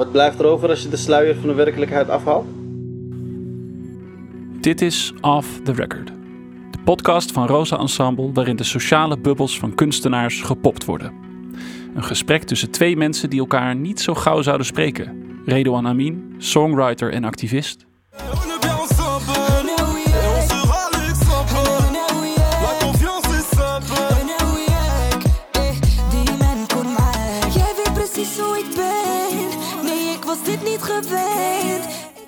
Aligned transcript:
wat 0.00 0.12
blijft 0.12 0.38
er 0.38 0.46
over 0.46 0.68
als 0.68 0.82
je 0.82 0.88
de 0.88 0.96
sluier 0.96 1.34
van 1.34 1.48
de 1.48 1.54
werkelijkheid 1.54 2.08
afhaalt? 2.08 2.46
Dit 4.60 4.80
is 4.80 5.12
Off 5.20 5.60
the 5.62 5.72
Record. 5.72 6.06
De 6.70 6.78
podcast 6.84 7.32
van 7.32 7.46
Rosa 7.46 7.78
Ensemble 7.78 8.32
waarin 8.32 8.56
de 8.56 8.64
sociale 8.64 9.18
bubbels 9.18 9.58
van 9.58 9.74
kunstenaars 9.74 10.42
gepopt 10.42 10.84
worden. 10.84 11.12
Een 11.94 12.04
gesprek 12.04 12.42
tussen 12.42 12.70
twee 12.70 12.96
mensen 12.96 13.30
die 13.30 13.40
elkaar 13.40 13.76
niet 13.76 14.00
zo 14.00 14.14
gauw 14.14 14.42
zouden 14.42 14.66
spreken. 14.66 15.22
Redouan 15.44 15.86
Amin, 15.86 16.34
songwriter 16.38 17.12
en 17.12 17.24
activist. 17.24 17.86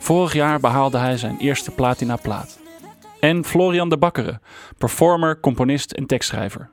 Vorig 0.02 0.32
jaar 0.32 0.60
behaalde 0.60 0.98
hij 0.98 1.16
zijn 1.16 1.36
eerste 1.38 1.70
platina 1.70 2.16
plaat. 2.16 2.60
En 3.20 3.44
Florian 3.44 3.88
de 3.88 3.98
Bakkeren, 3.98 4.40
performer, 4.78 5.40
componist 5.40 5.92
en 5.92 6.06
tekstschrijver. 6.06 6.70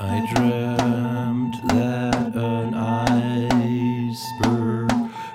I 0.00 0.32
dreamt 0.34 1.68
that 1.68 2.36
an 2.36 2.74
iceberg 3.60 4.86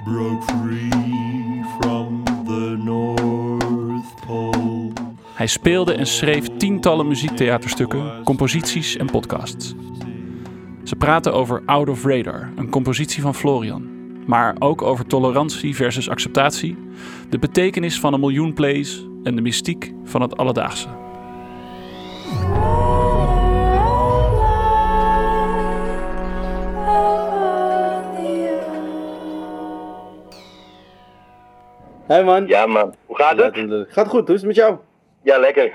broke 0.04 0.44
free 0.44 1.64
from 1.80 2.24
the 2.24 2.76
North 2.84 4.26
Pole. 4.28 4.92
Hij 5.34 5.48
speelde 5.48 5.94
en 5.94 6.08
schreef 6.08 6.48
tientallen 6.58 7.08
muziektheaterstukken, 7.08 8.24
composities 8.24 8.98
en 8.98 9.06
podcasts. 9.06 9.74
Ze 10.84 10.96
praten 10.96 11.34
over 11.34 11.62
Out 11.66 11.90
of 11.90 12.06
Radar, 12.06 12.50
een 12.56 12.70
compositie 12.70 13.22
van 13.22 13.36
Florian. 13.36 14.03
Maar 14.26 14.56
ook 14.60 14.82
over 14.82 15.06
tolerantie 15.06 15.76
versus 15.76 16.10
acceptatie, 16.10 16.78
de 17.30 17.40
betekenis 17.40 18.00
van 18.00 18.14
een 18.14 18.20
miljoen 18.20 18.54
plays 18.54 19.06
en 19.24 19.36
de 19.36 19.42
mystiek 19.42 19.94
van 20.04 20.22
het 20.22 20.38
alledaagse. 20.38 20.88
Hey 32.08 32.24
man. 32.24 32.48
Ja 32.48 32.66
man, 32.66 32.94
hoe 33.06 33.16
gaat 33.16 33.38
het? 33.38 33.86
Gaat 33.90 34.08
goed, 34.08 34.28
hoe 34.28 34.36
is 34.36 34.42
het 34.42 34.46
met 34.46 34.56
jou? 34.56 34.78
Ja, 35.22 35.38
lekker. 35.38 35.66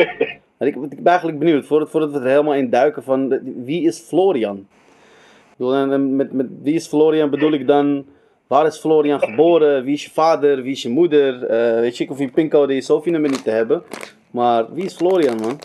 ik, 0.58 0.80
ben 0.80 1.04
eigenlijk 1.04 1.38
benieuwd, 1.38 1.66
voordat, 1.66 1.90
voordat 1.90 2.12
we 2.12 2.18
er 2.18 2.26
helemaal 2.26 2.54
in 2.54 2.70
duiken, 2.70 3.02
van 3.02 3.40
wie 3.64 3.86
is 3.86 3.98
Florian? 3.98 4.66
Met, 5.58 6.32
met 6.32 6.46
wie 6.62 6.74
is 6.74 6.86
Florian 6.86 7.30
bedoel 7.30 7.52
ik 7.52 7.66
dan, 7.66 8.06
waar 8.46 8.66
is 8.66 8.78
Florian 8.78 9.20
geboren, 9.20 9.84
wie 9.84 9.94
is 9.94 10.04
je 10.04 10.10
vader, 10.10 10.62
wie 10.62 10.72
is 10.72 10.82
je 10.82 10.88
moeder? 10.88 11.34
Uh, 11.34 11.80
weet 11.80 11.96
je, 11.96 12.02
ik 12.02 12.08
hoef 12.08 12.18
je 12.18 12.28
pincode 12.28 12.74
je 12.74 12.80
Sofie-nummer 12.80 13.30
niet 13.30 13.44
te 13.44 13.50
hebben, 13.50 13.82
maar 14.30 14.74
wie 14.74 14.84
is 14.84 14.96
Florian 14.96 15.36
man? 15.40 15.60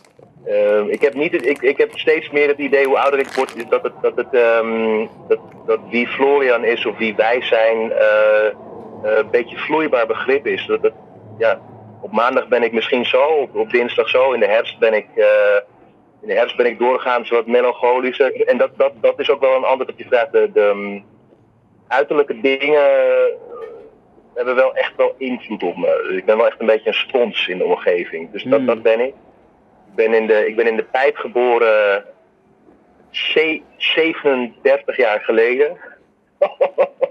Uh, 0.48 0.92
ik, 0.92 1.02
heb 1.02 1.14
niet 1.14 1.46
ik, 1.46 1.62
ik 1.62 1.78
heb 1.78 1.98
steeds 1.98 2.30
meer 2.32 2.48
het 2.48 2.58
idee, 2.58 2.86
hoe 2.86 3.00
ouder 3.00 3.20
ik 3.20 3.28
word, 3.28 3.70
dat, 3.70 3.84
het, 3.84 3.94
dat, 4.02 4.16
het, 4.16 4.34
um, 4.34 5.10
dat, 5.28 5.40
dat 5.66 5.80
wie 5.90 6.08
Florian 6.08 6.66
is 6.66 6.86
of 6.86 6.98
wie 6.98 7.16
wij 7.16 7.42
zijn, 7.42 7.78
uh, 7.92 9.18
een 9.18 9.30
beetje 9.32 9.58
vloeibaar 9.58 10.08
begrip 10.08 10.48
is. 10.48 10.66
Dat 10.66 10.82
het, 10.82 10.94
ja, 11.38 11.60
op 12.02 12.12
maandag 12.12 12.48
ben 12.48 12.64
ik 12.64 12.74
misschien 12.74 13.06
zo, 13.06 13.50
op 13.54 13.70
dinsdag 13.72 14.10
zo, 14.10 14.32
in 14.32 14.40
de 14.40 14.48
herfst 14.48 14.80
ben 14.80 14.94
ik 14.94 15.08
in 16.24 16.30
de 16.30 16.36
herfst 16.36 16.58
ben 16.58 16.66
ik 16.66 16.80
doorgaans 16.80 17.30
wat 17.30 17.48
melancholischer. 17.48 18.46
En 18.46 18.58
dat, 18.58 18.78
dat, 18.78 18.92
dat 19.02 19.20
is 19.20 19.30
ook 19.30 19.40
wel 19.40 19.56
een 19.56 19.64
antwoord 19.64 19.92
op 19.92 19.98
je 19.98 20.06
vraag. 20.06 20.30
De, 20.30 20.52
de 20.54 20.62
um, 20.62 21.06
uiterlijke 21.88 22.42
dingen 22.42 22.82
hebben 24.34 24.56
wel 24.56 24.76
echt 24.76 24.96
wel 24.96 25.16
invloed 25.18 25.64
op 25.64 25.78
me. 25.78 26.14
Ik 26.18 26.26
ben 26.26 26.38
wel 26.38 26.48
echt 26.48 26.60
een 26.60 26.66
beetje 26.66 26.88
een 26.88 26.94
spons 26.94 27.48
in 27.48 27.58
de 27.58 27.64
omgeving. 27.64 28.32
Dus 28.32 28.44
dat, 28.44 28.58
hmm. 28.58 28.66
dat 28.66 28.82
ben 28.82 29.00
ik. 29.00 29.14
Ik 29.88 29.96
ben 29.96 30.14
in 30.14 30.28
de, 30.28 30.48
ik 30.48 30.56
ben 30.56 30.68
in 30.68 30.76
de 30.76 30.84
pijp 30.84 31.16
geboren 31.16 32.06
37 33.10 34.98
jaar 34.98 35.20
geleden. 35.20 35.78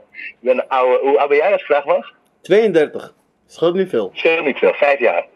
ik 0.08 0.36
ben 0.40 0.58
een 0.58 0.68
oude, 0.68 0.98
hoe 0.98 1.18
oud 1.18 1.28
ben 1.28 1.36
jij 1.36 1.52
als 1.52 1.62
vraag 1.62 1.84
was? 1.84 2.14
32. 2.40 3.14
Scheelt 3.46 3.74
niet 3.74 3.88
veel. 3.88 4.10
Scheelt 4.14 4.44
niet 4.44 4.58
veel, 4.58 4.72
vijf 4.72 4.98
jaar. 4.98 5.26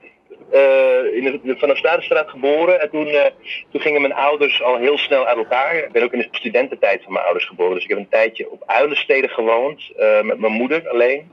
Uh, 0.53 1.15
in 1.17 1.41
de, 1.45 1.55
van 1.59 1.69
de 1.69 1.77
Stadenstraat 1.77 2.29
geboren. 2.29 2.81
En 2.81 2.91
toen, 2.91 3.07
uh, 3.07 3.25
toen 3.71 3.81
gingen 3.81 4.01
mijn 4.01 4.15
ouders 4.15 4.63
al 4.63 4.77
heel 4.77 4.99
snel 4.99 5.27
uit 5.27 5.37
elkaar. 5.37 5.77
Ik 5.77 5.93
ben 5.93 6.03
ook 6.03 6.13
in 6.13 6.19
de 6.19 6.29
studententijd 6.31 7.03
van 7.03 7.13
mijn 7.13 7.25
ouders 7.25 7.47
geboren. 7.47 7.75
Dus 7.75 7.83
ik 7.83 7.89
heb 7.89 7.99
een 7.99 8.09
tijdje 8.09 8.51
op 8.51 8.63
Uilensteden 8.67 9.31
gewoond. 9.31 9.93
Uh, 9.99 10.23
met 10.23 10.39
mijn 10.39 10.53
moeder 10.53 10.89
alleen. 10.89 11.31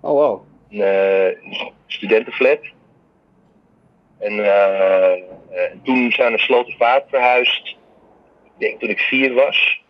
Oh 0.00 0.10
wow. 0.10 0.42
Een 0.70 1.36
studentenflat. 1.86 2.60
En 4.18 4.36
toen 5.82 6.12
zijn 6.12 6.26
we 6.26 6.30
naar 6.30 6.38
Slotervaart 6.38 7.04
verhuisd. 7.08 7.68
Ik 8.44 8.52
denk 8.58 8.80
toen 8.80 8.90
ik 8.90 8.98
vier 8.98 9.34
was. 9.34 9.82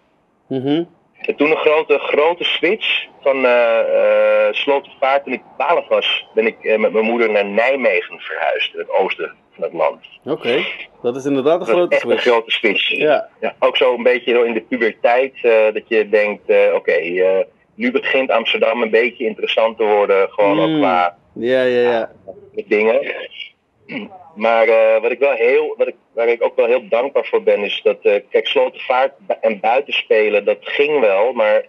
Mhm. 0.49 0.85
En 1.23 1.37
toen 1.37 1.51
een 1.51 1.57
grote, 1.57 1.99
grote 1.99 2.45
switch 2.45 3.07
van 3.21 3.37
uh, 3.37 3.79
uh, 3.89 4.53
Slotervaart. 4.53 5.25
Toen 5.25 5.33
ik 5.33 5.43
12 5.59 5.89
was, 5.89 6.27
ben 6.35 6.47
ik 6.47 6.57
uh, 6.63 6.79
met 6.79 6.93
mijn 6.93 7.05
moeder 7.05 7.31
naar 7.31 7.45
Nijmegen 7.45 8.19
verhuisd, 8.21 8.73
in 8.75 8.79
het 8.81 8.91
oosten 8.91 9.35
van 9.55 9.65
het 9.65 9.73
land. 9.73 10.07
Oké, 10.25 10.65
dat 11.03 11.17
is 11.17 11.25
inderdaad 11.25 11.61
een 11.61 11.67
grote 11.67 11.95
echt 11.95 12.01
switch. 12.03 12.25
een 12.27 12.33
grote 12.33 12.51
switch. 12.51 12.89
Ja. 12.89 13.29
ja 13.41 13.55
ook 13.59 13.77
zo 13.77 13.95
een 13.95 14.03
beetje 14.03 14.45
in 14.47 14.55
de 14.55 14.61
puberteit, 14.61 15.35
dat 15.73 15.83
je 15.89 16.09
denkt, 16.09 16.53
oké, 16.75 16.97
nu 17.75 17.91
begint 17.91 18.31
Amsterdam 18.31 18.83
een 18.83 18.91
beetje 18.91 19.25
interessant 19.25 19.77
te 19.79 19.85
worden, 19.85 20.29
gewoon 20.31 20.61
ook 20.61 20.69
Mm. 20.69 20.79
qua 20.79 21.17
Ja, 21.35 21.63
ja, 21.63 21.91
ja. 21.91 22.11
dingen. 22.67 23.15
Maar 24.35 24.69
uh, 24.69 25.01
wat 25.01 25.11
ik 25.11 25.19
wel 25.19 25.33
heel, 25.33 25.75
wat 25.77 25.89
ik, 25.89 25.95
waar 26.13 26.29
ik 26.29 26.43
ook 26.43 26.57
wel 26.57 26.67
heel 26.67 26.89
dankbaar 26.89 27.25
voor 27.25 27.43
ben, 27.43 27.61
is 27.61 27.81
dat, 27.83 27.99
uh, 28.03 28.15
kijk, 28.31 28.47
slotenvaart 28.47 29.13
en 29.41 29.61
buitenspelen, 29.61 30.45
dat 30.45 30.59
ging 30.61 31.01
wel, 31.01 31.33
maar 31.33 31.65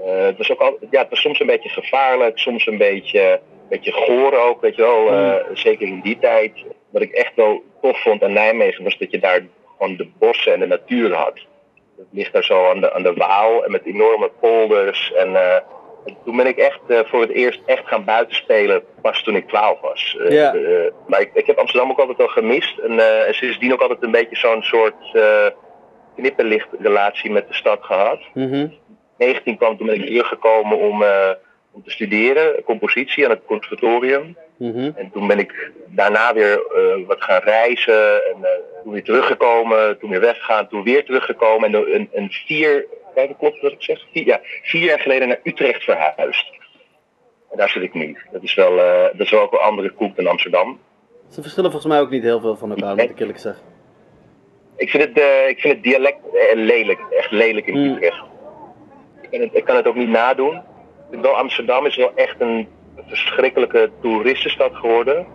uh, 0.00 0.24
het, 0.24 0.36
was 0.36 0.50
ook 0.50 0.60
al, 0.60 0.78
ja, 0.90 1.00
het 1.00 1.10
was 1.10 1.20
soms 1.20 1.40
een 1.40 1.46
beetje 1.46 1.68
gevaarlijk, 1.68 2.38
soms 2.38 2.66
een 2.66 2.78
beetje, 2.78 3.30
een 3.30 3.68
beetje 3.68 3.92
goor 3.92 4.38
ook, 4.38 4.60
weet 4.60 4.76
je 4.76 4.82
wel, 4.82 5.10
mm. 5.10 5.56
zeker 5.56 5.86
in 5.86 6.00
die 6.00 6.18
tijd. 6.18 6.52
Wat 6.90 7.02
ik 7.02 7.12
echt 7.12 7.34
wel 7.34 7.62
tof 7.80 8.02
vond 8.02 8.22
aan 8.22 8.32
Nijmegen 8.32 8.84
was 8.84 8.98
dat 8.98 9.10
je 9.10 9.18
daar 9.18 9.46
gewoon 9.78 9.96
de 9.96 10.08
bossen 10.18 10.52
en 10.52 10.60
de 10.60 10.66
natuur 10.66 11.14
had. 11.14 11.34
Het 11.96 12.06
ligt 12.10 12.32
daar 12.32 12.44
zo 12.44 12.70
aan 12.70 12.80
de, 12.80 12.92
aan 12.92 13.02
de 13.02 13.14
Waal 13.14 13.64
en 13.64 13.70
met 13.70 13.84
enorme 13.84 14.30
polders 14.40 15.12
en 15.12 15.36
en 15.36 15.79
toen 16.24 16.36
ben 16.36 16.46
ik 16.46 16.56
echt 16.56 16.80
uh, 16.88 17.00
voor 17.04 17.20
het 17.20 17.30
eerst 17.30 17.60
echt 17.66 17.86
gaan 17.86 18.04
buitenspelen, 18.04 18.82
pas 19.02 19.22
toen 19.22 19.36
ik 19.36 19.48
12 19.48 19.80
was. 19.80 20.16
Uh, 20.18 20.30
ja. 20.30 20.54
uh, 20.54 20.90
maar 21.06 21.20
ik, 21.20 21.30
ik, 21.34 21.46
heb 21.46 21.58
Amsterdam 21.58 21.90
ook 21.90 21.98
altijd 21.98 22.18
wel 22.18 22.28
gemist. 22.28 22.78
En, 22.78 23.26
en 23.26 23.34
sindsdien 23.34 23.72
ook 23.72 23.80
altijd 23.80 24.02
een 24.02 24.10
beetje 24.10 24.36
zo'n 24.36 24.62
soort 24.62 25.18
knipperlichtrelatie 26.16 27.30
met 27.30 27.48
de 27.48 27.54
stad 27.54 27.78
gehad. 27.82 28.20
Mm 28.34 28.50
-hmm. 28.50 28.74
19 29.18 29.56
kwam 29.56 29.76
toen 29.76 29.86
ben 29.86 29.96
ik 29.96 30.06
teruggekomen 30.06 30.78
om, 30.78 31.04
om 31.72 31.82
te 31.84 31.90
studeren, 31.90 32.62
compositie 32.64 33.24
aan 33.24 33.30
het 33.30 33.44
conservatorium. 33.46 34.36
Mm 34.60 34.72
-hmm. 34.72 34.92
En 34.96 35.10
toen 35.12 35.26
ben 35.26 35.38
ik 35.38 35.70
daarna 35.86 36.34
weer 36.34 36.62
wat 37.06 37.22
gaan 37.22 37.40
reizen. 37.40 38.14
En 38.14 38.46
toen 38.82 38.92
weer 38.92 39.04
teruggekomen, 39.04 39.98
toen 39.98 40.10
weer 40.10 40.20
weggegaan, 40.20 40.68
toen 40.68 40.82
weer 40.82 41.04
teruggekomen. 41.04 41.74
En 41.74 41.94
een, 41.94 42.08
een 42.12 42.30
vier 42.30 42.86
Kijk, 43.14 43.38
klopt 43.38 43.60
wat 43.60 43.72
ik 43.72 43.82
zeg? 43.82 44.06
Vier, 44.12 44.26
ja, 44.26 44.40
vier 44.62 44.82
jaar 44.82 44.98
geleden 44.98 45.28
naar 45.28 45.40
Utrecht 45.42 45.84
verhuisd. 45.84 46.50
En 47.50 47.56
daar 47.56 47.68
zit 47.68 47.82
ik 47.82 47.94
nu. 47.94 48.16
Dat 48.32 48.42
is 48.42 48.54
wel, 48.54 48.76
uh, 48.76 49.02
dat 49.02 49.20
is 49.20 49.30
wel 49.30 49.40
ook 49.40 49.52
een 49.52 49.58
andere 49.58 49.90
koek 49.90 50.16
dan 50.16 50.26
Amsterdam. 50.26 50.80
Ze 51.28 51.42
verschillen 51.42 51.70
volgens 51.70 51.92
mij 51.92 52.00
ook 52.00 52.10
niet 52.10 52.22
heel 52.22 52.40
veel 52.40 52.56
van 52.56 52.70
elkaar, 52.70 52.96
moet 52.96 53.10
ik 53.10 53.20
eerlijk 53.20 53.38
zeggen. 53.38 53.64
Ik 54.76 54.90
vind 54.90 55.02
het, 55.02 55.16
ik 55.48 55.60
vind 55.60 55.74
het 55.74 55.82
dialect 55.82 56.18
lelijk, 56.54 57.00
echt 57.10 57.30
lelijk 57.30 57.66
in 57.66 57.74
Mm. 57.74 57.94
Utrecht. 57.94 58.22
Ik 59.20 59.30
kan, 59.30 59.40
het, 59.40 59.54
ik 59.54 59.64
kan 59.64 59.76
het 59.76 59.86
ook 59.86 59.94
niet 59.94 60.08
nadoen. 60.08 60.62
Wel, 61.10 61.36
Amsterdam 61.36 61.86
is 61.86 61.96
wel 61.96 62.12
echt 62.14 62.40
een 62.40 62.68
verschrikkelijke 63.06 63.90
toeristenstad 64.00 64.74
geworden. 64.74 65.26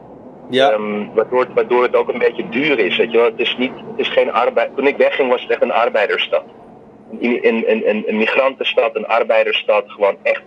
Ja. 0.50 0.74
Um, 0.74 1.14
waardoor, 1.14 1.48
waardoor 1.54 1.84
het 1.84 1.96
ook 1.96 2.10
een 2.10 2.20
beetje 2.20 2.50
duur 2.50 2.80
is. 2.80 2.98
Weet 2.98 3.12
je 3.12 3.18
wel? 3.18 3.26
Het 3.26 3.40
is 3.40 3.58
niet, 3.58 3.72
het 3.72 4.00
is 4.00 4.10
geen 4.10 4.32
arbeid. 4.32 4.76
Toen 4.76 4.88
ik 4.88 4.98
wegging 4.98 5.30
was 5.30 5.42
het 5.42 5.52
echt 5.52 5.62
een 5.62 5.72
arbeidersstad 5.72 6.44
een, 7.22 7.48
een, 7.48 7.90
een, 7.90 8.04
een 8.08 8.18
migrantenstad, 8.18 8.96
een 8.96 9.08
arbeidersstad, 9.08 9.84
gewoon 9.88 10.18
echt 10.24 10.42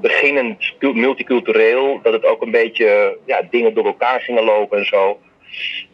beginnend 0.00 0.72
multicultureel, 0.80 2.00
dat 2.02 2.12
het 2.12 2.24
ook 2.24 2.42
een 2.42 2.50
beetje 2.50 3.18
ja, 3.24 3.42
dingen 3.50 3.74
door 3.74 3.86
elkaar 3.86 4.20
gingen 4.20 4.44
lopen 4.44 4.78
en 4.78 4.86
zo. 4.86 5.18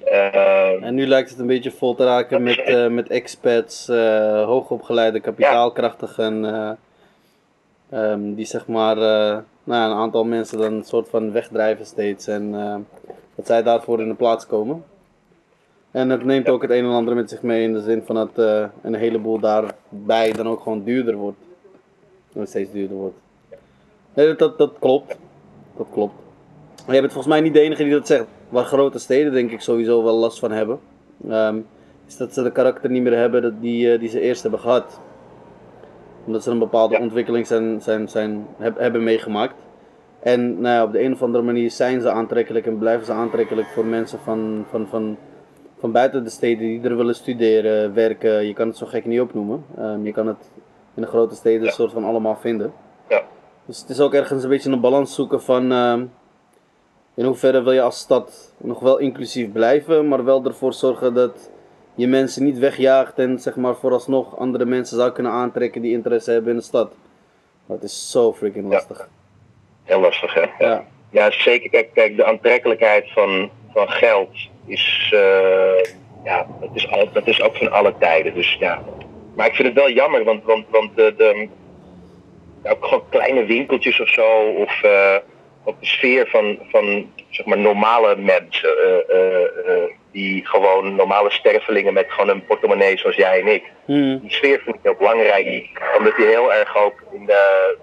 Uh, 0.04 0.82
en 0.84 0.94
nu 0.94 1.06
lijkt 1.06 1.30
het 1.30 1.38
een 1.38 1.46
beetje 1.46 1.70
vol 1.70 1.94
te 1.94 2.04
raken 2.04 2.42
met, 2.42 2.62
uh, 2.68 2.86
met 2.86 3.08
expats, 3.08 3.88
uh, 3.88 4.44
hoogopgeleide 4.44 5.20
kapitaalkrachtigen, 5.20 6.44
ja. 6.44 6.76
um, 7.92 8.34
die 8.34 8.44
zeg 8.44 8.66
maar 8.66 8.96
nou, 9.66 9.90
een 9.90 9.96
aantal 9.96 10.24
mensen 10.24 10.58
dan 10.58 10.72
een 10.72 10.84
soort 10.84 11.08
van 11.08 11.32
wegdrijven 11.32 11.86
steeds 11.86 12.26
en 12.26 12.50
dat 13.34 13.46
zij 13.46 13.62
daarvoor 13.62 14.00
in 14.00 14.08
de 14.08 14.14
plaats 14.14 14.46
komen. 14.46 14.84
En 15.96 16.10
het 16.10 16.24
neemt 16.24 16.48
ook 16.48 16.62
het 16.62 16.70
een 16.70 16.84
en 16.84 16.90
ander 16.90 17.14
met 17.14 17.30
zich 17.30 17.42
mee 17.42 17.62
in 17.62 17.72
de 17.72 17.80
zin 17.80 18.02
van 18.04 18.14
dat 18.14 18.30
uh, 18.36 18.64
een 18.82 18.94
heleboel 18.94 19.38
daarbij 19.38 20.32
dan 20.32 20.48
ook 20.48 20.60
gewoon 20.60 20.82
duurder 20.82 21.14
wordt. 21.14 21.36
Dat 22.32 22.48
steeds 22.48 22.72
duurder 22.72 22.96
wordt. 22.96 23.16
Nee, 24.14 24.34
dat, 24.34 24.58
dat 24.58 24.72
klopt. 24.78 25.16
Dat 25.76 25.86
klopt. 25.92 26.14
Maar 26.86 26.94
je 26.94 27.00
bent 27.00 27.12
volgens 27.12 27.34
mij 27.34 27.42
niet 27.42 27.54
de 27.54 27.60
enige 27.60 27.82
die 27.82 27.92
dat 27.92 28.06
zegt. 28.06 28.24
Waar 28.48 28.64
grote 28.64 28.98
steden 28.98 29.32
denk 29.32 29.50
ik 29.50 29.60
sowieso 29.60 30.04
wel 30.04 30.14
last 30.14 30.38
van 30.38 30.50
hebben. 30.50 30.78
Ehm, 31.28 31.56
is 32.06 32.16
dat 32.16 32.34
ze 32.34 32.42
de 32.42 32.52
karakter 32.52 32.90
niet 32.90 33.02
meer 33.02 33.16
hebben 33.16 33.42
dat 33.42 33.60
die, 33.60 33.92
eh, 33.92 34.00
die 34.00 34.08
ze 34.08 34.20
eerst 34.20 34.42
hebben 34.42 34.60
gehad. 34.60 35.00
Omdat 36.26 36.42
ze 36.42 36.50
een 36.50 36.58
bepaalde 36.58 36.94
Ja. 36.94 37.00
ontwikkeling 37.00 37.46
zijn, 37.46 37.80
zijn, 37.82 38.08
zijn, 38.08 38.46
heb- 38.56 38.78
hebben 38.78 39.04
meegemaakt. 39.04 39.54
En 40.20 40.60
nou 40.60 40.74
ja, 40.74 40.82
op 40.84 40.92
de 40.92 41.02
een 41.02 41.12
of 41.12 41.22
andere 41.22 41.44
manier 41.44 41.70
zijn 41.70 42.00
ze 42.00 42.10
aantrekkelijk 42.10 42.66
en 42.66 42.78
blijven 42.78 43.06
ze 43.06 43.12
aantrekkelijk 43.12 43.66
voor 43.66 43.84
mensen 43.84 44.18
van, 44.18 44.64
van, 44.70 44.86
van, 44.86 45.16
van 45.78 45.92
buiten 45.92 46.24
de 46.24 46.30
steden 46.30 46.58
die 46.66 46.82
er 46.82 46.96
willen 46.96 47.14
studeren, 47.14 47.94
werken. 47.94 48.46
Je 48.46 48.52
kan 48.54 48.68
het 48.68 48.76
zo 48.76 48.86
gek 48.86 49.04
niet 49.04 49.20
opnoemen. 49.20 49.64
Ehm, 49.78 50.04
je 50.04 50.12
kan 50.12 50.26
het 50.26 50.50
in 50.94 51.02
de 51.02 51.08
grote 51.08 51.34
steden 51.34 51.60
Ja. 51.60 51.66
een 51.66 51.72
soort 51.72 51.92
van 51.92 52.04
allemaal 52.04 52.36
vinden. 52.36 52.72
Ja. 53.08 53.22
Dus 53.66 53.80
het 53.80 53.88
is 53.88 54.00
ook 54.00 54.14
ergens 54.14 54.42
een 54.42 54.48
beetje 54.48 54.70
een 54.70 54.80
balans 54.80 55.14
zoeken 55.14 55.42
van 55.42 55.72
ehm, 55.72 56.04
in 57.14 57.24
hoeverre 57.24 57.62
wil 57.62 57.72
je 57.72 57.82
als 57.82 57.98
stad 57.98 58.54
nog 58.56 58.80
wel 58.80 58.98
inclusief 58.98 59.52
blijven, 59.52 60.08
maar 60.08 60.24
wel 60.24 60.44
ervoor 60.44 60.72
zorgen 60.72 61.14
dat 61.14 61.50
je 61.96 62.06
mensen 62.06 62.44
niet 62.44 62.58
wegjaagt 62.58 63.18
en 63.18 63.38
zeg 63.38 63.56
maar 63.56 63.76
vooralsnog 63.76 64.38
andere 64.38 64.64
mensen 64.64 64.96
zou 64.96 65.12
kunnen 65.12 65.32
aantrekken 65.32 65.82
die 65.82 65.92
interesse 65.92 66.30
hebben 66.30 66.50
in 66.50 66.56
de 66.56 66.64
stad. 66.64 66.92
Dat 67.66 67.82
is 67.82 68.10
zo 68.10 68.32
freaking 68.32 68.72
lastig. 68.72 69.08
Heel 69.84 70.00
lastig, 70.00 70.34
hè? 70.34 70.44
Ja. 70.58 70.84
Ja, 71.10 71.30
zeker. 71.30 71.70
Kijk, 71.70 71.88
kijk 71.94 72.16
de 72.16 72.24
aantrekkelijkheid 72.24 73.12
van, 73.12 73.50
van 73.72 73.88
geld 73.88 74.30
is, 74.66 75.10
eh, 75.14 75.92
ja, 76.24 76.46
dat 76.60 76.70
is, 76.72 76.90
al, 76.90 77.08
dat 77.12 77.26
is 77.26 77.42
ook 77.42 77.56
van 77.56 77.72
alle 77.72 77.94
tijden. 77.98 78.34
Dus 78.34 78.56
ja. 78.58 78.82
Maar 79.34 79.46
ik 79.46 79.54
vind 79.54 79.68
het 79.68 79.76
wel 79.76 79.90
jammer, 79.90 80.24
want, 80.24 80.44
want, 80.44 80.64
want 80.70 80.96
de, 80.96 81.14
de, 81.16 81.48
ja, 82.62 82.70
ook 82.70 82.84
gewoon 82.84 83.08
kleine 83.08 83.44
winkeltjes 83.44 84.00
of 84.00 84.08
zo, 84.08 84.52
of 84.56 84.82
eh, 84.82 85.16
op 85.64 85.80
de 85.80 85.86
sfeer 85.86 86.26
van, 86.26 86.58
van 86.70 87.12
zeg 87.30 87.46
maar 87.46 87.58
normale 87.58 88.16
mensen, 88.16 88.76
eh, 89.08 89.82
die 90.16 90.46
gewoon 90.46 90.94
normale 90.94 91.30
stervelingen 91.30 91.92
met 91.92 92.06
gewoon 92.08 92.28
een 92.28 92.44
portemonnee 92.44 92.98
zoals 92.98 93.16
jij 93.16 93.40
en 93.40 93.46
ik. 93.46 93.72
Hmm. 93.84 94.18
Die 94.18 94.32
sfeer 94.32 94.60
vind 94.60 94.76
ik 94.76 94.82
heel 94.82 94.94
belangrijk, 94.94 95.68
omdat 95.98 96.16
die 96.16 96.26
heel 96.26 96.52
erg 96.52 96.76
ook 96.76 97.02
in 97.12 97.26
de 97.26 97.76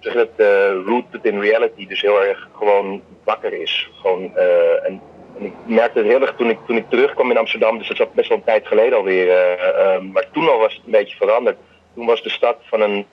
zeg 0.00 0.14
dat, 0.14 0.28
eh, 0.36 0.72
rooted 0.86 1.24
in 1.24 1.40
reality, 1.40 1.86
dus 1.86 2.00
heel 2.00 2.22
erg 2.22 2.48
gewoon 2.56 3.02
wakker 3.24 3.52
is. 3.52 3.90
Gewoon, 4.00 4.36
eh, 4.36 4.86
en, 4.86 5.00
en 5.38 5.44
ik 5.44 5.52
merkte 5.64 5.98
het 5.98 6.08
heel 6.08 6.20
erg 6.20 6.34
toen 6.36 6.50
ik, 6.50 6.58
toen 6.66 6.76
ik 6.76 6.90
terugkwam 6.90 7.30
in 7.30 7.38
Amsterdam, 7.38 7.78
dus 7.78 7.88
dat 7.88 7.98
is 7.98 8.06
best 8.14 8.28
wel 8.28 8.38
een 8.38 8.44
tijd 8.44 8.66
geleden 8.66 8.98
alweer. 8.98 9.30
eh, 9.30 10.00
maar 10.00 10.30
toen 10.32 10.48
al 10.48 10.58
was 10.58 10.74
het 10.74 10.82
een 10.84 10.90
beetje 10.90 11.16
veranderd. 11.16 11.56
Toen 11.94 12.06
was 12.06 12.22
de 12.22 12.30
stad 12.30 12.56
van 12.60 12.80
een 12.80 13.06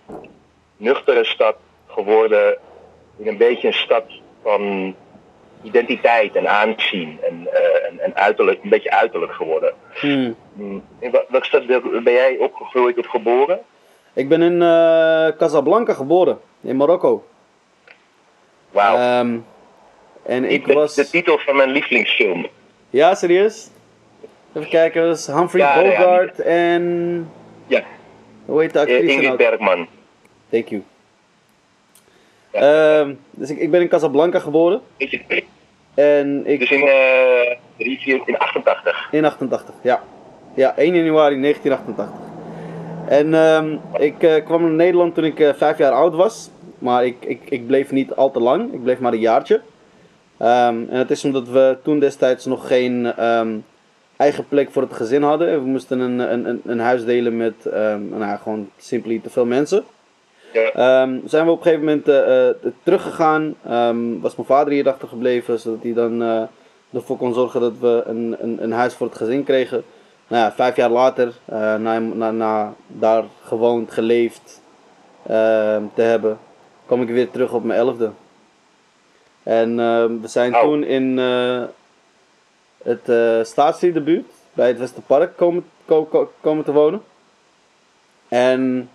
nuchtere 0.77 1.25
stad 1.25 1.55
geworden 1.87 2.57
in 3.17 3.27
een 3.27 3.37
beetje 3.37 3.67
een 3.67 3.73
stad 3.73 4.05
van 4.43 4.95
identiteit 5.63 6.35
en 6.35 6.47
aanzien 6.47 7.19
en, 7.21 7.47
eh, 7.51 7.89
en, 7.89 7.99
en 7.99 8.15
uiterlijk, 8.15 8.63
een 8.63 8.69
beetje 8.69 8.91
uiterlijk 8.91 9.33
geworden. 9.33 9.73
Hmm. 9.93 10.35
Hmm. 10.55 10.83
Stad 11.31 11.65
ben 12.03 12.13
jij 12.13 12.37
opgegroeid 12.37 12.97
of 12.97 13.07
geboren? 13.07 13.59
Ik 14.13 14.29
ben 14.29 14.41
in 14.41 14.61
eh, 14.61 15.37
Casablanca 15.37 15.93
geboren, 15.93 16.39
in 16.61 16.77
Marokko. 16.77 17.25
Wauw. 18.71 18.95
Ehm, 18.95 19.37
en 20.23 20.43
ik 20.43 20.65
de, 20.65 20.73
was. 20.73 20.95
de 20.95 21.09
titel 21.09 21.37
van 21.37 21.55
mijn 21.55 21.69
lievelingsfilm. 21.69 22.47
Ja, 22.89 23.15
serieus? 23.15 23.69
Even 24.53 24.69
kijken, 24.69 25.07
dat 25.07 25.17
is 25.17 25.27
Humphrey 25.27 25.61
Ja, 25.61 25.79
ja, 25.79 25.97
Bogart 25.97 26.39
en. 26.39 27.29
Ja, 27.67 27.83
Hoe 28.45 28.61
heet 28.61 28.73
de 28.73 28.79
eh, 28.79 28.85
actrice 28.85 29.11
Ingrid 29.11 29.23
nou? 29.23 29.37
Bergman. 29.37 29.87
Thank 30.49 30.67
you. 30.67 30.83
Ja. 32.51 33.00
Ehm, 33.00 33.13
dus 33.31 33.50
ik, 33.50 33.57
ik 33.57 33.71
ben 33.71 33.81
in 33.81 33.88
Casablanca 33.88 34.39
geboren. 34.39 34.81
En 35.94 36.42
ik. 36.45 36.59
Dus 36.59 36.71
in, 36.71 36.80
vier- 37.77 38.21
in 38.25 38.38
88. 38.38 39.07
In 39.12 39.25
88, 39.25 39.75
ja. 39.81 40.01
Ja, 40.53 40.77
1 40.77 40.95
januari 40.95 41.42
1988. 41.42 42.30
En 43.07 43.33
ehm, 43.33 43.77
ik 44.03 44.24
eh, 44.24 44.45
kwam 44.45 44.62
naar 44.62 44.71
Nederland 44.71 45.15
toen 45.15 45.24
ik 45.24 45.39
eh, 45.39 45.53
vijf 45.53 45.77
jaar 45.77 45.92
oud 45.92 46.13
was. 46.15 46.50
Maar 46.80 47.06
ik, 47.06 47.15
ik, 47.19 47.42
ik 47.50 47.68
bleef 47.68 47.92
niet 47.92 48.13
al 48.15 48.31
te 48.31 48.39
lang. 48.39 48.74
Ik 48.74 48.83
bleef 48.83 49.00
maar 49.00 49.13
een 49.13 49.19
jaartje. 49.19 49.62
Ehm, 50.38 50.75
en 50.89 50.97
het 50.97 51.12
is 51.12 51.25
omdat 51.25 51.47
we 51.47 51.77
toen 51.83 52.00
destijds 52.00 52.45
nog 52.45 52.68
geen 52.68 53.13
eigen 54.18 54.47
plek 54.47 54.71
voor 54.71 54.81
het 54.81 54.94
gezin 54.94 55.24
hadden. 55.24 55.63
We 55.63 55.69
moesten 55.69 56.00
een, 56.00 56.19
een, 56.19 56.45
een, 56.50 56.62
een 56.65 56.80
huis 56.80 57.06
delen 57.06 57.38
met 57.38 57.54
nou, 58.09 58.38
gewoon 58.38 58.69
simply 58.77 59.19
te 59.24 59.30
veel 59.30 59.45
mensen. 59.45 59.83
Ja. 60.53 60.71
Ehm, 60.71 61.19
zijn 61.25 61.45
we 61.45 61.51
op 61.51 61.57
een 61.57 61.63
gegeven 61.63 61.86
moment 61.86 62.07
eh, 62.07 62.50
eh, 62.50 62.56
teruggegaan. 62.83 63.56
Ehm, 63.65 64.19
was 64.19 64.36
mijn 64.36 64.48
vader 64.48 64.74
hier 64.74 64.89
achter 64.89 65.07
gebleven, 65.07 65.59
zodat 65.59 65.83
hij 65.83 65.94
dan 65.94 66.21
eh, 66.24 66.42
ervoor 66.94 67.18
kon 67.18 67.33
zorgen 67.33 67.62
dat 67.62 67.74
we 67.80 68.03
een, 68.06 68.36
een, 68.39 68.63
een 68.63 68.71
huis 68.71 68.94
voor 68.94 69.07
het 69.07 69.15
gezin 69.18 69.44
kregen. 69.44 69.83
Nou 70.27 70.44
ja, 70.44 70.51
vijf 70.51 70.75
jaar 70.75 70.89
later, 70.89 71.33
na, 71.80 72.00
na, 72.00 72.31
na 72.31 72.74
daar 72.88 73.24
gewoond, 73.44 73.92
geleefd 73.92 74.62
ehm, 75.27 75.83
te 75.94 76.01
hebben, 76.01 76.38
kwam 76.86 77.01
ik 77.01 77.07
weer 77.09 77.30
terug 77.31 77.54
op 77.54 77.63
mijn 77.63 77.80
elfde. 77.80 78.09
En 79.44 79.75
we 80.21 80.27
zijn 80.27 80.56
Oh. 80.56 80.62
toen 80.62 80.83
in 80.83 81.18
het 82.83 83.09
eh 83.09 83.39
Staatsdierdebuurt 83.44 84.25
bij 84.54 84.68
het 84.68 84.77
Westerpark 84.80 85.38
komen, 85.38 85.65
ko- 85.86 86.06
ko- 86.06 86.31
komen 86.42 86.63
te 86.63 86.71
wonen. 86.71 87.01
En 88.27 88.89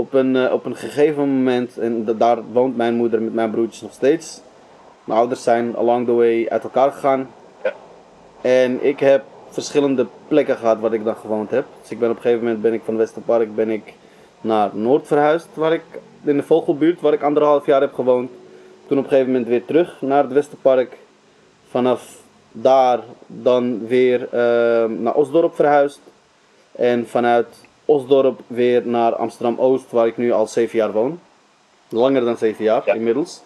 op 0.00 0.12
een, 0.12 0.36
eh, 0.36 0.52
op 0.52 0.64
een 0.64 0.76
gegeven 0.76 1.28
moment, 1.28 1.78
en 1.78 2.04
da- 2.04 2.12
daar 2.12 2.38
woont 2.52 2.76
mijn 2.76 2.94
moeder 2.94 3.22
met 3.22 3.34
mijn 3.34 3.50
broertjes 3.50 3.82
nog 3.82 3.92
steeds. 3.92 4.40
Mijn 5.04 5.18
ouders 5.18 5.42
zijn 5.42 5.76
along 5.76 6.06
the 6.06 6.12
way 6.12 6.46
uit 6.48 6.62
elkaar 6.62 6.92
gegaan. 6.92 7.30
Ja. 7.64 7.72
En 8.40 8.84
ik 8.84 9.00
heb 9.00 9.22
verschillende 9.48 10.06
plekken 10.28 10.56
gehad 10.56 10.80
waar 10.80 10.92
ik 10.92 11.04
dan 11.04 11.16
gewoond 11.16 11.50
heb. 11.50 11.64
Dus 11.80 11.90
ik 11.90 11.98
ben 11.98 12.10
op 12.10 12.16
een 12.16 12.22
gegeven 12.22 12.44
moment 12.44 12.62
ben 12.62 12.72
ik 12.72 12.82
van 12.84 12.96
Westerpark 12.96 13.54
ben 13.54 13.70
ik 13.70 13.94
naar 14.40 14.70
Noord 14.72 15.06
verhuisd, 15.06 15.48
waar 15.54 15.72
ik 15.72 15.82
in 16.24 16.36
de 16.36 16.42
Vogelbuurt, 16.42 17.00
waar 17.00 17.12
ik 17.12 17.22
anderhalf 17.22 17.66
jaar 17.66 17.80
heb 17.80 17.94
gewoond. 17.94 18.30
Toen 18.86 18.98
op 18.98 19.04
een 19.04 19.10
gegeven 19.10 19.32
moment 19.32 19.48
weer 19.48 19.64
terug 19.64 19.96
naar 20.00 20.22
het 20.22 20.32
Westerpark. 20.32 20.96
Vanaf 21.68 22.16
daar 22.52 23.00
dan 23.26 23.86
weer 23.86 24.28
ehm, 24.32 25.02
naar 25.02 25.14
Osdorp 25.14 25.54
verhuisd. 25.54 26.00
En 26.72 27.08
vanuit 27.08 27.46
Osdorp 27.94 28.40
weer 28.46 28.82
naar 28.86 29.14
Amsterdam 29.14 29.58
Oost, 29.58 29.90
waar 29.90 30.06
ik 30.06 30.16
nu 30.16 30.32
al 30.32 30.46
zeven 30.46 30.78
jaar 30.78 30.92
woon. 30.92 31.20
Langer 31.88 32.24
dan 32.24 32.36
zeven 32.36 32.64
jaar 32.64 32.82
Ja. 32.84 32.94
inmiddels. 32.94 33.40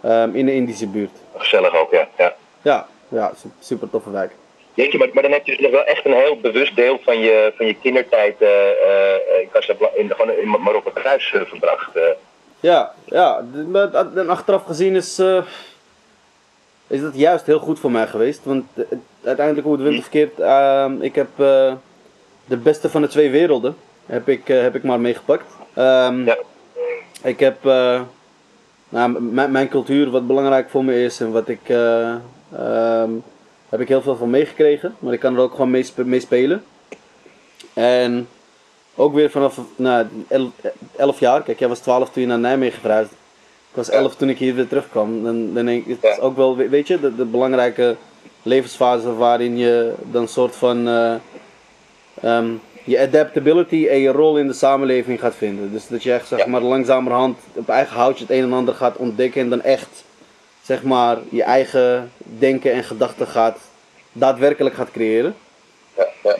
Ehm, 0.00 0.34
in 0.34 0.46
de 0.46 0.54
Indische 0.54 0.86
buurt. 0.86 1.10
Gezellig 1.36 1.74
ook, 1.76 1.90
ja. 1.92 2.08
ja. 2.18 2.34
Ja, 2.62 2.86
ja 3.08 3.32
su- 3.36 3.48
super 3.60 3.90
toffe 3.90 4.10
wijk. 4.10 4.32
Jeetje, 4.74 4.98
maar, 4.98 5.08
maar 5.12 5.22
dan 5.22 5.32
heb 5.32 5.46
je 5.46 5.52
dus 5.52 5.60
nog 5.60 5.70
wel 5.70 5.84
echt 5.84 6.04
een 6.04 6.12
heel 6.12 6.40
bewust 6.40 6.76
deel 6.76 6.98
van 7.04 7.18
je, 7.18 7.52
van 7.56 7.66
je 7.66 7.74
kindertijd 7.74 8.40
eh, 8.40 8.70
eh, 8.70 9.40
in, 9.42 9.48
Casablanca, 9.52 9.96
in, 9.96 10.10
gewoon 10.16 10.30
in 10.30 10.48
Marokko 10.48 10.92
thuis 11.02 11.32
eh, 11.32 11.40
verbracht. 11.44 11.90
Ja, 12.60 12.92
ja. 13.04 13.44
En 14.14 14.28
achteraf 14.28 14.64
gezien 14.64 14.94
is, 14.94 15.18
is 16.86 17.00
dat 17.00 17.16
juist 17.16 17.46
heel 17.46 17.58
goed 17.58 17.78
voor 17.78 17.90
mij 17.90 18.06
geweest. 18.06 18.44
Want 18.44 18.64
uiteindelijk, 19.24 19.66
hoe 19.66 19.76
het 19.76 19.86
wint 19.86 19.98
of 19.98 20.08
keert, 20.08 20.40
ehm, 20.40 21.02
ik 21.02 21.14
heb 21.14 21.28
de 22.46 22.56
beste 22.56 22.90
van 22.90 23.02
de 23.02 23.08
twee 23.08 23.30
werelden 23.30 23.76
heb 24.06 24.28
ik, 24.28 24.48
eh, 24.48 24.60
heb 24.60 24.74
ik 24.74 24.82
maar 24.82 25.00
meegepakt. 25.00 25.44
Ehm, 25.74 26.24
Ja. 26.24 26.36
Ik 27.22 27.40
heb 27.40 27.66
eh, 27.66 28.00
nou, 28.88 29.20
mijn- 29.50 29.68
cultuur, 29.68 30.10
wat 30.10 30.26
belangrijk 30.26 30.70
voor 30.70 30.84
me 30.84 31.02
is 31.04 31.20
en 31.20 31.32
wat 31.32 31.48
ik. 31.48 31.60
ehm, 31.68 33.10
heb 33.68 33.80
ik 33.80 33.88
heel 33.88 34.02
veel 34.02 34.16
van 34.16 34.30
meegekregen, 34.30 34.94
maar 34.98 35.12
ik 35.12 35.20
kan 35.20 35.34
er 35.34 35.40
ook 35.40 35.50
gewoon 35.50 35.70
mee, 35.70 35.86
mee 35.96 36.20
spelen. 36.20 36.64
En 37.74 38.28
ook 38.94 39.14
weer 39.14 39.30
vanaf 39.30 39.60
nou, 39.76 40.06
11 40.96 41.20
jaar, 41.20 41.42
kijk, 41.42 41.58
jij 41.58 41.68
was 41.68 41.78
12 41.78 42.10
toen 42.10 42.22
je 42.22 42.28
naar 42.28 42.38
Nijmegen 42.38 42.80
verhuisde. 42.80 43.14
Ik 43.70 43.76
was 43.76 43.90
11 43.90 44.16
toen 44.16 44.28
ik 44.28 44.38
hier 44.38 44.54
weer 44.54 44.68
terugkwam. 44.68 45.22
Dan, 45.24 45.54
dan 45.54 45.64
denk 45.64 45.86
ik, 45.86 45.96
het 46.00 46.10
is 46.12 46.20
ook 46.20 46.36
wel, 46.36 46.56
we- 46.56 46.68
weet 46.68 46.86
je, 46.86 47.00
de, 47.00 47.14
de 47.16 47.24
belangrijke 47.24 47.96
levensfase 48.42 49.14
waarin 49.14 49.56
je 49.56 49.92
dan 50.10 50.28
soort 50.28 50.56
van 50.56 50.88
ehm, 52.22 52.46
je 52.84 52.98
adaptability 53.00 53.86
en 53.86 53.98
je 53.98 54.08
rol 54.10 54.36
in 54.38 54.46
de 54.46 54.52
samenleving 54.52 55.20
gaat 55.20 55.34
vinden. 55.34 55.72
Dus 55.72 55.86
dat 55.88 56.02
je 56.02 56.12
echt 56.12 56.28
zeg 56.28 56.38
Ja. 56.38 56.46
maar 56.46 56.60
langzamerhand 56.60 57.38
op 57.52 57.68
eigen 57.68 57.96
houtje 57.96 58.24
het 58.24 58.32
een 58.36 58.42
en 58.42 58.52
ander 58.52 58.74
gaat 58.74 58.96
ontdekken 58.96 59.40
en 59.40 59.48
dan 59.50 59.62
echt 59.62 60.04
zeg 60.62 60.82
maar 60.82 61.18
je 61.28 61.42
eigen 61.42 62.10
denken 62.38 62.72
en 62.72 62.84
gedachten 62.84 63.26
gaat 63.26 63.58
daadwerkelijk 64.12 64.74
gaat 64.74 64.90
creëren. 64.90 65.34
Ja, 65.96 66.06
ja. 66.22 66.36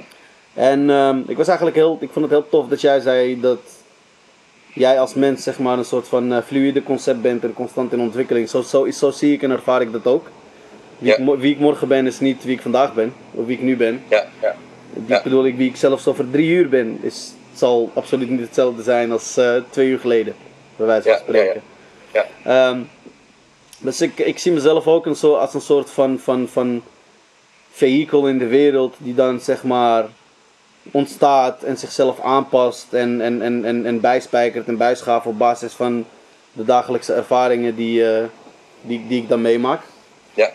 En 0.55 0.91
ehm, 0.91 1.19
ik 1.27 1.37
was 1.37 1.47
eigenlijk 1.47 1.77
heel, 1.77 1.97
ik 2.01 2.11
vond 2.13 2.25
het 2.25 2.35
heel 2.35 2.49
tof 2.49 2.69
dat 2.69 2.81
jij 2.81 3.01
zei 3.01 3.41
dat 3.41 3.59
jij 4.75 5.01
als 5.01 5.15
mens 5.15 5.43
zeg 5.43 5.59
maar 5.59 5.79
een 5.79 5.85
soort 5.85 6.09
van 6.09 6.33
eh, 6.33 6.43
fluïde 6.47 6.83
concept 6.83 7.21
bent 7.23 7.45
en 7.45 7.53
constant 7.55 7.93
in 7.93 8.01
ontwikkeling. 8.01 8.49
Zo, 8.49 8.63
zo, 8.63 8.91
zo 8.91 9.11
zie 9.11 9.33
ik 9.33 9.43
en 9.43 9.51
ervaar 9.51 9.81
ik 9.81 9.93
dat 9.93 10.07
ook. 10.07 10.27
Wie, 10.99 11.11
Ja. 11.11 11.33
ik, 11.33 11.39
wie 11.41 11.53
ik 11.55 11.59
morgen 11.61 11.89
ben 11.89 12.07
is 12.07 12.21
niet 12.21 12.45
wie 12.45 12.55
ik 12.55 12.61
vandaag 12.63 12.95
ben, 12.95 13.13
of 13.33 13.47
wie 13.47 13.57
ik 13.57 13.63
nu 13.63 13.77
ben. 13.77 14.03
ja, 14.09 14.25
ja. 14.43 14.55
Die 14.93 15.23
bedoel 15.23 15.47
ik, 15.47 15.57
wie 15.57 15.69
ik 15.69 15.77
zelfs 15.77 16.07
over 16.07 16.31
drie 16.31 16.49
uur 16.49 16.69
ben, 16.69 16.99
is 17.03 17.33
zal 17.59 17.91
absoluut 17.95 18.31
niet 18.31 18.41
hetzelfde 18.41 18.83
zijn 18.83 19.13
als 19.13 19.37
eh, 19.37 19.57
twee 19.71 19.89
uur 19.89 19.99
geleden, 19.99 20.35
bij 20.77 20.87
wijze 20.87 21.09
van 21.09 21.19
spreken. 21.19 21.63
ja. 22.13 22.27
Ehm, 22.45 22.81
dus 23.79 24.01
ik, 24.01 24.19
ik 24.19 24.39
zie 24.39 24.53
mezelf 24.53 24.87
ook 24.87 25.07
een 25.07 25.17
zo, 25.17 25.35
als 25.35 25.55
een 25.55 25.61
soort 25.61 25.91
van, 25.91 26.19
van, 26.19 26.49
van 26.49 26.83
vehikel 27.71 28.29
in 28.29 28.39
de 28.39 28.47
wereld 28.47 28.95
die 28.99 29.15
dan 29.15 29.41
zeg 29.41 29.63
maar 29.63 30.07
ontstaat 30.91 31.63
en 31.63 31.79
zichzelf 31.79 32.21
aanpast 32.21 32.93
en, 32.93 33.21
en, 33.21 33.43
en, 33.43 33.65
en, 33.65 33.87
en 33.87 34.01
bijspijkert 34.01 34.69
en 34.69 34.77
bijschaft 34.77 35.27
op 35.27 35.39
basis 35.39 35.73
van 35.73 36.07
de 36.53 36.65
dagelijkse 36.65 37.13
ervaringen 37.13 37.77
die, 37.77 38.11
eh, 38.11 38.25
die, 38.81 39.05
die 39.09 39.23
ik 39.23 39.29
dan 39.29 39.41
meemaak. 39.41 39.81
Ja. 40.35 40.51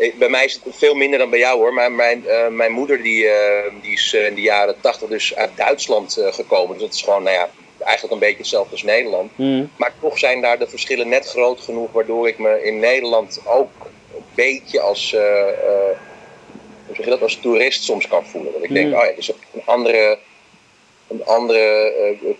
Eh, 0.00 0.14
Bij 0.18 0.28
mij 0.28 0.44
is 0.44 0.60
het 0.64 0.76
veel 0.76 0.94
minder 0.94 1.18
dan 1.18 1.30
bij 1.30 1.38
jou 1.38 1.58
hoor. 1.58 1.72
Maar 1.74 1.92
mijn, 1.92 2.26
eh, 2.28 2.48
mijn 2.48 2.72
moeder 2.72 3.02
die, 3.02 3.28
eh, 3.28 3.72
die 3.82 3.92
is 3.92 4.12
in 4.12 4.34
de 4.34 4.40
jaren 4.40 4.74
tachtig 4.80 5.08
dus 5.08 5.34
uit 5.34 5.50
Duitsland 5.56 6.20
gekomen. 6.30 6.72
Dus 6.78 6.86
dat 6.86 6.94
is 6.94 7.02
gewoon, 7.02 7.22
nou 7.22 7.36
ja, 7.36 7.48
eigenlijk 7.78 8.12
een 8.14 8.20
beetje 8.20 8.36
hetzelfde 8.36 8.72
als 8.72 8.82
Nederland. 8.82 9.30
Hmm. 9.36 9.70
Maar 9.76 9.92
toch 10.00 10.18
zijn 10.18 10.40
daar 10.40 10.58
de 10.58 10.68
verschillen 10.68 11.08
net 11.08 11.28
groot 11.28 11.60
genoeg 11.60 11.92
waardoor 11.92 12.28
ik 12.28 12.38
me 12.38 12.62
in 12.64 12.78
Nederland 12.78 13.40
ook 13.46 13.70
een 14.16 14.24
beetje 14.34 14.80
als, 14.80 15.10
hoe 16.86 16.96
zeg 16.96 17.04
je 17.04 17.10
dat, 17.10 17.22
als 17.22 17.36
toerist 17.36 17.84
soms 17.84 18.08
kan 18.08 18.26
voelen. 18.26 18.52
Dat 18.52 18.62
ik 18.62 18.72
denk, 18.72 18.86
Mm. 18.86 18.94
oh 18.94 19.00
ja, 19.00 19.06
het 19.06 19.18
is 19.18 19.28
een 19.28 19.62
andere, 19.64 20.18
een 21.08 21.24
andere 21.24 21.92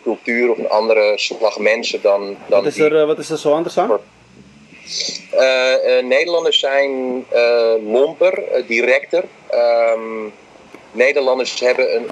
cultuur 0.02 0.50
of 0.50 0.58
een 0.58 0.68
andere 0.68 1.12
slag 1.18 1.58
mensen 1.58 2.02
dan, 2.02 2.36
dan 2.48 2.62
Wat, 2.62 2.72
is 2.72 2.78
er, 2.78 3.06
wat 3.06 3.18
is 3.18 3.30
er 3.30 3.38
zo 3.38 3.52
anders 3.52 3.78
aan? 3.78 3.98
Eh, 5.30 5.98
eh, 5.98 6.04
Nederlanders 6.04 6.58
zijn 6.58 7.24
eh, 7.28 7.72
lomper, 7.86 8.42
directer. 8.66 9.24
Ehm, 9.50 10.28
Nederlanders 10.92 11.60
hebben 11.60 11.94
een, 11.96 12.08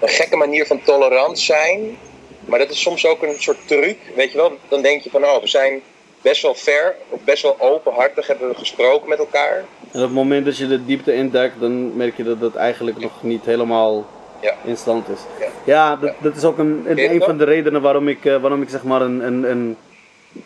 een 0.00 0.08
gekke 0.08 0.36
manier 0.36 0.66
van 0.66 0.82
tolerant 0.82 1.38
zijn. 1.38 1.98
Maar 2.44 2.58
dat 2.58 2.70
is 2.70 2.80
soms 2.80 3.06
ook 3.06 3.22
een 3.22 3.34
soort 3.38 3.58
truc. 3.64 3.96
Weet 4.14 4.32
je 4.32 4.36
wel, 4.36 4.52
dan 4.68 4.82
denk 4.82 5.02
je 5.02 5.10
van 5.10 5.24
oh, 5.24 5.40
we 5.40 5.46
zijn 5.46 5.82
best 6.22 6.42
wel 6.42 6.54
ver, 6.54 6.96
of 7.08 7.20
best 7.24 7.42
wel 7.42 7.56
openhartig 7.58 8.26
hebben 8.26 8.48
we 8.48 8.54
gesproken 8.54 9.08
met 9.08 9.18
elkaar. 9.18 9.56
En 9.92 9.98
op 9.98 10.06
het 10.06 10.12
moment 10.12 10.44
dat 10.44 10.56
je 10.56 10.66
de 10.66 10.84
diepte 10.84 11.14
intekt, 11.14 11.60
dan 11.60 11.96
merk 11.96 12.16
je 12.16 12.22
dat 12.22 12.40
dat 12.40 12.54
eigenlijk 12.54 12.98
nog 12.98 13.22
niet 13.22 13.44
helemaal 13.44 14.06
Ja. 14.40 14.54
in 14.64 14.76
stand 14.76 15.08
is. 15.08 15.18
Ja. 15.40 15.46
Ja, 15.64 15.96
dat, 15.96 16.12
dat 16.18 16.36
is 16.36 16.44
ook 16.44 16.58
een, 16.58 16.84
een, 16.86 17.22
van 17.22 17.38
de 17.38 17.44
redenen 17.44 17.82
waarom 17.82 18.08
ik, 18.08 18.18
waarom 18.22 18.62
ik 18.62 18.68
zeg 18.68 18.82
maar 18.82 19.00
een, 19.00 19.20
een, 19.26 19.50
een, 19.50 19.76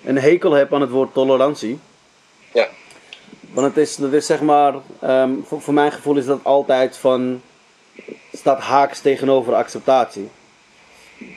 een 0.04 0.18
hekel 0.18 0.52
heb 0.52 0.74
aan 0.74 0.80
het 0.80 0.90
woord 0.90 1.12
tolerantie. 1.12 1.78
Ja, 2.52 2.68
Want 3.52 3.66
het 3.66 3.76
is, 3.76 3.96
dat 3.96 4.12
is 4.12 4.26
zeg 4.26 4.40
maar, 4.40 4.74
ehm, 5.00 5.30
voor, 5.44 5.60
voor 5.60 5.74
mijn 5.74 5.92
gevoel 5.92 6.16
is 6.16 6.26
dat 6.26 6.40
altijd 6.42 6.96
van, 6.96 7.40
staat 8.32 8.60
haaks 8.60 9.00
tegenover 9.00 9.54
acceptatie. 9.54 10.28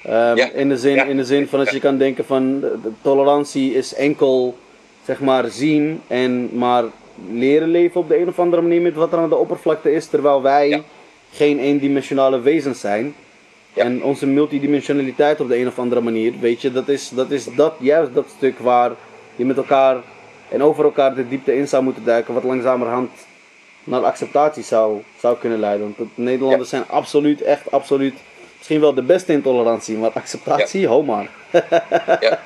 Ehm, 0.04 0.36
Ja. 0.38 0.50
in, 0.52 0.70
de 0.70 0.78
zin, 0.78 0.96
Ja. 0.96 1.04
in 1.04 1.18
de 1.18 1.26
zin 1.26 1.48
van 1.48 1.60
dat 1.60 1.72
je 1.72 1.80
kan 1.80 1.98
denken 1.98 2.26
van, 2.26 2.60
de, 2.60 2.78
de 2.84 2.92
tolerantie 3.02 3.74
is 3.74 3.94
enkel, 3.94 4.58
zeg 5.06 5.20
maar, 5.20 5.46
zien 5.50 6.02
en 6.08 6.58
maar 6.58 6.84
leren 7.32 7.68
leven 7.70 8.02
op 8.02 8.08
de 8.08 8.18
een 8.20 8.28
of 8.28 8.40
andere 8.40 8.62
manier 8.62 8.82
met 8.82 8.94
wat 8.96 9.12
er 9.12 9.18
aan 9.20 9.30
de 9.30 9.36
oppervlakte 9.36 9.92
is, 9.94 10.06
terwijl 10.08 10.42
wij 10.42 10.84
geen 11.32 11.60
eendimensionale 11.60 12.40
wezens 12.40 12.80
zijn. 12.80 13.16
Ja. 13.78 13.84
En 13.84 14.04
onze 14.04 14.26
multidimensionaliteit 14.26 15.40
op 15.40 15.48
de 15.48 15.58
een 15.58 15.68
of 15.68 15.80
andere 15.80 16.02
manier, 16.02 16.34
weet 16.40 16.62
je, 16.62 16.72
dat 16.72 16.88
is, 16.88 17.10
dat 17.10 17.32
is 17.32 17.46
dat, 17.56 17.74
juist 17.80 18.14
dat 18.14 18.26
stuk 18.38 18.60
waar 18.60 18.92
je 19.36 19.46
met 19.46 19.58
elkaar 19.58 19.98
en 20.50 20.64
over 20.64 20.84
elkaar 20.84 21.16
de 21.16 21.28
diepte 21.28 21.56
in 21.56 21.68
zou 21.68 21.84
moeten 21.84 22.04
duiken, 22.04 22.34
wat 22.34 22.44
langzamerhand 22.44 23.10
naar 23.84 24.04
acceptatie 24.04 24.64
zou, 24.64 25.02
zou 25.20 25.38
kunnen 25.38 25.60
leiden. 25.60 25.94
Want 25.98 26.10
de 26.16 26.22
Nederlanders 26.22 26.70
zijn 26.70 26.88
absoluut, 26.88 27.42
echt 27.42 27.72
absoluut, 27.72 28.14
misschien 28.58 28.80
wel 28.80 28.94
de 28.94 29.02
beste 29.02 29.34
in 29.34 29.42
tolerantie, 29.42 29.98
maar 29.98 30.12
acceptatie, 30.12 30.88
ho 30.88 31.04
maar. 31.04 31.30
ja. 32.20 32.40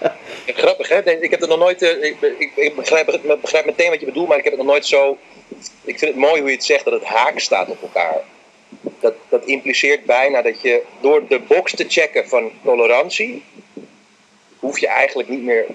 Grappig 0.46 0.90
hè, 0.90 1.12
ik 1.12 1.32
heb 1.32 1.40
het 1.40 1.50
nog 1.50 1.60
nooit, 1.60 1.82
eh, 1.82 2.04
ik, 2.04 2.16
ik, 2.38 2.52
ik 2.56 2.76
begrijp, 2.76 3.10
ik 3.10 3.42
begrijp 3.42 3.66
meteen 3.66 3.90
wat 3.90 4.00
je 4.00 4.06
bedoelt, 4.06 4.28
maar 4.28 4.38
ik 4.38 4.44
heb 4.44 4.54
het 4.54 4.62
nog 4.62 4.72
nooit 4.72 4.86
zo, 4.86 5.18
ik 5.84 6.00
vind 6.00 6.12
het 6.12 6.20
mooi 6.20 6.40
hoe 6.42 6.50
je 6.50 6.56
het 6.56 6.66
zegt, 6.66 6.84
dat 6.84 6.94
het 6.94 7.04
haak 7.04 7.40
staat 7.40 7.70
op 7.70 7.82
elkaar. 7.82 8.22
Dat, 9.00 9.14
dat 9.30 9.46
impliceert 9.46 10.06
bijna 10.06 10.42
dat 10.42 10.62
je 10.62 10.82
door 11.02 11.28
de 11.28 11.40
box 11.48 11.76
te 11.76 11.86
checken 11.88 12.28
van 12.28 12.52
tolerantie, 12.64 13.44
hoef 14.60 14.80
je 14.80 14.88
eigenlijk 14.88 15.30
niet 15.30 15.44
meer 15.44 15.66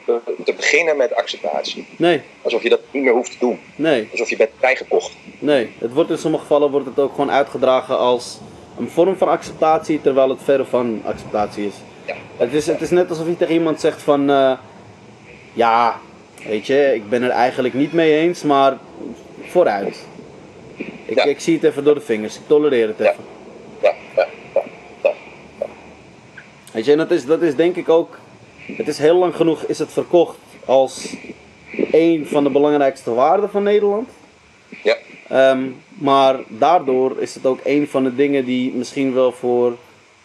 te, 0.45 0.53
beginnen 0.57 0.97
met 0.97 1.15
acceptatie. 1.15 1.87
Nee, 1.97 2.21
Alsof 2.43 2.62
je 2.62 2.69
dat 2.69 2.81
niet 2.91 3.03
meer 3.03 3.12
hoeft 3.12 3.31
te 3.31 3.38
doen. 3.38 3.61
nee, 3.76 4.09
Alsof 4.11 4.31
je 4.31 4.37
bent 4.37 4.50
bijgekocht. 4.61 5.12
nee. 5.38 5.69
Het 5.79 5.93
wordt 5.93 6.11
in 6.11 6.19
sommige 6.19 6.43
gevallen 6.43 6.71
wordt 6.71 6.87
het 6.87 6.99
ook 6.99 7.11
gewoon 7.11 7.31
uitgedragen 7.31 7.99
als 7.99 8.38
een 8.79 8.88
vorm 8.91 9.17
van 9.17 9.29
acceptatie, 9.29 10.00
terwijl 10.00 10.29
het 10.29 10.43
verre 10.43 10.65
van 10.65 11.03
acceptatie 11.05 11.67
is. 11.67 11.75
Ja. 12.07 12.15
Het 12.37 12.53
is, 12.53 12.67
het 12.67 12.81
is 12.81 12.91
net 12.91 13.11
alsof 13.11 13.26
je 13.26 13.37
tegen 13.37 13.55
iemand 13.55 13.81
zegt 13.81 14.03
van, 14.03 14.31
eh, 14.31 14.53
ja, 15.53 16.00
weet 16.47 16.67
je, 16.67 16.95
ik 16.95 17.09
ben 17.09 17.23
er 17.23 17.31
eigenlijk 17.31 17.75
niet 17.75 17.93
mee 17.93 18.17
eens, 18.19 18.43
maar 18.43 18.79
vooruit. 19.47 20.07
Ik, 21.04 21.25
ik 21.25 21.40
zie 21.40 21.54
het 21.54 21.64
even 21.64 21.85
door 21.85 21.95
de 21.95 22.00
vingers, 22.00 22.37
ik 22.37 22.42
tolereer 22.47 22.88
het 22.88 23.00
even. 23.00 23.25
Ja, 23.83 23.92
ja, 24.16 24.26
ja, 24.54 24.62
ja. 25.02 25.12
Weet 26.73 26.85
je, 26.85 26.92
en 26.92 26.99
dat 26.99 27.11
is, 27.11 27.26
dat 27.26 27.42
is 27.42 27.54
denk 27.56 27.76
ik 27.76 27.88
ook, 27.88 28.18
het 28.76 28.88
is 28.88 28.99
heel 28.99 29.16
lang 29.16 29.37
genoeg 29.37 29.62
is 29.62 29.78
het 29.78 29.92
verkocht 29.92 30.38
als 30.64 31.14
een 31.90 32.26
van 32.26 32.45
de 32.45 32.50
belangrijkste 32.50 33.14
waarden 33.14 33.50
van 33.50 33.62
Nederland. 33.62 34.09
ja. 34.83 34.97
Ehm, 35.28 35.68
maar 35.88 36.37
daardoor 36.49 37.16
is 37.21 37.35
het 37.35 37.47
ook 37.47 37.61
een 37.64 37.88
van 37.88 38.04
de 38.04 38.14
dingen 38.14 38.45
die 38.45 38.73
misschien 38.73 39.14
wel 39.14 39.33
voor, 39.33 39.76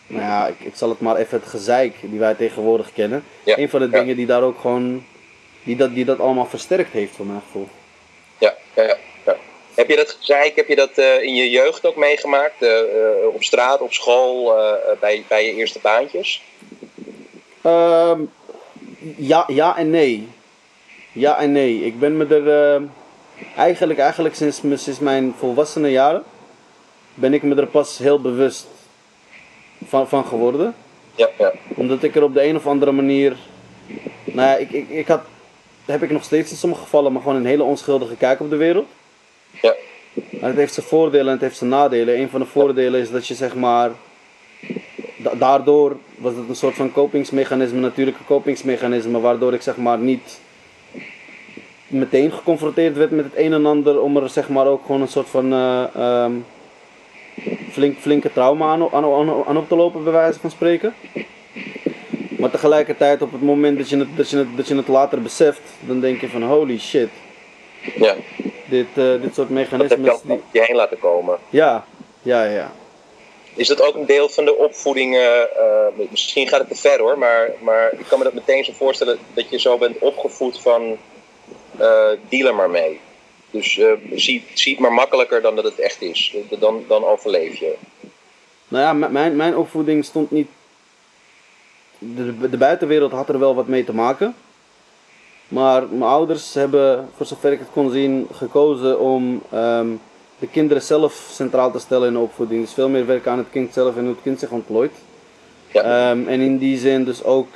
nou 0.08 0.22
ja, 0.22 0.48
ik, 0.48 0.60
ik 0.60 0.75
zal 0.75 0.89
het 0.89 1.00
maar 1.00 1.15
even 1.15 1.39
het 1.39 1.50
gezeik 1.50 1.96
die 2.01 2.20
wij 2.20 2.34
tegenwoordig 2.34 2.93
kennen. 2.93 3.24
Ja, 3.43 3.58
Een 3.58 3.70
van 3.70 3.79
de 3.79 3.89
ja. 3.91 4.00
dingen 4.00 4.15
die 4.15 4.25
daar 4.25 4.41
ook 4.41 4.60
gewoon, 4.60 5.03
die 5.63 5.75
dat, 5.75 5.93
die 5.93 6.05
dat 6.05 6.20
allemaal 6.20 6.46
versterkt 6.46 6.91
heeft 6.91 7.15
voor 7.15 7.25
mijn 7.25 7.41
gevoel. 7.46 7.67
Ja, 8.38 8.55
ja, 8.75 8.84
ja. 8.84 8.98
Heb 9.82 9.90
je 9.90 9.96
dat 9.96 10.18
gezeik, 10.20 10.56
heb 10.56 10.68
je 10.68 10.76
dat 10.76 10.98
eh, 10.98 11.22
in 11.22 11.36
je 11.36 11.50
jeugd 11.50 11.86
ook 11.86 11.96
meegemaakt? 11.96 12.62
Eh, 12.62 12.80
eh, 12.80 13.28
op 13.34 13.44
straat, 13.44 13.82
op 13.82 13.94
school, 13.94 14.54
bij, 15.00 15.24
bij 15.28 15.46
je 15.46 15.54
eerste 15.54 15.80
baantjes? 15.82 16.44
Ehm, 17.62 18.22
ja, 19.16 19.44
ja 19.48 19.78
en 19.78 19.90
nee. 19.90 20.28
Ja 21.12 21.40
en 21.40 21.52
nee. 21.52 21.86
Ik 21.86 22.00
ben 22.00 22.18
me 22.18 22.26
er 22.26 22.82
eigenlijk, 23.56 24.00
eigenlijk 24.00 24.36
sinds, 24.36 24.62
sinds 24.74 25.00
mijn 25.00 25.34
volwassene 25.38 25.92
jaren 25.92 26.24
ben 27.14 27.34
ik 27.34 27.44
me 27.44 27.56
er 27.56 27.68
pas 27.68 27.98
heel 27.98 28.22
bewust 28.22 28.68
van, 29.88 30.10
van 30.10 30.26
geworden. 30.26 30.76
Ja, 31.16 31.30
ja, 31.38 31.54
Omdat 31.76 32.04
ik 32.04 32.16
er 32.16 32.24
op 32.24 32.34
de 32.34 32.44
een 32.44 32.56
of 32.56 32.68
andere 32.68 32.92
manier. 32.92 33.38
Nou 34.24 34.48
ja, 34.48 34.56
ik, 34.56 34.72
ik, 34.72 34.90
ik 34.90 35.08
had. 35.08 35.22
Heb 35.86 36.04
ik 36.04 36.12
nog 36.12 36.24
steeds 36.24 36.52
in 36.52 36.58
sommige 36.58 36.82
gevallen, 36.82 37.12
maar 37.12 37.22
gewoon 37.22 37.38
een 37.38 37.46
hele 37.46 37.64
onschuldige 37.64 38.16
kijk 38.16 38.40
op 38.40 38.50
de 38.50 38.56
wereld. 38.56 38.88
Ja, 39.62 39.74
het 40.39 40.55
heeft 40.55 40.74
zijn 40.74 40.86
voordelen 40.86 41.25
en 41.25 41.31
het 41.31 41.41
heeft 41.41 41.58
zijn 41.58 41.70
nadelen. 41.70 42.20
Een 42.20 42.29
van 42.29 42.39
de 42.39 42.46
voordelen 42.46 43.00
is 43.01 43.12
dat 43.12 43.27
je 43.27 43.34
zeg 43.34 43.55
maar. 43.55 43.91
da- 45.17 45.36
daardoor 45.36 45.98
was 46.17 46.36
het 46.36 46.50
een 46.50 46.55
soort 46.55 46.75
van 46.75 46.91
kopingsmechanisme, 46.91 47.79
natuurlijke 47.79 48.24
kopingsmechanisme, 48.24 49.20
waardoor 49.20 49.53
ik 49.53 49.62
zeg 49.62 49.77
maar 49.77 49.98
niet 49.98 50.39
meteen 51.88 52.31
geconfronteerd 52.31 52.98
werd 52.98 53.12
met 53.12 53.25
het 53.25 53.36
een 53.36 53.53
en 53.53 53.65
ander, 53.65 54.01
om 54.01 54.17
er 54.17 54.29
zeg 54.29 54.50
maar 54.50 54.67
ook 54.67 54.86
gewoon 54.86 55.01
een 55.01 55.08
soort 55.08 55.29
van 55.29 55.53
eh, 55.53 55.84
ehm, 55.96 56.31
flink, 57.72 57.98
flinke 57.98 58.34
trauma 58.34 58.65
aan, 58.72 58.81
aan, 58.91 59.05
aan, 59.05 59.43
aan 59.48 59.58
op 59.58 59.67
te 59.67 59.75
lopen, 59.75 60.03
bij 60.03 60.13
wijze 60.13 60.39
van 60.39 60.51
spreken. 60.51 60.93
Maar 62.39 62.50
tegelijkertijd, 62.50 63.22
op 63.22 63.31
het 63.31 63.41
moment 63.41 63.77
dat 63.77 63.89
je 63.89 63.98
het, 63.98 64.08
dat 64.15 64.29
je 64.29 64.38
het, 64.38 64.48
dat 64.55 64.67
je 64.67 64.75
het 64.75 64.88
later 64.88 65.22
beseft, 65.22 65.62
dan 65.79 66.00
denk 66.00 66.22
je 66.22 66.29
van 66.29 66.43
holy 66.43 66.79
shit, 66.79 67.10
ja. 67.96 68.15
Dit, 68.72 68.88
eh, 68.96 69.22
dit 69.22 69.36
soort 69.36 69.36
Dat 69.36 69.48
je 69.48 69.54
mechanismes. 69.54 70.10
al 70.10 70.22
Die... 70.24 70.42
je 70.51 70.62
heen 70.62 70.75
laten 70.75 71.00
komen. 71.00 71.38
Ja, 71.50 71.86
ja, 72.22 72.44
ja. 72.44 72.72
Is 73.56 73.68
dat 73.68 73.82
ook 73.82 73.96
een 73.96 74.06
deel 74.06 74.30
van 74.30 74.46
de 74.46 74.56
opvoeding? 74.56 75.16
eh, 75.16 75.42
eh, 75.42 76.10
misschien 76.10 76.48
gaat 76.48 76.60
het 76.60 76.70
te 76.70 76.75
ver 76.75 77.00
hoor, 77.00 77.18
maar, 77.18 77.51
maar 77.60 77.92
ik 77.98 78.06
kan 78.08 78.18
me 78.18 78.24
dat 78.24 78.34
meteen 78.34 78.63
zo 78.63 78.72
voorstellen 78.74 79.20
dat 79.34 79.50
je 79.50 79.60
zo 79.60 79.78
bent 79.78 79.98
opgevoed 80.00 80.62
van 80.62 80.98
eh 81.78 82.10
deal 82.30 82.48
er 82.48 82.56
maar 82.56 82.70
mee. 82.70 83.00
Dus 83.51 83.78
eh, 83.78 83.92
zie, 84.16 84.44
zie 84.54 84.72
het 84.72 84.82
maar 84.82 84.94
makkelijker 84.94 85.42
dan 85.42 85.56
dat 85.56 85.63
het 85.63 85.80
echt 85.80 86.01
is. 86.01 86.36
Dan, 86.60 86.84
dan 86.88 87.06
overleef 87.06 87.58
je. 87.60 87.75
Nou 88.68 88.84
ja, 88.84 89.08
mijn, 89.10 89.36
mijn 89.36 89.58
opvoeding 89.58 90.06
stond 90.06 90.32
niet. 90.32 90.48
De, 91.98 92.50
de 92.50 92.58
buitenwereld 92.58 93.12
had 93.12 93.30
er 93.30 93.40
wel 93.40 93.56
wat 93.56 93.68
mee 93.68 93.84
te 93.84 93.94
maken. 93.94 94.36
Maar 95.51 95.84
mijn 95.89 96.01
ouders 96.12 96.53
hebben, 96.53 97.08
voor 97.15 97.25
zover 97.25 97.51
ik 97.51 97.60
het 97.60 97.67
kon 97.74 97.91
zien, 97.91 98.27
gekozen 98.34 99.00
om 99.00 99.41
ehm, 99.50 99.88
de 100.39 100.48
kinderen 100.48 100.84
zelf 100.84 101.27
centraal 101.31 101.72
te 101.72 101.79
stellen 101.79 102.08
in 102.08 102.13
de 102.13 102.20
opvoeding. 102.20 102.62
Dus 102.62 102.74
veel 102.74 102.89
meer 102.89 103.05
werken 103.05 103.31
aan 103.31 103.38
het 103.38 103.50
kind 103.51 103.74
zelf 103.74 103.96
en 103.96 104.01
hoe 104.01 104.12
het 104.12 104.22
kind 104.24 104.39
zich 104.39 104.50
ontplooit. 104.50 104.91
Ja. 105.72 105.81
Ehm, 105.81 106.27
en 106.27 106.39
in 106.41 106.58
die 106.58 106.77
zin 106.77 107.03
dus 107.03 107.24
ook 107.24 107.48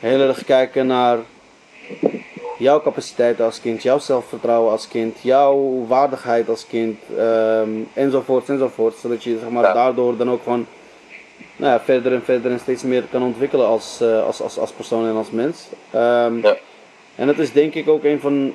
heel 0.00 0.20
erg 0.20 0.44
kijken 0.44 0.86
naar 0.86 1.18
jouw 2.58 2.82
capaciteiten 2.82 3.44
als 3.44 3.60
kind, 3.60 3.82
jouw 3.82 3.98
zelfvertrouwen 3.98 4.72
als 4.72 4.88
kind, 4.88 5.16
jouw 5.22 5.84
waardigheid 5.88 6.48
als 6.48 6.66
kind, 6.66 6.98
ehm 7.18 7.70
enzovoort, 7.92 8.48
enzovoort. 8.48 8.96
Zodat 8.96 9.24
je 9.24 9.38
zeg 9.40 9.48
maar, 9.48 9.64
Ja. 9.64 9.72
daardoor 9.72 10.16
dan 10.16 10.30
ook 10.30 10.42
gewoon 10.42 10.66
nou 11.56 11.72
ja, 11.72 11.80
verder 11.80 12.12
en 12.12 12.22
verder 12.24 12.50
en 12.50 12.60
steeds 12.60 12.82
meer 12.82 13.02
kan 13.10 13.22
ontwikkelen 13.22 13.66
als, 13.66 13.98
uh, 14.02 14.24
als, 14.26 14.40
als, 14.40 14.58
als 14.58 14.70
persoon 14.70 15.06
en 15.08 15.16
als 15.16 15.30
mens. 15.30 15.66
Um, 15.94 16.42
ja. 16.42 16.56
En 17.14 17.26
dat 17.26 17.38
is 17.38 17.52
denk 17.52 17.74
ik 17.74 17.88
ook 17.88 18.04
een 18.04 18.20
van 18.20 18.54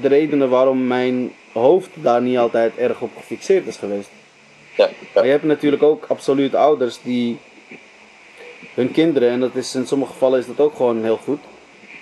de 0.00 0.08
redenen 0.08 0.48
waarom 0.48 0.86
mijn 0.86 1.32
hoofd 1.52 1.90
daar 1.94 2.22
niet 2.22 2.38
altijd 2.38 2.76
erg 2.76 3.00
op 3.00 3.10
gefixeerd 3.16 3.66
is 3.66 3.76
geweest. 3.76 4.10
Ja, 4.76 4.88
Maar 5.14 5.24
je 5.24 5.30
hebt 5.30 5.44
natuurlijk 5.44 5.82
ook 5.82 6.04
absoluut 6.08 6.54
ouders 6.54 6.98
die 7.02 7.38
hun 8.74 8.90
kinderen, 8.90 9.30
en 9.30 9.40
dat 9.40 9.54
is 9.54 9.74
in 9.74 9.86
sommige 9.86 10.12
gevallen 10.12 10.38
is 10.38 10.46
dat 10.46 10.60
ook 10.60 10.76
gewoon 10.76 11.02
heel 11.04 11.16
goed. 11.16 11.40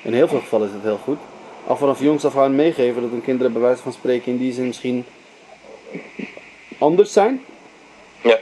In 0.02 0.12
heel 0.12 0.28
veel 0.28 0.40
gevallen 0.40 0.66
is 0.66 0.72
dat 0.72 0.82
heel 0.82 1.00
goed. 1.04 1.18
Al 1.66 1.76
vanaf 1.76 2.00
jongs 2.00 2.24
af 2.24 2.36
aan 2.36 2.54
meegeven 2.54 3.02
dat 3.02 3.10
hun 3.10 3.22
kinderen 3.22 3.52
bij 3.52 3.62
wijze 3.62 3.82
van 3.82 3.92
spreken 3.92 4.32
in 4.32 4.38
die 4.38 4.52
zin 4.52 4.66
misschien 4.66 5.04
anders 6.78 7.12
zijn. 7.12 7.44
Ja. 8.22 8.38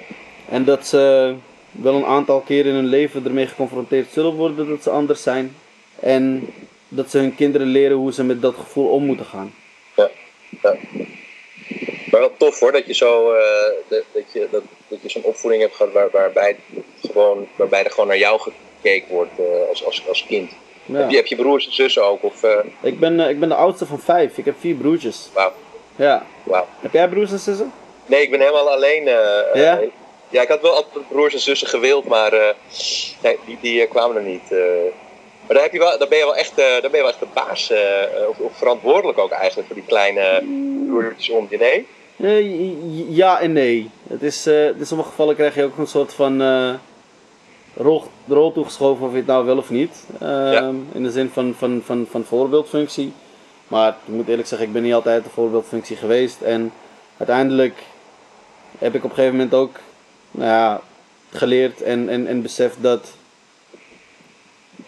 En 0.49 0.65
dat 0.65 0.87
ze 0.87 1.35
wel 1.71 1.95
een 1.95 2.05
aantal 2.05 2.41
keren 2.41 2.71
in 2.71 2.75
hun 2.75 2.87
leven 2.87 3.25
ermee 3.25 3.47
geconfronteerd 3.47 4.13
zullen 4.13 4.35
worden 4.35 4.69
dat 4.69 4.83
ze 4.83 4.91
anders 4.91 5.23
zijn. 5.23 5.57
En 6.01 6.49
dat 6.95 7.11
ze 7.11 7.19
hun 7.19 7.35
kinderen 7.35 7.67
leren 7.67 7.97
hoe 7.97 8.13
ze 8.13 8.25
met 8.25 8.43
dat 8.43 8.55
gevoel 8.55 8.89
om 8.89 9.05
moeten 9.05 9.27
gaan. 9.27 9.55
Ja, 9.97 10.11
ja. 10.63 10.75
Maar 12.11 12.21
wel 12.21 12.33
tof 12.37 12.61
hoor, 12.61 12.73
dat 12.73 12.87
je 12.87 12.95
zo 12.95 13.33
uh, 13.33 13.41
dat, 13.89 14.03
dat, 14.13 14.23
je, 14.33 14.49
dat, 14.51 14.63
dat 14.89 14.99
je 15.03 15.09
zo'n 15.09 15.23
opvoeding 15.23 15.63
hebt 15.63 15.75
gehad 15.75 15.93
waar, 15.93 16.11
waarbij, 16.11 16.57
gewoon, 17.03 17.47
waarbij 17.57 17.85
er 17.85 17.91
gewoon 17.91 18.07
naar 18.07 18.19
jou 18.19 18.41
gekeken 18.41 19.15
wordt 19.15 19.39
uh, 19.39 19.69
als, 19.69 19.85
als, 19.85 20.09
als 20.09 20.27
kind. 20.27 20.51
Heb, 20.93 21.11
je, 21.11 21.17
heb 21.17 21.27
je 21.27 21.37
broers 21.37 21.67
en 21.67 21.75
zussen 21.75 22.05
ook? 22.05 22.23
Of, 22.23 22.43
uh... 22.43 22.59
ik, 22.83 22.99
ben, 22.99 23.21
ik 23.21 23.41
ben 23.41 23.49
de 23.49 23.55
oudste 23.55 23.87
van 23.87 24.01
vijf, 24.01 24.39
ik 24.39 24.45
heb 24.45 24.55
vier 24.59 24.75
broertjes. 24.75 25.29
Wauw. 25.35 25.53
Ja. 25.97 26.27
Wow. 26.43 26.65
Heb 26.81 26.93
jij 26.93 27.09
broers 27.09 27.33
en 27.33 27.39
zussen? 27.39 27.73
Nee, 28.07 28.23
ik 28.23 28.31
ben 28.31 28.41
helemaal 28.41 28.71
alleen. 28.71 29.05
ja? 29.55 29.81
ja, 30.29 30.43
ik 30.43 30.49
had 30.49 30.61
wel 30.61 30.75
altijd 30.75 31.09
broers 31.09 31.35
en 31.35 31.41
zussen 31.41 31.69
gewild, 31.69 32.05
maar 32.05 32.55
nee, 33.23 33.39
die, 33.47 33.59
die 33.61 33.87
kwamen 33.87 34.17
er 34.17 34.23
niet. 34.23 34.55
Maar 35.53 35.61
daar, 35.61 35.71
heb 35.71 35.81
je 35.81 35.87
wel, 35.89 35.99
daar, 35.99 36.09
ben 36.09 36.19
je 36.19 36.25
wel 36.25 36.37
echt, 36.37 36.57
daar 36.57 36.81
ben 36.81 36.91
je 36.91 36.97
wel 36.99 37.09
echt 37.09 37.19
de 37.19 37.27
baas, 37.35 37.73
of, 38.29 38.39
of, 38.39 38.57
verantwoordelijk 38.57 39.19
ook 39.19 39.31
eigenlijk 39.31 39.67
voor 39.67 39.77
die 39.77 39.87
kleine 39.87 40.43
broertjes 40.87 41.31
om 41.31 41.47
je, 41.51 41.59
nee? 41.59 41.87
ja 43.09 43.41
en 43.41 43.53
nee. 43.53 43.91
Het 44.09 44.23
is, 44.23 44.47
uh, 44.47 44.67
in 44.67 44.87
sommige 44.87 45.09
gevallen 45.09 45.35
krijg 45.35 45.55
je 45.55 45.65
ook 45.65 45.79
een 45.79 45.87
soort 45.87 46.15
van 46.15 46.43
rol, 47.77 48.03
rol 48.29 48.53
toegeschoven 48.53 49.07
of 49.07 49.11
je 49.11 49.17
het 49.17 49.27
nou 49.27 49.45
wel 49.45 49.57
of 49.57 49.71
niet. 49.71 50.05
Ehm, 50.21 50.75
in 50.93 51.03
de 51.03 51.11
zin 51.11 51.31
van, 51.33 51.55
van, 51.59 51.83
van, 51.85 52.07
van 52.11 52.25
voorbeeldfunctie. 52.25 53.13
Maar 53.69 53.89
ik 53.89 54.15
moet 54.15 54.29
eerlijk 54.29 54.49
zeggen, 54.49 54.67
ik 54.67 54.73
ben 54.73 54.83
niet 54.83 54.95
altijd 54.95 55.25
de 55.25 55.31
voorbeeldfunctie 55.31 55.97
geweest. 55.97 56.41
En 56.41 56.73
uiteindelijk 57.17 57.79
heb 58.79 58.95
ik 58.95 59.05
op 59.05 59.11
een 59.11 59.17
gegeven 59.17 59.37
moment 59.37 59.55
ook 59.55 59.77
nou 60.31 60.49
ja, 60.49 60.81
geleerd 61.31 61.83
en, 61.83 62.09
en, 62.09 62.27
en 62.27 62.43
beseft 62.43 62.77
dat 62.81 63.15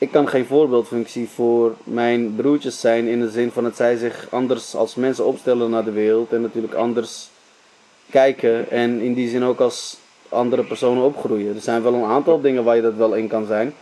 ik 0.05 0.11
kan 0.11 0.29
geen 0.29 0.47
voorbeeldfunctie 0.47 1.29
voor 1.29 1.75
mijn 1.85 2.35
broertjes 2.35 2.81
zijn 2.81 3.07
in 3.07 3.21
de 3.21 3.31
zin 3.31 3.51
van 3.51 3.63
dat 3.63 3.77
zij 3.77 3.97
zich 3.97 4.27
anders 4.31 4.75
als 4.75 4.95
mensen 4.95 5.27
opstellen 5.27 5.71
naar 5.71 5.85
de 5.85 5.91
wereld 5.91 6.33
en 6.33 6.41
natuurlijk 6.41 6.75
anders 6.75 7.29
kijken 8.11 8.71
en 8.71 9.01
in 9.01 9.15
die 9.15 9.29
zin 9.29 9.45
ook 9.45 9.61
als 9.61 9.97
andere 10.29 10.65
personen 10.65 11.03
opgroeien. 11.03 11.55
Er 11.55 11.61
zijn 11.61 11.83
wel 11.83 11.95
een 11.95 12.05
aantal 12.05 12.41
dingen 12.41 12.65
waar 12.65 12.77
je 12.77 12.83
dat 12.83 12.95
wel 12.95 13.15
in 13.15 13.29
kan 13.29 13.47
zijn, 13.47 13.75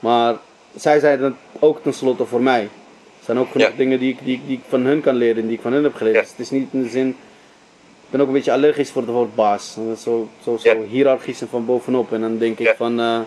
maar 0.00 0.36
zij 0.74 0.98
zijn 0.98 1.22
het 1.22 1.34
ook 1.58 1.82
tenslotte 1.82 2.24
voor 2.24 2.42
mij. 2.42 2.62
Er 2.62 3.24
zijn 3.24 3.38
ook 3.38 3.50
genoeg 3.50 3.76
dingen 3.76 3.98
die 3.98 4.12
ik, 4.12 4.18
die, 4.24 4.40
die 4.46 4.56
ik 4.56 4.64
van 4.68 4.80
hun 4.80 5.00
kan 5.00 5.14
leren, 5.14 5.46
die 5.46 5.56
ik 5.56 5.62
van 5.62 5.72
hun 5.72 5.84
heb 5.84 5.94
geleerd. 5.94 6.20
Dus 6.20 6.30
het 6.30 6.38
is 6.38 6.50
niet 6.50 6.68
in 6.72 6.82
de 6.82 6.88
zin, 6.88 7.08
ik 7.08 8.10
ben 8.10 8.20
ook 8.20 8.26
een 8.26 8.32
beetje 8.32 8.52
allergisch 8.52 8.90
voor 8.90 9.02
het 9.02 9.10
woord 9.10 9.34
baas. 9.34 9.78
Zo, 9.98 10.28
zo, 10.44 10.56
zo 10.56 10.82
hiërarchisch 10.82 11.40
en 11.40 11.48
van 11.48 11.66
bovenop. 11.66 12.12
En 12.12 12.20
dan 12.20 12.38
denk 12.38 12.58
ik 12.58 12.74
van, 12.76 13.00
uh, 13.00 13.20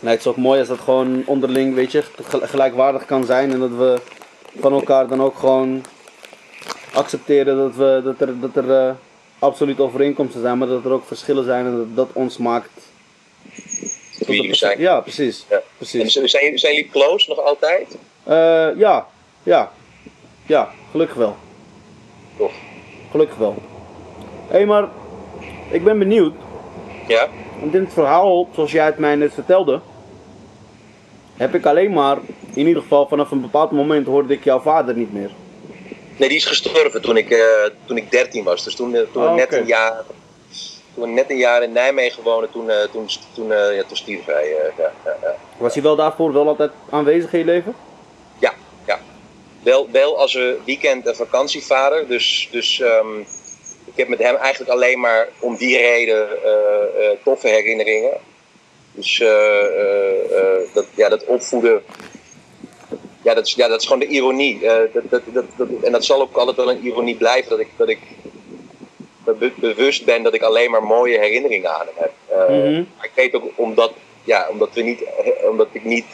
Nee, 0.00 0.12
het 0.12 0.20
is 0.20 0.26
ook 0.26 0.36
mooi 0.36 0.58
als 0.58 0.68
dat 0.68 0.78
gewoon 0.78 1.22
onderling, 1.26 1.74
weet 1.74 1.92
je, 1.92 2.02
gelijkwaardig 2.28 3.04
kan 3.04 3.24
zijn. 3.24 3.52
En 3.52 3.58
dat 3.58 3.70
we 3.70 4.00
van 4.60 4.72
elkaar 4.72 5.08
dan 5.08 5.22
ook 5.22 5.38
gewoon 5.38 5.84
accepteren 6.92 7.56
dat, 7.56 7.74
we, 7.74 8.00
dat 8.04 8.20
er, 8.20 8.40
dat 8.40 8.56
er 8.56 8.88
uh, 8.88 8.94
absoluut 9.38 9.80
overeenkomsten 9.80 10.40
zijn, 10.40 10.58
maar 10.58 10.68
dat 10.68 10.84
er 10.84 10.92
ook 10.92 11.06
verschillen 11.06 11.44
zijn 11.44 11.66
en 11.66 11.76
dat 11.76 11.96
dat 11.96 12.08
ons 12.12 12.36
maakt. 12.36 12.70
Wie 14.18 14.40
jullie 14.40 14.54
zijn. 14.54 14.80
Ja, 14.80 15.00
precies. 15.00 15.44
Ja. 15.50 15.60
precies. 15.76 16.16
En 16.16 16.28
zijn, 16.28 16.58
zijn 16.58 16.74
jullie 16.74 16.90
close 16.90 17.28
nog 17.28 17.38
altijd? 17.40 17.96
Uh, 18.28 18.78
ja, 18.78 19.06
ja. 19.42 19.72
Ja, 20.46 20.70
gelukkig 20.90 21.16
wel. 21.16 21.36
Toch? 22.36 22.52
Gelukkig 23.10 23.36
wel. 23.36 23.54
Hé, 24.48 24.56
hey, 24.56 24.66
maar 24.66 24.88
ik 25.70 25.84
ben 25.84 25.98
benieuwd. 25.98 26.34
Ja? 27.08 27.28
Want 27.60 27.74
in 27.74 27.80
het 27.80 27.92
verhaal, 27.92 28.48
zoals 28.54 28.72
jij 28.72 28.86
het 28.86 28.98
mij 28.98 29.14
net 29.14 29.34
vertelde, 29.34 29.80
heb 31.38 31.54
ik 31.54 31.66
alleen 31.66 31.92
maar, 31.92 32.18
in 32.54 32.66
ieder 32.66 32.82
geval 32.82 33.08
vanaf 33.08 33.30
een 33.30 33.40
bepaald 33.40 33.70
moment 33.70 34.06
hoorde 34.06 34.34
ik 34.34 34.44
jouw 34.44 34.60
vader 34.60 34.94
niet 34.94 35.12
meer. 35.12 35.30
Nee, 36.16 36.28
die 36.28 36.38
is 36.38 36.44
gestorven 36.44 37.02
toen 37.02 37.16
ik, 37.16 37.30
uh, 37.30 37.38
toen 37.84 37.96
ik 37.96 38.10
13 38.10 38.44
was. 38.44 38.64
Dus 38.64 38.74
toen, 38.74 38.94
uh, 38.94 39.00
toen, 39.12 39.22
oh, 39.22 39.34
net 39.34 39.52
een 39.52 39.66
jaar, 39.66 40.02
toen 40.94 41.04
we 41.04 41.08
net 41.08 41.30
een 41.30 41.36
jaar 41.36 41.62
in 41.62 41.72
Nijmegen 41.72 42.22
woonden, 42.22 42.50
toen, 42.50 42.66
uh, 42.66 42.74
toen, 42.92 43.08
toen, 43.34 43.48
ja, 43.48 43.82
toen 43.86 43.96
stierf 43.96 44.24
hij. 44.24 44.48
Ja, 44.76 44.92
ja, 45.04 45.36
Was 45.56 45.74
hij 45.74 45.82
wel 45.82 45.96
daarvoor 45.96 46.32
wel 46.32 46.48
altijd 46.48 46.70
aanwezig 46.90 47.32
in 47.32 47.38
je 47.38 47.44
leven? 47.44 47.74
Ja, 48.38 48.52
ja. 48.86 48.98
Wel, 49.62 49.88
wel 49.90 50.18
als 50.18 50.34
een 50.34 50.56
weekend- 50.64 51.06
en 51.06 51.16
vakantievader. 51.16 52.08
Dus, 52.08 52.48
dus 52.50 52.80
um, 52.80 53.26
ik 53.84 53.96
heb 53.96 54.08
met 54.08 54.18
hem 54.18 54.36
eigenlijk 54.36 54.70
alleen 54.70 55.00
maar 55.00 55.28
om 55.38 55.56
die 55.56 55.76
reden 55.76 56.28
toffe 57.24 57.48
herinneringen. 57.48 58.20
Dus 58.98 59.20
uh, 59.20 60.74
dat, 60.74 60.86
ja, 60.94 61.08
dat 61.08 61.24
opvoeden, 61.24 61.82
ja 63.22 63.34
dat, 63.34 63.46
is, 63.46 63.54
ja, 63.54 63.68
dat 63.68 63.80
is 63.80 63.86
gewoon 63.86 64.00
de 64.00 64.06
ironie. 64.06 64.60
dat, 64.92 65.10
dat, 65.10 65.22
dat, 65.32 65.44
dat, 65.56 65.68
en 65.82 65.92
dat 65.92 66.04
zal 66.04 66.20
ook 66.20 66.36
altijd 66.36 66.56
wel 66.56 66.70
een 66.70 66.86
ironie 66.86 67.16
blijven, 67.16 67.50
dat 67.50 67.58
ik, 67.58 67.68
dat 67.76 67.88
ik 67.88 67.98
bewust 69.56 70.04
ben 70.04 70.22
dat 70.22 70.34
ik 70.34 70.42
alleen 70.42 70.70
maar 70.70 70.82
mooie 70.82 71.18
herinneringen 71.18 71.74
aan 71.74 71.86
hem 71.86 71.94
heb. 71.96 72.12
Mm 72.48 72.88
Ik 73.02 73.10
weet 73.14 73.34
ook 73.34 73.44
omdat, 73.54 73.92
ja, 74.24 74.48
omdat, 74.50 74.68
we 74.74 74.82
niet, 74.82 75.04
omdat 75.48 75.68
ik 75.72 75.84
niet. 75.84 76.12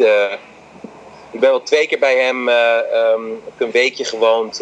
ik 1.30 1.40
ben 1.40 1.50
wel 1.50 1.62
twee 1.62 1.86
keer 1.86 1.98
bij 1.98 2.16
hem 2.16 2.48
um, 2.48 3.40
een 3.58 3.70
weekje 3.70 4.04
gewoond 4.04 4.56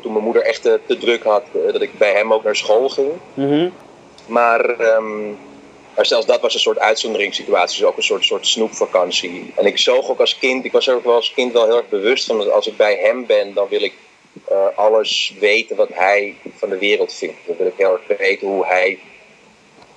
toen 0.00 0.12
mijn 0.12 0.24
moeder 0.24 0.42
echt 0.42 0.62
te 0.62 0.98
druk 0.98 1.22
had, 1.22 1.42
dat 1.72 1.82
ik 1.82 1.98
bij 1.98 2.12
hem 2.12 2.32
ook 2.32 2.44
naar 2.44 2.56
school 2.56 2.88
ging. 2.88 3.10
Mm 3.34 3.72
Maar 4.26 4.80
um, 4.96 5.38
maar 5.96 6.06
zelfs 6.06 6.26
dat 6.26 6.40
was 6.40 6.54
een 6.54 6.60
soort 6.60 6.78
uitzonderingssituatie, 6.78 7.78
dus 7.78 7.88
ook 7.88 7.96
een 7.96 8.02
soort, 8.02 8.24
soort 8.24 8.46
snoepvakantie. 8.46 9.52
En 9.56 9.66
ik 9.66 9.78
zoog 9.78 10.08
ook 10.08 10.20
als 10.20 10.38
kind, 10.38 10.64
ik 10.64 10.72
was 10.72 10.86
er 10.86 10.94
ook 10.94 11.04
wel 11.04 11.14
als 11.14 11.32
kind 11.34 11.52
wel 11.52 11.66
heel 11.66 11.76
erg 11.76 11.88
bewust 11.88 12.26
van 12.26 12.38
dat 12.38 12.50
als 12.50 12.66
ik 12.66 12.76
bij 12.76 12.98
hem 13.02 13.26
ben, 13.26 13.54
dan 13.54 13.68
wil 13.68 13.82
ik 13.82 13.92
uh, 14.50 14.66
alles 14.74 15.34
weten 15.40 15.76
wat 15.76 15.88
hij 15.92 16.34
van 16.56 16.68
de 16.68 16.78
wereld 16.78 17.14
vindt. 17.14 17.36
Dan 17.46 17.56
wil 17.56 17.66
ik 17.66 17.72
heel 17.76 17.98
erg 18.08 18.18
weten 18.18 18.48
hoe 18.48 18.66
hij, 18.66 18.98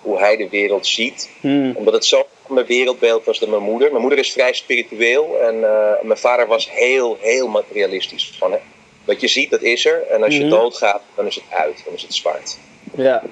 hoe 0.01 0.19
hij 0.19 0.38
de 0.38 0.49
wereld 0.49 0.88
ziet. 0.88 1.29
Hmm. 1.41 1.75
Omdat 1.75 1.93
het 1.93 2.05
zo 2.05 2.27
mijn 2.47 2.65
wereldbeeld 2.65 3.25
was 3.25 3.39
dan 3.39 3.49
mijn 3.49 3.62
moeder. 3.62 3.89
Mijn 3.89 4.01
moeder 4.01 4.19
is 4.19 4.31
vrij 4.31 4.53
spiritueel 4.53 5.39
en 5.41 5.55
uh, 5.55 5.91
mijn 6.01 6.19
vader 6.19 6.47
was 6.47 6.71
heel, 6.71 7.17
heel 7.21 7.47
materialistisch. 7.47 8.34
Van, 8.38 8.51
hè, 8.51 8.58
wat 9.05 9.21
je 9.21 9.27
ziet, 9.27 9.49
dat 9.49 9.62
is 9.62 9.86
er. 9.86 10.08
En 10.08 10.23
als 10.23 10.34
je 10.34 10.41
hmm. 10.41 10.49
doodgaat, 10.49 11.01
dan 11.15 11.25
is 11.25 11.36
het 11.36 11.43
uit, 11.49 11.81
dan 11.86 11.93
is 11.93 12.01
het 12.01 12.13
zwart. 12.13 12.58
Ja 12.95 13.23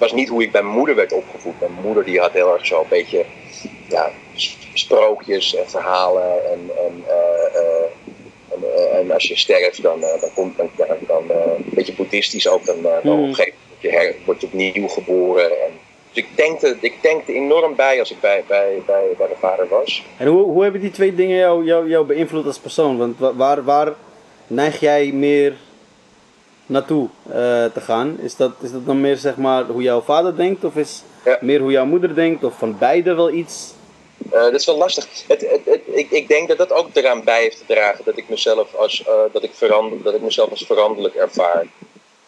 was 0.00 0.12
niet 0.12 0.28
hoe 0.28 0.42
ik 0.42 0.52
bij 0.52 0.62
mijn 0.62 0.76
moeder 0.76 0.94
werd 0.94 1.12
opgevoed. 1.12 1.60
Mijn 1.60 1.72
moeder 1.82 2.04
die 2.04 2.20
had 2.20 2.32
heel 2.32 2.52
erg 2.52 2.66
zo 2.66 2.80
een 2.80 2.88
beetje 2.88 3.24
ja, 3.88 4.10
sprookjes 4.74 5.54
en 5.54 5.70
verhalen. 5.70 6.50
En, 6.52 6.70
en, 6.86 7.04
uh, 7.06 7.60
uh, 8.62 8.98
en, 8.98 9.10
als 9.10 9.28
je 9.28 9.36
sterft, 9.36 9.82
dan, 9.82 10.00
dan 10.00 10.30
komt 10.34 10.56
dan, 10.56 10.68
dan, 11.06 11.24
een 11.30 11.64
beetje 11.74 11.92
boeddhistisch 11.92 12.48
ook. 12.48 12.64
Dan, 12.64 12.82
dan 12.82 13.00
hmm. 13.02 13.12
op 13.12 13.28
een 13.28 13.34
gegeven 13.34 13.54
moment 13.82 14.16
word 14.24 14.40
je 14.40 14.46
opnieuw 14.46 14.88
geboren. 14.88 15.50
En, 15.50 15.72
dus 16.12 16.24
ik 16.24 16.36
denkte, 16.36 16.76
ik 16.80 16.94
denkte 17.00 17.32
enorm 17.34 17.74
bij 17.74 17.98
als 17.98 18.10
ik 18.10 18.20
bij, 18.20 18.44
bij, 18.46 18.82
bij, 18.86 19.04
bij 19.16 19.26
mijn 19.26 19.40
vader 19.40 19.68
was. 19.68 20.04
En 20.16 20.26
hoe, 20.26 20.42
hoe 20.42 20.62
hebben 20.62 20.80
die 20.80 20.90
twee 20.90 21.14
dingen 21.14 21.36
jou, 21.36 21.64
jou, 21.64 21.88
jou 21.88 22.06
beïnvloed 22.06 22.46
als 22.46 22.58
persoon? 22.58 22.98
Want 22.98 23.18
waar, 23.36 23.64
waar 23.64 23.94
neig 24.46 24.80
jij 24.80 25.12
meer 25.12 25.56
naartoe 26.70 27.08
uh, 27.26 27.34
te 27.64 27.80
gaan. 27.80 28.18
Is 28.20 28.36
dat, 28.36 28.52
is 28.60 28.72
dat 28.72 28.86
dan 28.86 29.00
meer 29.00 29.16
zeg 29.16 29.36
maar 29.36 29.64
hoe 29.64 29.82
jouw 29.82 30.00
vader 30.00 30.36
denkt 30.36 30.64
of 30.64 30.76
is 30.76 31.02
ja. 31.24 31.38
meer 31.40 31.60
hoe 31.60 31.70
jouw 31.70 31.84
moeder 31.84 32.14
denkt 32.14 32.44
of 32.44 32.58
van 32.58 32.78
beide 32.78 33.14
wel 33.14 33.30
iets? 33.30 33.74
Uh, 34.26 34.32
dat 34.32 34.54
is 34.54 34.66
wel 34.66 34.76
lastig. 34.76 35.06
Het, 35.26 35.40
het, 35.40 35.60
het, 35.64 35.80
ik, 35.86 36.10
ik 36.10 36.28
denk 36.28 36.48
dat 36.48 36.58
dat 36.58 36.72
ook 36.72 36.88
eraan 36.92 37.24
bij 37.24 37.42
heeft 37.42 37.58
te 37.58 37.74
dragen 37.74 38.04
dat 38.04 38.16
ik 38.16 38.28
mezelf 38.28 38.74
als, 38.74 39.04
uh, 39.08 39.14
dat 39.32 39.42
ik 39.42 39.50
verander, 39.54 40.02
dat 40.02 40.14
ik 40.14 40.20
mezelf 40.20 40.50
als 40.50 40.66
veranderlijk 40.66 41.14
ervaar. 41.14 41.66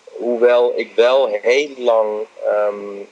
Hoewel 0.05 0.73
ik 0.77 0.91
wel 0.95 1.29
heel 1.43 1.71
lang 1.77 2.09
um, 2.69 3.09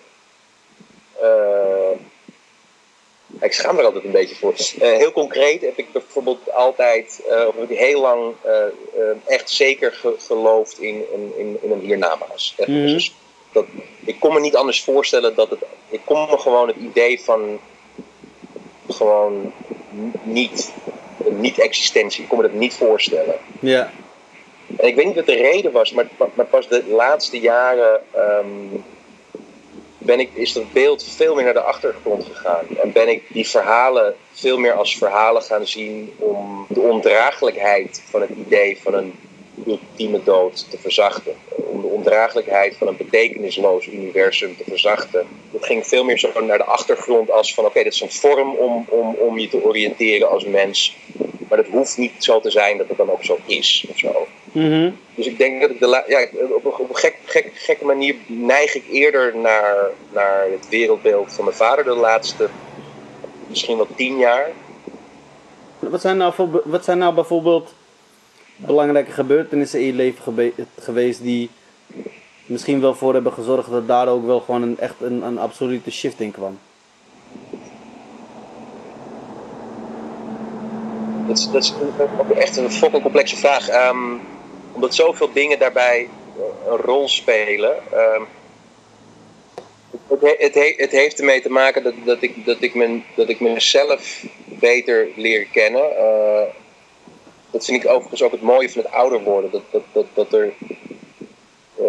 ik 3.40 3.52
schaam 3.52 3.78
er 3.78 3.84
altijd 3.84 4.04
een 4.04 4.10
beetje 4.10 4.34
voor. 4.34 4.54
Uh, 4.58 4.96
heel 4.96 5.12
concreet 5.12 5.60
heb 5.60 5.78
ik 5.78 5.92
bijvoorbeeld 5.92 6.52
altijd, 6.52 7.22
uh, 7.28 7.46
of 7.46 7.54
heb 7.54 7.70
ik 7.70 7.78
heel 7.78 8.00
lang 8.00 8.34
uh, 8.46 8.52
echt 9.26 9.50
zeker 9.50 9.92
ge 9.92 10.14
geloofd 10.18 10.80
in, 10.80 11.04
in, 11.12 11.56
in, 11.62 11.70
een 11.70 11.80
hiernamaals. 11.80 12.54
Mm 12.56 12.64
-hmm. 12.74 12.86
dus 12.86 13.14
dat, 13.52 13.64
ik 14.04 14.20
ik 14.20 14.26
kon 14.26 14.34
me 14.34 14.40
niet 14.40 14.56
anders 14.56 14.82
voorstellen 14.82 15.34
dat 15.34 15.50
het. 15.50 15.58
Ik 15.88 16.00
kon 16.04 16.30
me 16.30 16.38
gewoon 16.38 16.68
het 16.68 16.76
idee 16.76 17.20
van. 17.20 17.60
gewoon 18.88 19.52
niet. 20.22 20.72
niet-existentie. 21.28 22.22
Ik 22.22 22.28
kon 22.28 22.38
me 22.38 22.44
dat 22.44 22.52
niet 22.52 22.74
voorstellen. 22.74 23.34
Ja. 23.60 23.92
En 24.76 24.86
ik 24.86 24.94
weet 24.94 25.06
niet 25.06 25.14
wat 25.14 25.26
de 25.26 25.34
reden 25.34 25.72
was, 25.72 25.92
maar, 25.92 26.08
maar 26.34 26.46
pas 26.46 26.68
de 26.68 26.84
laatste 26.88 27.40
jaren. 27.40 28.00
Ehm, 28.10 28.46
ben 30.10 30.20
ik, 30.20 30.30
is 30.34 30.52
dat 30.52 30.72
beeld 30.72 31.04
veel 31.04 31.34
meer 31.34 31.44
naar 31.44 31.52
de 31.52 31.60
achtergrond 31.60 32.24
gegaan. 32.24 32.64
En 32.82 32.92
ben 32.92 33.08
ik 33.08 33.22
die 33.28 33.48
verhalen 33.48 34.14
veel 34.32 34.58
meer 34.58 34.72
als 34.72 34.96
verhalen 34.96 35.42
gaan 35.42 35.66
zien 35.66 36.12
om 36.18 36.66
de 36.68 36.80
ondraaglijkheid 36.80 38.02
van 38.10 38.20
het 38.20 38.30
idee 38.30 38.78
van 38.82 38.94
een 38.94 39.12
ultieme 39.66 40.20
dood 40.24 40.70
te 40.70 40.78
verzachten. 40.78 41.34
Om 41.48 41.80
de 41.80 41.86
ondraaglijkheid 41.86 42.76
van 42.76 42.88
een 42.88 42.96
betekenisloos 42.96 43.86
universum 43.86 44.56
te 44.56 44.64
verzachten. 44.68 45.26
Dat 45.50 45.66
ging 45.66 45.86
veel 45.86 46.04
meer 46.04 46.18
zo 46.18 46.40
naar 46.40 46.58
de 46.58 46.64
achtergrond 46.64 47.30
als 47.30 47.54
van 47.54 47.64
oké, 47.64 47.72
okay, 47.72 47.84
dit 47.84 47.94
is 47.94 48.00
een 48.00 48.12
vorm 48.12 48.54
om, 48.54 48.86
om, 48.88 49.14
om 49.14 49.38
je 49.38 49.48
te 49.48 49.64
oriënteren 49.64 50.30
als 50.30 50.44
mens. 50.44 50.96
Maar 51.48 51.58
dat 51.58 51.66
hoeft 51.70 51.98
niet 51.98 52.12
zo 52.18 52.40
te 52.40 52.50
zijn 52.50 52.78
dat 52.78 52.88
het 52.88 52.96
dan 52.96 53.10
ook 53.10 53.24
zo 53.24 53.38
is 53.46 53.86
of 53.90 53.98
zo. 53.98 54.26
Mhm. 54.52 54.90
Dus 55.14 55.26
ik 55.26 55.38
denk 55.38 55.60
dat 55.60 55.70
ik 55.70 55.80
de 55.80 56.04
ja, 56.06 56.26
op, 56.54 56.80
op 56.80 56.88
een 56.88 56.96
gek, 56.96 57.16
gek, 57.24 57.50
gekke 57.54 57.84
manier 57.84 58.14
neig 58.26 58.74
ik 58.74 58.84
eerder 58.90 59.36
naar, 59.36 59.90
naar 60.12 60.46
het 60.50 60.68
wereldbeeld 60.68 61.32
van 61.32 61.44
mijn 61.44 61.56
vader 61.56 61.84
de 61.84 61.94
laatste 61.94 62.48
misschien 63.46 63.76
wel 63.76 63.86
tien 63.96 64.18
jaar. 64.18 64.50
Wat 65.78 66.00
zijn 66.00 66.16
nou, 66.16 66.32
wat 66.64 66.84
zijn 66.84 66.98
nou 66.98 67.14
bijvoorbeeld 67.14 67.74
belangrijke 68.56 69.10
gebeurtenissen 69.10 69.80
in 69.80 69.86
je 69.86 69.92
leven 69.92 70.52
geweest 70.78 71.22
die 71.22 71.50
misschien 72.46 72.80
wel 72.80 72.94
voor 72.94 73.14
hebben 73.14 73.32
gezorgd 73.32 73.70
dat 73.70 73.88
daar 73.88 74.08
ook 74.08 74.26
wel 74.26 74.40
gewoon 74.40 74.62
een, 74.62 74.78
echt 74.78 74.94
een, 75.00 75.22
een 75.22 75.38
absolute 75.38 75.90
shift 75.90 76.20
in 76.20 76.30
kwam? 76.30 76.58
Dat 81.26 81.38
is, 81.38 81.50
dat 81.50 81.62
is 81.62 81.72
echt 82.34 82.56
een 82.56 82.70
fucking 82.70 83.02
complexe 83.02 83.36
vraag. 83.36 83.88
Um, 83.88 84.20
omdat 84.72 84.94
zoveel 84.94 85.32
dingen 85.32 85.58
daarbij 85.58 86.08
een 86.68 86.76
rol 86.76 87.08
spelen. 87.08 87.76
Um, 87.94 88.26
het, 90.08 90.54
het, 90.54 90.74
het, 90.76 90.90
heeft 90.90 91.18
ermee 91.18 91.40
te 91.40 91.50
maken 91.50 91.82
dat, 91.82 91.94
dat, 92.04 92.22
ik, 92.22 92.44
dat, 92.44 92.56
ik, 92.60 93.02
dat 93.14 93.28
ik 93.28 93.40
mezelf 93.40 94.24
beter 94.44 95.08
leer 95.16 95.46
kennen. 95.46 95.90
Uh, 95.92 96.42
dat 97.50 97.64
vind 97.64 97.84
ik 97.84 97.90
overigens 97.90 98.22
ook 98.22 98.32
het 98.32 98.42
mooie 98.42 98.70
van 98.70 98.82
het 98.82 98.92
ouder 98.92 99.22
worden. 99.22 99.50
Dat, 99.50 99.62
dat, 99.70 99.82
dat, 99.92 100.06
dat 100.14 100.32
er. 100.32 100.52
Uh, 101.80 101.86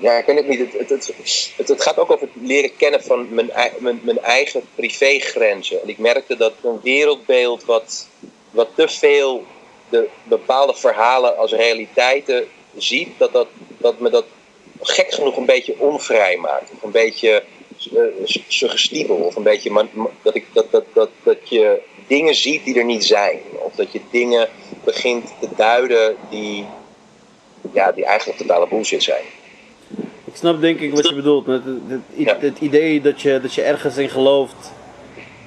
ja, 0.00 0.18
ik 0.18 0.26
weet 0.26 0.36
het 0.36 0.48
niet. 0.48 0.58
Het, 0.58 0.88
het, 0.88 1.12
het, 1.56 1.68
het, 1.68 1.82
gaat 1.82 1.98
ook 1.98 2.10
over 2.10 2.28
het 2.32 2.46
leren 2.46 2.76
kennen 2.76 3.02
van 3.02 3.34
mijn, 3.34 3.50
mijn, 3.78 4.00
mijn 4.02 4.20
eigen 4.20 4.62
privégrenzen. 4.74 5.82
En 5.82 5.88
ik 5.88 5.98
merkte 5.98 6.36
dat 6.36 6.52
een 6.62 6.80
wereldbeeld 6.82 7.64
wat, 7.64 8.08
wat 8.50 8.68
te 8.74 8.88
veel 8.88 9.44
de 9.88 10.08
bepaalde 10.22 10.74
verhalen 10.74 11.36
als 11.36 11.52
realiteiten 11.52 12.48
ziet, 12.76 13.08
dat, 13.18 13.32
dat, 13.32 13.48
dat 13.78 13.98
me 13.98 14.10
dat 14.10 14.24
gek 14.88 15.12
genoeg 15.12 15.36
een 15.36 15.46
beetje 15.46 15.74
onvrij 15.78 16.36
maakt. 16.36 16.70
Of 16.70 16.82
een 16.82 16.90
beetje 16.90 17.42
uh, 17.92 18.00
suggestibel. 18.48 19.16
Of 19.16 19.36
een 19.36 19.42
beetje 19.42 19.88
dat, 20.22 20.34
ik, 20.34 20.46
dat, 20.52 20.70
dat, 20.70 20.84
dat, 20.92 21.10
dat 21.22 21.48
je 21.48 21.80
dingen 22.06 22.34
ziet 22.34 22.64
die 22.64 22.78
er 22.78 22.84
niet 22.84 23.04
zijn. 23.04 23.38
Of 23.52 23.74
dat 23.74 23.92
je 23.92 24.00
dingen 24.10 24.48
begint 24.84 25.32
te 25.40 25.48
duiden 25.56 26.16
die, 26.30 26.64
ja, 27.72 27.92
die 27.92 28.04
eigenlijk 28.04 28.38
totale 28.38 28.68
bullshit 28.68 29.02
zijn. 29.02 29.24
Ik 30.24 30.40
snap 30.40 30.60
denk 30.60 30.80
ik 30.80 30.94
wat 30.94 31.08
je 31.08 31.14
bedoelt. 31.14 31.46
Het, 31.46 31.62
het, 32.16 32.40
het, 32.40 32.58
idee 32.58 33.00
dat 33.00 33.20
je, 33.20 33.40
dat 33.40 33.54
je 33.54 33.62
ergens 33.62 33.96
in 33.96 34.10
gelooft 34.10 34.72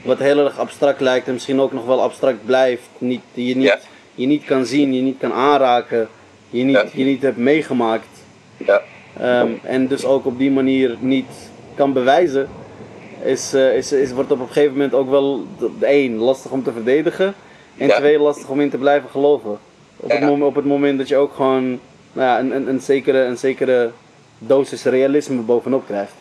wat 0.03 0.19
heel 0.19 0.45
erg 0.45 0.59
abstract 0.59 1.01
lijkt 1.01 1.27
en 1.27 1.33
misschien 1.33 1.59
ook 1.59 1.71
nog 1.71 1.85
wel 1.85 2.01
abstract 2.01 2.45
blijft. 2.45 2.87
Niet, 2.97 3.21
je, 3.33 3.55
niet, 3.55 3.77
je 4.15 4.25
niet 4.25 4.45
kan 4.45 4.65
zien, 4.65 4.93
je 4.93 5.01
niet 5.01 5.17
kan 5.19 5.33
aanraken, 5.33 6.09
je 6.49 6.63
niet, 6.63 6.91
je 6.93 7.03
niet 7.03 7.21
hebt 7.21 7.37
meegemaakt. 7.37 8.07
Ja. 8.57 8.81
Um, 9.21 9.59
en 9.63 9.87
dus 9.87 10.05
ook 10.05 10.25
op 10.25 10.37
die 10.37 10.51
manier 10.51 10.95
niet 10.99 11.25
kan 11.75 11.93
bewijzen, 11.93 12.49
is, 13.23 13.53
uh, 13.53 13.75
is, 13.75 13.91
is, 13.91 14.11
wordt 14.11 14.31
op 14.31 14.39
een 14.39 14.47
gegeven 14.47 14.71
moment 14.71 14.93
ook 14.93 15.09
wel 15.09 15.45
één 15.81 16.17
lastig 16.17 16.51
om 16.51 16.63
te 16.63 16.71
verdedigen. 16.71 17.35
En 17.77 17.89
twee 17.89 18.19
lastig 18.19 18.49
om 18.49 18.61
in 18.61 18.69
te 18.69 18.77
blijven 18.77 19.09
geloven. 19.09 19.59
Op, 19.97 20.09
het, 20.09 20.19
moment, 20.19 20.43
op 20.43 20.55
het 20.55 20.65
moment 20.65 20.97
dat 20.97 21.07
je 21.07 21.15
ook 21.15 21.33
gewoon 21.33 21.79
nou 22.13 22.27
ja, 22.27 22.39
een, 22.39 22.55
een, 22.55 22.67
een, 22.67 22.81
zekere, 22.81 23.19
een 23.19 23.37
zekere 23.37 23.91
dosis 24.37 24.83
realisme 24.83 25.41
bovenop 25.41 25.85
krijgt. 25.85 26.13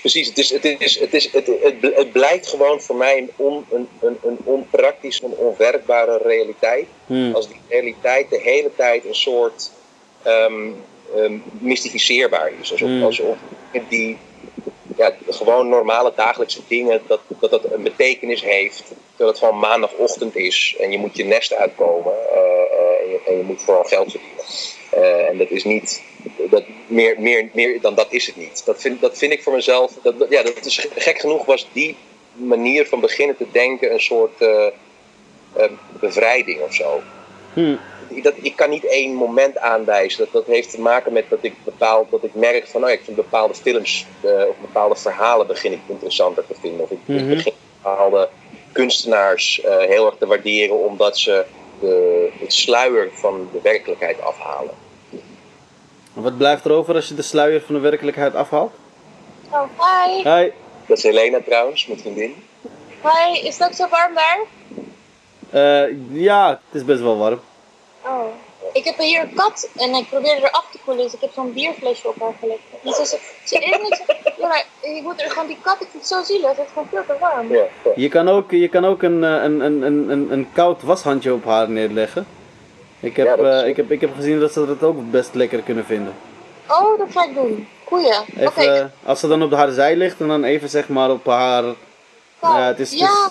Precies, 0.00 0.28
het, 0.28 0.38
is, 0.38 0.50
het, 0.50 0.64
is, 0.64 1.00
het, 1.00 1.14
is, 1.14 1.32
het, 1.32 1.46
het, 1.46 1.94
het 1.94 2.12
blijkt 2.12 2.46
gewoon 2.46 2.80
voor 2.80 2.96
mij 2.96 3.18
een, 3.18 3.30
on, 3.36 3.64
een, 3.70 3.88
een, 4.00 4.16
een 4.24 4.38
onpraktische, 4.44 5.24
een 5.24 5.34
onwerkbare 5.36 6.20
realiteit. 6.24 6.86
Hmm. 7.06 7.34
Als 7.34 7.48
die 7.48 7.60
realiteit 7.68 8.30
de 8.30 8.40
hele 8.42 8.70
tijd 8.76 9.04
een 9.04 9.14
soort 9.14 9.70
um, 10.26 10.74
um, 11.16 11.42
mystificeerbaar 11.58 12.52
is. 12.60 12.72
Alsof, 12.72 13.02
alsof 13.02 13.36
die 13.88 14.18
ja, 14.96 15.14
gewoon 15.28 15.68
normale 15.68 16.12
dagelijkse 16.16 16.60
dingen, 16.68 17.02
dat, 17.06 17.20
dat 17.38 17.50
dat 17.50 17.72
een 17.72 17.82
betekenis 17.82 18.42
heeft. 18.42 18.82
Dat 19.16 19.28
het 19.28 19.38
gewoon 19.38 19.58
maandagochtend 19.58 20.36
is 20.36 20.76
en 20.80 20.90
je 20.90 20.98
moet 20.98 21.16
je 21.16 21.24
nest 21.24 21.54
uitkomen 21.54 22.12
uh, 22.12 22.38
uh, 22.38 23.02
en, 23.02 23.10
je, 23.10 23.20
en, 23.26 23.36
je, 23.36 23.42
moet 23.42 23.62
vooral 23.62 23.84
geld 23.84 24.10
verdienen. 24.10 24.44
Uh, 24.94 25.28
en 25.28 25.38
dat 25.38 25.50
is 25.50 25.64
niet, 25.64 26.02
dat, 26.50 26.64
meer, 26.86 27.20
meer, 27.20 27.48
meer 27.52 27.80
dan 27.80 27.94
dat 27.94 28.12
is 28.12 28.26
het 28.26 28.36
niet. 28.36 28.64
Dat 28.64 28.80
vind, 28.80 29.00
dat 29.00 29.18
vind 29.18 29.32
ik 29.32 29.42
voor 29.42 29.52
mezelf, 29.52 29.92
dat, 30.02 30.18
dat, 30.18 30.30
ja, 30.30 30.42
dat 30.42 30.64
is 30.64 30.86
gek 30.96 31.18
genoeg 31.18 31.44
was 31.44 31.66
die 31.72 31.96
manier 32.32 32.86
van 32.86 33.00
beginnen 33.00 33.36
te 33.36 33.46
denken 33.52 33.92
een 33.92 34.00
soort 34.00 34.44
bevrijding 36.00 36.60
of 36.60 36.74
zo. 36.74 37.02
Hmm. 37.52 37.78
Dat, 38.22 38.34
ik 38.36 38.56
kan 38.56 38.70
niet 38.70 38.86
één 38.86 39.14
moment 39.14 39.58
aanwijzen. 39.58 40.18
Dat, 40.18 40.32
dat 40.32 40.46
heeft 40.46 40.70
te 40.70 40.80
maken 40.80 41.12
met 41.12 41.24
dat 41.28 41.38
ik 41.42 41.54
bepaald, 41.64 42.10
dat 42.10 42.24
ik 42.24 42.34
merk 42.34 42.66
van, 42.66 42.80
nou, 42.80 42.92
ik 42.92 43.00
vind 43.04 43.16
bepaalde 43.16 43.54
films 43.54 44.06
uh, 44.24 44.30
of 44.48 44.56
bepaalde 44.60 44.96
verhalen 44.96 45.46
begin 45.46 45.72
ik 45.72 45.80
interessanter 45.86 46.46
te 46.46 46.54
vinden. 46.60 46.80
Of 46.80 46.90
ik, 46.90 46.98
mm 47.04 47.16
-hmm. 47.16 47.30
ik 47.30 47.36
begin 47.36 47.52
bepaalde 47.82 48.28
kunstenaars 48.72 49.60
uh, 49.64 49.78
heel 49.78 50.06
erg 50.06 50.14
te 50.18 50.26
waarderen 50.26 50.84
omdat 50.84 51.18
ze 51.18 51.44
de, 51.80 52.30
het 52.38 52.52
sluier 52.52 53.10
van 53.12 53.48
de 53.52 53.60
werkelijkheid 53.62 54.20
afhalen. 54.20 54.74
Wat 56.12 56.36
blijft 56.36 56.64
er 56.64 56.72
over 56.72 56.94
als 56.94 57.08
je 57.08 57.14
de 57.14 57.22
sluier 57.22 57.60
van 57.60 57.74
de 57.74 57.80
werkelijkheid 57.80 58.34
afhaalt? 58.34 58.72
Oh, 59.50 59.62
hi. 59.78 60.30
Hi. 60.30 60.50
Dat 60.86 60.96
is 60.96 61.02
Helena 61.02 61.40
trouwens, 61.44 61.86
mijn 61.86 62.00
vriendin. 62.00 62.34
Hi, 63.02 63.46
is 63.46 63.58
het 63.58 63.68
ook 63.68 63.74
zo 63.74 63.88
warm 63.88 64.14
daar? 64.14 64.38
Uh, 65.54 66.12
ja, 66.12 66.48
het 66.48 66.80
is 66.80 66.84
best 66.84 67.00
wel 67.00 67.18
warm. 67.18 67.40
Oh. 68.04 68.24
Ik 68.72 68.84
heb 68.84 68.98
hier 68.98 69.22
een 69.22 69.34
kat 69.34 69.68
en 69.76 69.94
ik 69.94 70.08
probeerde 70.08 70.42
er 70.42 70.50
af 70.50 70.68
te 70.70 70.78
koelen, 70.84 71.04
dus 71.04 71.14
ik 71.14 71.20
heb 71.20 71.30
zo'n 71.32 71.52
bierflesje 71.52 72.08
op 72.08 72.20
haar 72.20 72.34
gelegd. 72.40 72.60
Dus 72.82 72.96
ze, 72.96 73.18
ze 73.44 73.58
is 73.58 73.78
niet 73.82 74.02
ja, 74.38 74.48
maar 74.48 74.66
ik 74.80 75.02
moet 75.02 75.20
er 75.20 75.30
gewoon 75.30 75.46
die 75.46 75.58
kat, 75.62 75.80
ik 75.80 75.88
vind 75.90 75.92
het 75.92 76.06
zo 76.06 76.22
zielig, 76.22 76.48
het 76.48 76.58
is 76.58 76.72
gewoon 76.72 76.88
veel 76.90 77.04
te 77.06 77.16
warm. 77.20 77.52
Ja, 77.52 77.64
ja. 77.84 77.90
Je 77.94 78.08
kan 78.08 78.28
ook, 78.28 78.50
je 78.50 78.68
kan 78.68 78.84
ook 78.84 79.02
een, 79.02 79.22
een, 79.22 79.60
een, 79.60 79.82
een, 79.82 80.32
een 80.32 80.48
koud 80.52 80.82
washandje 80.82 81.32
op 81.32 81.44
haar 81.44 81.70
neerleggen. 81.70 82.26
Ik 83.00 83.16
heb, 83.16 83.40
uh, 83.40 83.66
ik, 83.66 83.76
heb, 83.76 83.90
ik 83.90 84.00
heb 84.00 84.14
gezien 84.14 84.40
dat 84.40 84.52
ze 84.52 84.66
dat 84.66 84.82
ook 84.82 85.10
best 85.10 85.34
lekker 85.34 85.62
kunnen 85.62 85.84
vinden. 85.84 86.14
Oh, 86.68 86.98
dat 86.98 87.08
ga 87.10 87.24
ik 87.24 87.34
doen. 87.34 87.68
Goeie. 87.84 88.14
Even, 88.36 88.76
uh, 88.76 88.84
als 89.04 89.20
ze 89.20 89.28
dan 89.28 89.42
op 89.42 89.52
haar 89.52 89.70
zij 89.70 89.96
ligt 89.96 90.20
en 90.20 90.28
dan 90.28 90.44
even 90.44 90.68
zeg 90.68 90.88
maar 90.88 91.10
op 91.10 91.26
haar. 91.26 91.62
nou, 91.62 91.76
ja, 92.40 92.66
het 92.66 92.80
is, 92.80 92.90
het 92.90 93.00
is 93.00 93.06
ja, 93.06 93.30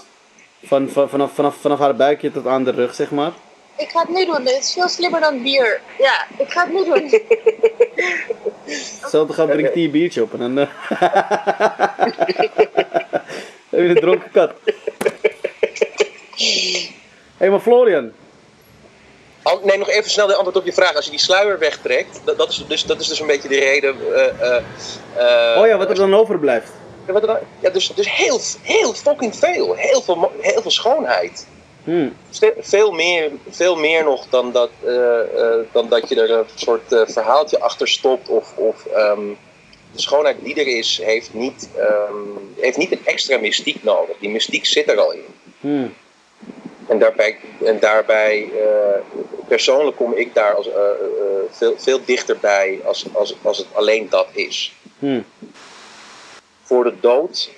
van, 0.63 0.89
van, 0.89 1.10
vanaf, 1.10 1.32
vanaf, 1.34 1.56
vanaf 1.56 1.80
haar 1.80 1.95
buikje 1.95 2.32
tot 2.32 2.47
aan 2.47 2.63
de 2.63 2.71
rug 2.71 2.95
zeg 2.95 3.12
maar. 3.12 3.32
ik 3.78 3.89
ga 3.89 4.00
het 4.00 4.10
nu 4.10 4.26
doen. 4.26 4.45
Het 4.45 4.58
is 4.63 4.74
veel 4.74 4.88
slimmer 4.88 5.19
dan 5.19 5.41
bier. 5.43 5.82
Ja, 5.97 6.26
ik 6.38 6.52
ga 6.52 6.63
het 6.63 6.74
nu 6.74 6.84
doen. 6.86 7.21
Hetzelfde 9.02 9.34
gaat 9.34 9.52
drinkt 9.52 9.74
die 9.74 9.86
een 9.86 9.91
biertje 9.91 10.21
op 10.21 10.34
en 10.34 10.39
dan. 10.39 10.58
Uh... 10.58 10.67
heb 13.69 13.80
je 13.80 13.88
een 13.89 13.95
dronken 13.95 14.32
kat. 14.32 14.52
Hé, 16.36 16.89
hey, 17.38 17.50
maar 17.50 17.60
Florian. 17.60 18.12
An- 19.43 19.60
Nee, 19.63 19.78
nog 19.78 19.89
even 19.89 20.10
snel 20.12 20.28
de 20.28 20.36
antwoord 20.36 20.56
op 20.58 20.65
je 20.65 20.74
vraag. 20.74 20.95
Als 20.95 21.06
je 21.06 21.12
die 21.12 21.19
sluier 21.19 21.60
wegtrekt, 21.60 22.21
dat, 22.26 22.38
dat, 22.38 22.50
is, 22.50 22.65
dus, 22.67 22.86
dat 22.86 23.00
is 23.00 23.08
dus 23.08 23.19
een 23.19 23.28
beetje 23.28 23.50
de 23.50 23.60
reden. 23.60 23.95
eh, 24.13 24.58
eh, 24.58 25.62
Oh 25.62 25.67
ja, 25.67 25.78
wat 25.78 25.89
er 25.89 25.95
dan 25.95 26.15
overblijft. 26.15 26.71
Ja, 27.60 27.69
dus, 27.69 27.91
dus 27.95 28.12
heel, 28.12 28.39
heel 28.62 28.93
fucking 28.93 29.36
veel. 29.36 29.74
Heel 29.76 30.02
veel, 30.02 30.32
heel 30.39 30.62
veel 30.62 30.71
schoonheid. 30.71 31.45
Hmm. 31.84 32.13
Veel, 32.30 32.54
veel, 32.60 32.91
meer, 32.91 33.32
veel 33.50 33.76
meer 33.76 34.04
nog 34.04 34.28
dan 34.30 34.52
dat, 34.52 34.69
eh, 34.84 35.21
eh, 35.21 35.60
dan 35.71 35.89
dat 35.89 36.10
je 36.10 36.21
er 36.21 36.32
een 36.32 36.45
soort 36.56 36.91
eh, 36.91 37.02
verhaaltje 37.06 37.60
achter 37.60 37.88
stopt. 37.88 38.30
Of, 38.30 38.58
of 38.58 38.86
ehm, 38.86 39.28
de 39.91 40.02
schoonheid 40.02 40.38
die 40.43 40.56
er 40.56 40.67
is, 40.67 41.00
heeft 41.04 41.34
niet, 41.34 41.69
ehm, 41.78 42.15
heeft 42.60 42.78
niet 42.78 42.91
een 42.91 43.06
extra 43.06 43.38
mystiek 43.38 43.84
nodig. 43.84 44.15
Die 44.19 44.30
mystiek 44.30 44.65
zit 44.65 44.89
er 44.89 45.00
al 45.00 45.12
in. 45.12 45.26
Hmm. 45.60 45.93
En 46.88 47.00
daarbij, 47.00 47.38
en 47.65 47.80
daarbij 47.80 48.50
persoonlijk 49.47 49.97
kom 49.97 50.13
ik 50.13 50.34
daar 50.34 50.54
als, 50.56 50.69
veel, 51.52 51.74
veel 51.78 52.00
dichterbij 52.06 52.80
als, 52.84 53.06
als, 53.13 53.36
als 53.41 53.58
het 53.58 53.67
alleen 53.74 54.08
dat 54.10 54.28
is. 54.34 54.74
Hmm. 55.00 55.26
Voor 56.71 56.84
de 56.84 56.93
dood, 56.99 57.51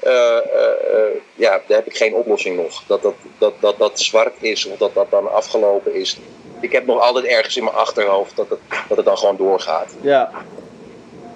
ja, 1.36 1.62
daar 1.68 1.78
heb 1.78 1.86
ik 1.86 1.98
geen 1.98 2.14
oplossing 2.14 2.56
nog. 2.56 2.84
Dat 2.88 3.02
dat, 3.02 3.14
dat, 3.38 3.54
dat 3.60 3.78
dat 3.78 4.00
zwart 4.00 4.34
is 4.40 4.66
of 4.66 4.78
dat 4.78 4.94
dat 4.94 5.10
dan 5.10 5.32
afgelopen 5.32 5.96
is. 5.96 6.20
Ik 6.60 6.72
heb 6.72 6.86
nog 6.86 7.00
altijd 7.00 7.26
ergens 7.26 7.58
in 7.58 7.64
mijn 7.64 7.76
achterhoofd 7.76 8.36
dat 8.36 8.50
het, 8.50 8.60
dat 8.88 8.98
het 8.98 9.06
dan 9.06 9.18
gewoon 9.18 9.38
doorgaat. 9.38 9.96
Ja. 10.02 10.32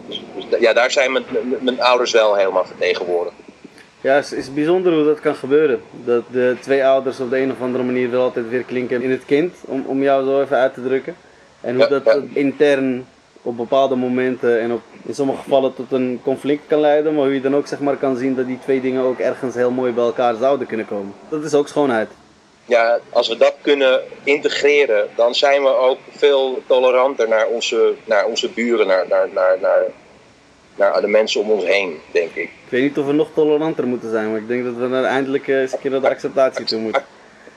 Dus, 0.08 0.22
dus 0.50 0.60
ja, 0.60 0.74
daar 0.74 0.92
zijn 0.92 1.12
mijn, 1.12 1.26
mijn 1.60 1.82
ouders 1.82 2.12
wel 2.12 2.36
helemaal 2.36 2.66
vertegenwoordigd. 2.66 3.36
Ja, 4.02 4.14
het 4.14 4.32
is 4.32 4.54
bijzonder 4.54 4.94
hoe 4.94 5.06
dat 5.06 5.20
kan 5.20 5.36
gebeuren. 5.36 5.82
Dat 5.92 6.24
de 6.32 6.56
twee 6.62 6.86
ouders 6.86 7.20
op 7.20 7.30
de 7.30 7.38
een 7.38 7.52
of 7.52 7.62
andere 7.62 7.84
manier 7.84 8.12
wel 8.12 8.24
altijd 8.24 8.50
weer 8.50 8.64
klinken 8.64 9.02
in 9.02 9.12
het 9.12 9.26
kind, 9.26 9.56
om, 9.66 9.84
om 9.88 10.04
jou 10.04 10.26
zo 10.26 10.42
even 10.42 10.58
uit 10.58 10.74
te 10.74 10.84
drukken. 10.84 11.16
En 11.62 11.76
hoe 11.76 11.88
dat 11.88 12.18
intern 12.34 13.08
op 13.48 13.58
bepaalde 13.58 13.96
momenten 13.96 14.60
en 14.60 14.72
op, 14.72 14.82
in 15.06 15.16
sommige 15.16 15.42
gevallen 15.42 15.74
tot 15.74 15.92
een 15.92 16.20
conflict 16.24 16.64
kan 16.68 16.80
leiden, 16.80 17.14
maar 17.14 17.24
hoe 17.24 17.34
je 17.34 17.42
dan 17.42 17.56
ook 17.56 17.68
zeg 17.68 17.80
maar 17.80 17.98
kan 17.98 18.18
zien 18.18 18.36
dat 18.36 18.46
die 18.46 18.60
twee 18.60 18.82
dingen 18.82 19.04
ook 19.04 19.20
ergens 19.20 19.56
heel 19.56 19.72
mooi 19.72 19.92
bij 19.92 20.04
elkaar 20.04 20.36
zouden 20.36 20.68
kunnen 20.68 20.88
komen. 20.88 21.14
Dat 21.30 21.44
is 21.44 21.54
ook 21.54 21.68
schoonheid. 21.68 22.10
Ja, 22.66 23.00
als 23.10 23.28
we 23.28 23.38
dat 23.38 23.56
kunnen 23.62 24.02
integreren, 24.24 25.08
dan 25.16 25.36
zijn 25.36 25.62
we 25.62 25.70
ook 25.70 25.98
veel 26.10 26.62
toleranter 26.68 27.28
naar 27.28 27.48
onze, 27.48 27.94
naar 28.06 28.26
onze 28.26 28.50
buren, 28.50 28.88
naar, 28.88 29.06
naar, 29.08 29.28
naar, 29.34 29.58
naar 29.62 29.84
naar 30.76 31.02
de 31.02 31.08
mensen 31.08 31.42
om 31.42 31.52
ons 31.52 31.66
heen, 31.66 32.00
denk 32.12 32.30
ik. 32.34 32.44
Ik 32.44 32.70
weet 32.70 32.82
niet 32.82 32.98
of 32.98 33.06
we 33.06 33.14
nog 33.14 33.30
toleranter 33.34 33.88
moeten 33.88 34.10
zijn, 34.10 34.32
maar 34.32 34.40
ik 34.40 34.48
denk 34.48 34.64
dat 34.64 34.74
we 34.74 34.88
naar 34.88 35.04
eindelijk 35.04 35.48
eens 35.48 35.74
een 35.74 35.80
keer 35.80 35.92
naar 35.92 36.02
de 36.02 36.10
acceptatie 36.10 36.66
toe 36.66 36.80
moeten. 36.80 37.04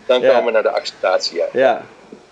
Dan 0.07 0.21
komen 0.21 0.45
we 0.45 0.51
naar 0.51 0.63
de 0.63 0.71
acceptatie, 0.71 1.37
ja. 1.37 1.47
Ja, 1.53 1.83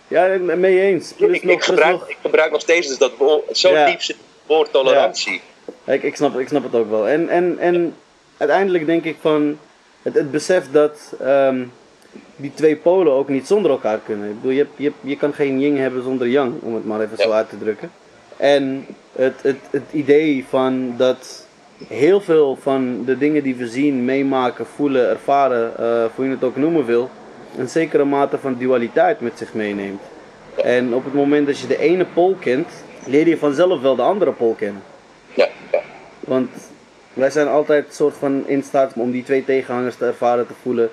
ja 0.08 0.38
mee 0.38 0.80
eens. 0.80 1.14
ik, 1.16 1.42
ik, 1.42 1.62
gebruik, 1.62 2.02
ik 2.06 2.16
gebruik 2.22 2.52
nog 2.52 2.60
steeds 2.60 2.86
dus 2.88 2.98
dat 2.98 3.12
zo 3.52 3.72
ja. 3.72 3.86
diep 3.86 4.02
zit 4.02 4.16
woord 4.46 4.72
tolerantie. 4.72 5.40
Ja. 5.84 5.92
Ik, 5.92 6.02
ik, 6.02 6.16
snap, 6.16 6.38
ik 6.38 6.48
snap 6.48 6.62
het 6.62 6.74
ook 6.74 6.90
wel. 6.90 7.08
En, 7.08 7.28
en, 7.28 7.58
en 7.58 7.94
uiteindelijk 8.36 8.86
denk 8.86 9.04
ik 9.04 9.16
van 9.20 9.58
het, 10.02 10.14
het 10.14 10.30
besef 10.30 10.70
dat 10.70 11.14
ehm, 11.20 11.64
die 12.36 12.52
twee 12.54 12.76
polen 12.76 13.12
ook 13.12 13.28
niet 13.28 13.46
zonder 13.46 13.70
elkaar 13.70 13.98
kunnen. 14.04 14.28
Ik 14.28 14.34
bedoel, 14.34 14.56
je, 14.56 14.66
je, 14.76 14.92
je 15.00 15.16
kan 15.16 15.32
geen 15.32 15.60
yin 15.60 15.76
hebben 15.76 16.02
zonder 16.02 16.28
yang, 16.28 16.62
om 16.62 16.74
het 16.74 16.84
maar 16.84 17.00
even 17.00 17.18
zo 17.18 17.30
uit 17.30 17.48
te 17.48 17.58
drukken. 17.58 17.90
En 18.36 18.86
het, 19.12 19.42
het, 19.42 19.58
het 19.70 19.92
idee 19.92 20.44
van 20.48 20.94
dat 20.96 21.46
heel 21.86 22.20
veel 22.20 22.58
van 22.60 23.04
de 23.04 23.18
dingen 23.18 23.42
die 23.42 23.54
we 23.54 23.68
zien, 23.68 24.04
meemaken, 24.04 24.66
voelen, 24.66 25.08
ervaren, 25.08 25.72
uh, 25.80 26.04
hoe 26.14 26.24
je 26.24 26.30
het 26.30 26.44
ook 26.44 26.56
noemen 26.56 26.84
wil, 26.84 27.10
een 27.56 27.68
zekere 27.68 28.04
mate 28.04 28.38
van 28.38 28.56
dualiteit 28.58 29.20
met 29.20 29.38
zich 29.38 29.54
meeneemt. 29.54 30.02
En 30.56 30.94
op 30.94 31.04
het 31.04 31.14
moment 31.14 31.46
dat 31.46 31.58
je 31.58 31.66
de 31.66 31.78
ene 31.78 32.04
pol 32.04 32.36
kent, 32.40 32.68
leer 33.06 33.28
je 33.28 33.38
vanzelf 33.38 33.80
wel 33.80 33.96
de 33.96 34.02
andere 34.02 34.32
pol 34.32 34.54
kennen. 34.54 34.82
Ja, 35.34 35.48
ja. 35.72 35.80
Want 36.20 36.50
wij 37.12 37.30
zijn 37.30 37.48
altijd 37.48 37.94
soort 37.94 38.16
van 38.16 38.44
in 38.46 38.62
staat 38.62 38.92
om 38.94 39.10
die 39.10 39.24
twee 39.24 39.44
tegenhangers 39.44 39.96
te 39.96 40.06
ervaren, 40.06 40.46
te 40.46 40.54
voelen 40.62 40.90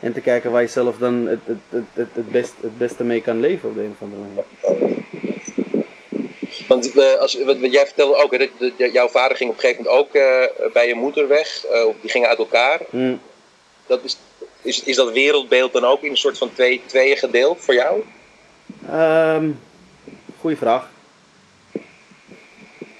en 0.00 0.12
te 0.12 0.20
kijken 0.20 0.50
waar 0.50 0.62
je 0.62 0.68
zelf 0.68 0.98
dan 0.98 1.26
het, 1.26 1.38
het, 1.44 1.56
het, 1.68 1.84
het, 1.92 2.08
het, 2.12 2.30
best, 2.30 2.52
het 2.60 2.78
beste 2.78 3.04
mee 3.04 3.20
kan 3.22 3.40
leven 3.40 3.68
op 3.68 3.74
de 3.74 3.82
een 3.82 3.96
of 3.98 4.02
andere 4.02 4.22
manier. 4.22 4.44
Want 6.68 6.96
uh, 6.96 7.14
als, 7.14 7.44
wat, 7.44 7.56
jij 7.60 7.86
vertelde 7.86 8.22
ook, 8.22 8.36
hè, 8.36 8.48
dat, 8.58 8.92
jouw 8.92 9.08
vader 9.08 9.36
ging 9.36 9.50
op 9.50 9.56
een 9.56 9.62
gegeven 9.62 9.84
moment 9.84 10.06
ook 10.06 10.14
uh, 10.14 10.72
bij 10.72 10.86
je 10.86 10.94
moeder 10.94 11.28
weg, 11.28 11.64
uh, 11.72 11.86
of 11.86 11.94
die 12.00 12.10
gingen 12.10 12.28
uit 12.28 12.38
elkaar. 12.38 12.80
Mm. 12.90 13.20
Dat 13.86 14.00
is, 14.04 14.18
is, 14.62 14.82
is 14.82 14.96
dat 14.96 15.12
wereldbeeld 15.12 15.72
dan 15.72 15.84
ook 15.84 16.02
in 16.02 16.10
een 16.10 16.16
soort 16.16 16.38
van 16.38 16.52
twee, 16.52 16.82
tweeën 16.86 17.16
gedeeld 17.16 17.60
voor 17.60 17.74
jou? 17.74 18.02
Um, 18.92 19.60
goeie 20.40 20.56
vraag. 20.56 20.90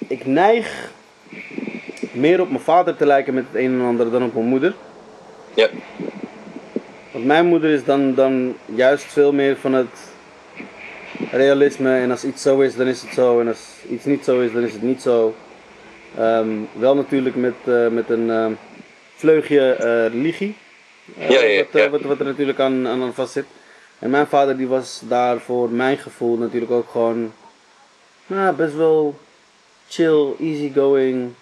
Ik 0.09 0.27
neig 0.27 0.91
meer 2.13 2.41
op 2.41 2.51
mijn 2.51 2.63
vader 2.63 2.97
te 2.97 3.07
lijken 3.07 3.35
met 3.35 3.45
het 3.47 3.63
een 3.63 3.81
en 3.81 3.87
ander 3.87 4.11
dan 4.11 4.23
op 4.23 4.35
mijn 4.35 4.47
moeder. 4.47 4.75
Ja. 5.55 5.69
Want 7.13 7.25
mijn 7.25 7.47
moeder 7.47 7.71
is 7.71 7.85
dan, 7.85 8.15
dan 8.15 8.57
juist 8.75 9.05
veel 9.05 9.33
meer 9.33 9.57
van 9.57 9.73
het 9.73 10.15
realisme 11.31 11.99
en 11.99 12.11
als 12.11 12.25
iets 12.25 12.43
zo 12.43 12.61
is, 12.61 12.77
dan 12.77 12.87
is 12.87 13.03
het 13.03 13.13
zo. 13.13 13.41
En 13.41 13.49
als 13.49 13.61
iets 13.91 14.05
niet 14.05 14.25
zo 14.25 14.41
is, 14.41 14.53
dan 14.53 14.63
is 14.63 14.73
het 14.73 14.83
niet 14.83 15.03
zo. 15.03 15.35
Um, 16.19 16.69
wel 16.73 16.97
natuurlijk 16.97 17.37
met, 17.37 17.55
uh, 17.65 17.89
met 17.89 18.11
een 18.11 18.27
uh, 18.29 18.47
vleugje 19.15 19.77
uh, 19.81 20.13
religie. 20.13 20.55
Ja, 21.15 21.43
ja, 21.43 21.65
wat, 21.73 21.91
wat, 21.91 22.01
wat, 22.01 22.19
er 22.19 22.25
natuurlijk 22.25 22.61
aan, 22.61 22.89
aan 22.89 23.15
vast 23.15 23.33
zit. 23.33 23.47
En 23.99 24.11
mijn 24.11 24.27
vader 24.27 24.57
die 24.57 24.67
was 24.67 25.01
daar 25.09 25.41
voor 25.41 25.71
mijn 25.71 25.99
gevoel 25.99 26.37
natuurlijk 26.37 26.73
ook 26.73 26.89
gewoon 26.91 27.33
nou, 28.27 28.55
best 28.55 28.75
wel 28.75 29.19
chill, 29.89 30.33
easygoing. 30.41 31.33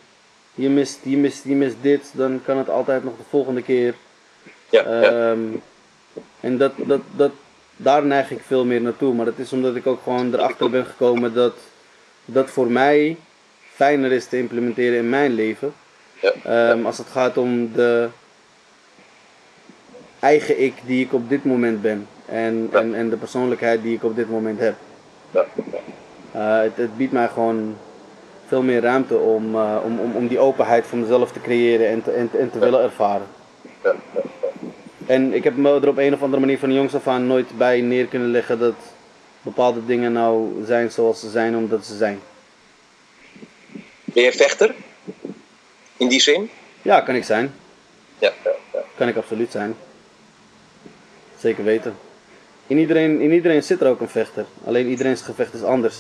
Je 0.55 0.69
mist, 0.69 1.01
je, 1.03 1.17
mist, 1.17 1.45
je 1.45 1.55
mist 1.55 1.77
dit, 1.81 2.11
dan 2.13 2.41
kan 2.45 2.59
het 2.59 2.69
altijd 2.69 3.05
nog 3.05 3.17
de 3.17 3.23
volgende 3.29 3.63
keer. 3.63 3.95
Ja, 4.69 5.31
um, 5.31 5.63
En 6.41 6.59
dat, 6.59 6.73
dat, 6.77 7.01
dat, 7.17 7.31
daar 7.77 8.05
neig 8.05 8.31
ik 8.31 8.41
veel 8.47 8.65
meer 8.65 8.81
naartoe. 8.81 9.15
Maar 9.15 9.25
dat 9.25 9.39
is 9.39 9.53
omdat 9.53 9.77
ik 9.77 9.87
ook 9.87 10.03
gewoon 10.03 10.35
erachter 10.35 10.71
ben 10.71 10.87
gekomen 10.87 11.35
dat 11.35 11.55
dat 12.25 12.51
voor 12.51 12.71
mij 12.71 13.17
fijner 13.75 14.13
is 14.13 14.27
te 14.27 14.39
implementeren 14.39 14.99
in 14.99 15.09
mijn 15.09 15.33
leven. 15.33 15.75
Ja. 16.21 16.71
Um, 16.71 16.87
als 16.87 16.99
het 16.99 17.07
gaat 17.07 17.37
om 17.37 17.73
de 17.73 18.09
eigen 20.25 20.63
ik 20.63 20.75
die 20.87 21.05
ik 21.05 21.13
op 21.13 21.29
dit 21.29 21.45
moment 21.45 21.83
ben. 21.83 22.07
En, 22.27 22.69
ja. 22.73 22.79
en, 22.79 22.95
en 22.95 23.11
de 23.11 23.17
persoonlijkheid 23.17 23.83
die 23.83 23.95
ik 23.95 24.05
op 24.05 24.17
dit 24.17 24.31
moment 24.31 24.61
heb. 24.61 24.75
Ja. 25.31 25.47
Uh, 26.37 26.61
het, 26.61 26.77
het, 26.77 26.97
biedt 26.97 27.13
mij 27.13 27.29
gewoon 27.29 27.77
veel 28.47 28.63
meer 28.63 28.81
ruimte 28.81 29.17
om, 29.17 29.55
uh, 29.55 29.77
om, 29.85 29.99
om, 29.99 30.17
om 30.17 30.29
die 30.29 30.39
openheid 30.39 30.87
voor 30.87 30.99
mezelf 30.99 31.33
te 31.33 31.41
creëren 31.41 31.89
en 31.89 32.03
te, 32.03 32.11
en, 32.11 32.31
en 32.39 32.51
te 32.51 32.59
willen 32.59 32.83
ervaren. 32.83 33.27
En 35.07 35.35
ik 35.35 35.45
heb 35.45 35.57
me 35.57 35.81
er 35.81 35.89
op 35.89 35.99
een 35.99 36.15
of 36.15 36.23
andere 36.23 36.41
manier 36.41 36.59
van 36.59 36.73
jongs 36.73 36.95
af 36.95 37.09
aan 37.09 37.27
nooit 37.27 37.57
bij 37.57 37.81
neer 37.81 38.07
kunnen 38.07 38.31
leggen 38.31 38.59
dat 38.59 38.75
bepaalde 39.43 39.87
dingen 39.87 40.13
nou 40.13 40.65
zijn 40.67 40.91
zoals 40.91 41.21
ze 41.21 41.31
zijn 41.31 41.57
omdat 41.57 41.87
ze 41.87 41.97
zijn. 41.97 42.21
Ben 44.05 44.23
je 44.23 44.33
vechter? 44.33 44.75
In 45.97 46.09
die 46.09 46.21
zin? 46.21 46.51
Ja, 46.83 47.01
kan 47.01 47.15
ik 47.15 47.25
zijn. 47.25 47.55
Ja, 48.19 48.33
ja, 48.45 48.51
ja. 48.73 48.81
Kan 48.97 49.09
ik 49.09 49.17
absoluut 49.17 49.51
zijn. 49.51 49.75
Zeker 51.45 51.65
weten. 51.65 51.95
In 52.67 52.79
iedereen, 52.79 53.21
in 53.21 53.33
iedereen 53.33 53.63
zit 53.63 53.81
er 53.81 53.89
ook 53.89 54.01
een 54.01 54.09
vechter. 54.09 54.45
Alleen 54.67 54.87
iedereen's 54.87 55.23
gevecht 55.23 55.55
is 55.55 55.63
anders. 55.63 55.99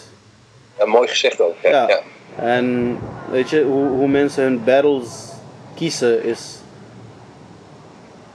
Ja, 0.78 0.86
mooi 0.86 1.08
gezegd 1.08 1.40
ook. 1.40 1.54
Ja, 1.62 1.70
ja. 1.70 1.88
ja. 1.88 2.00
En 2.36 2.98
weet 3.30 3.50
je, 3.50 3.62
hoe, 3.62 3.88
hoe 3.88 4.08
mensen 4.08 4.42
hun 4.42 4.64
battles 4.64 5.32
kiezen 5.74 6.24
is 6.24 6.58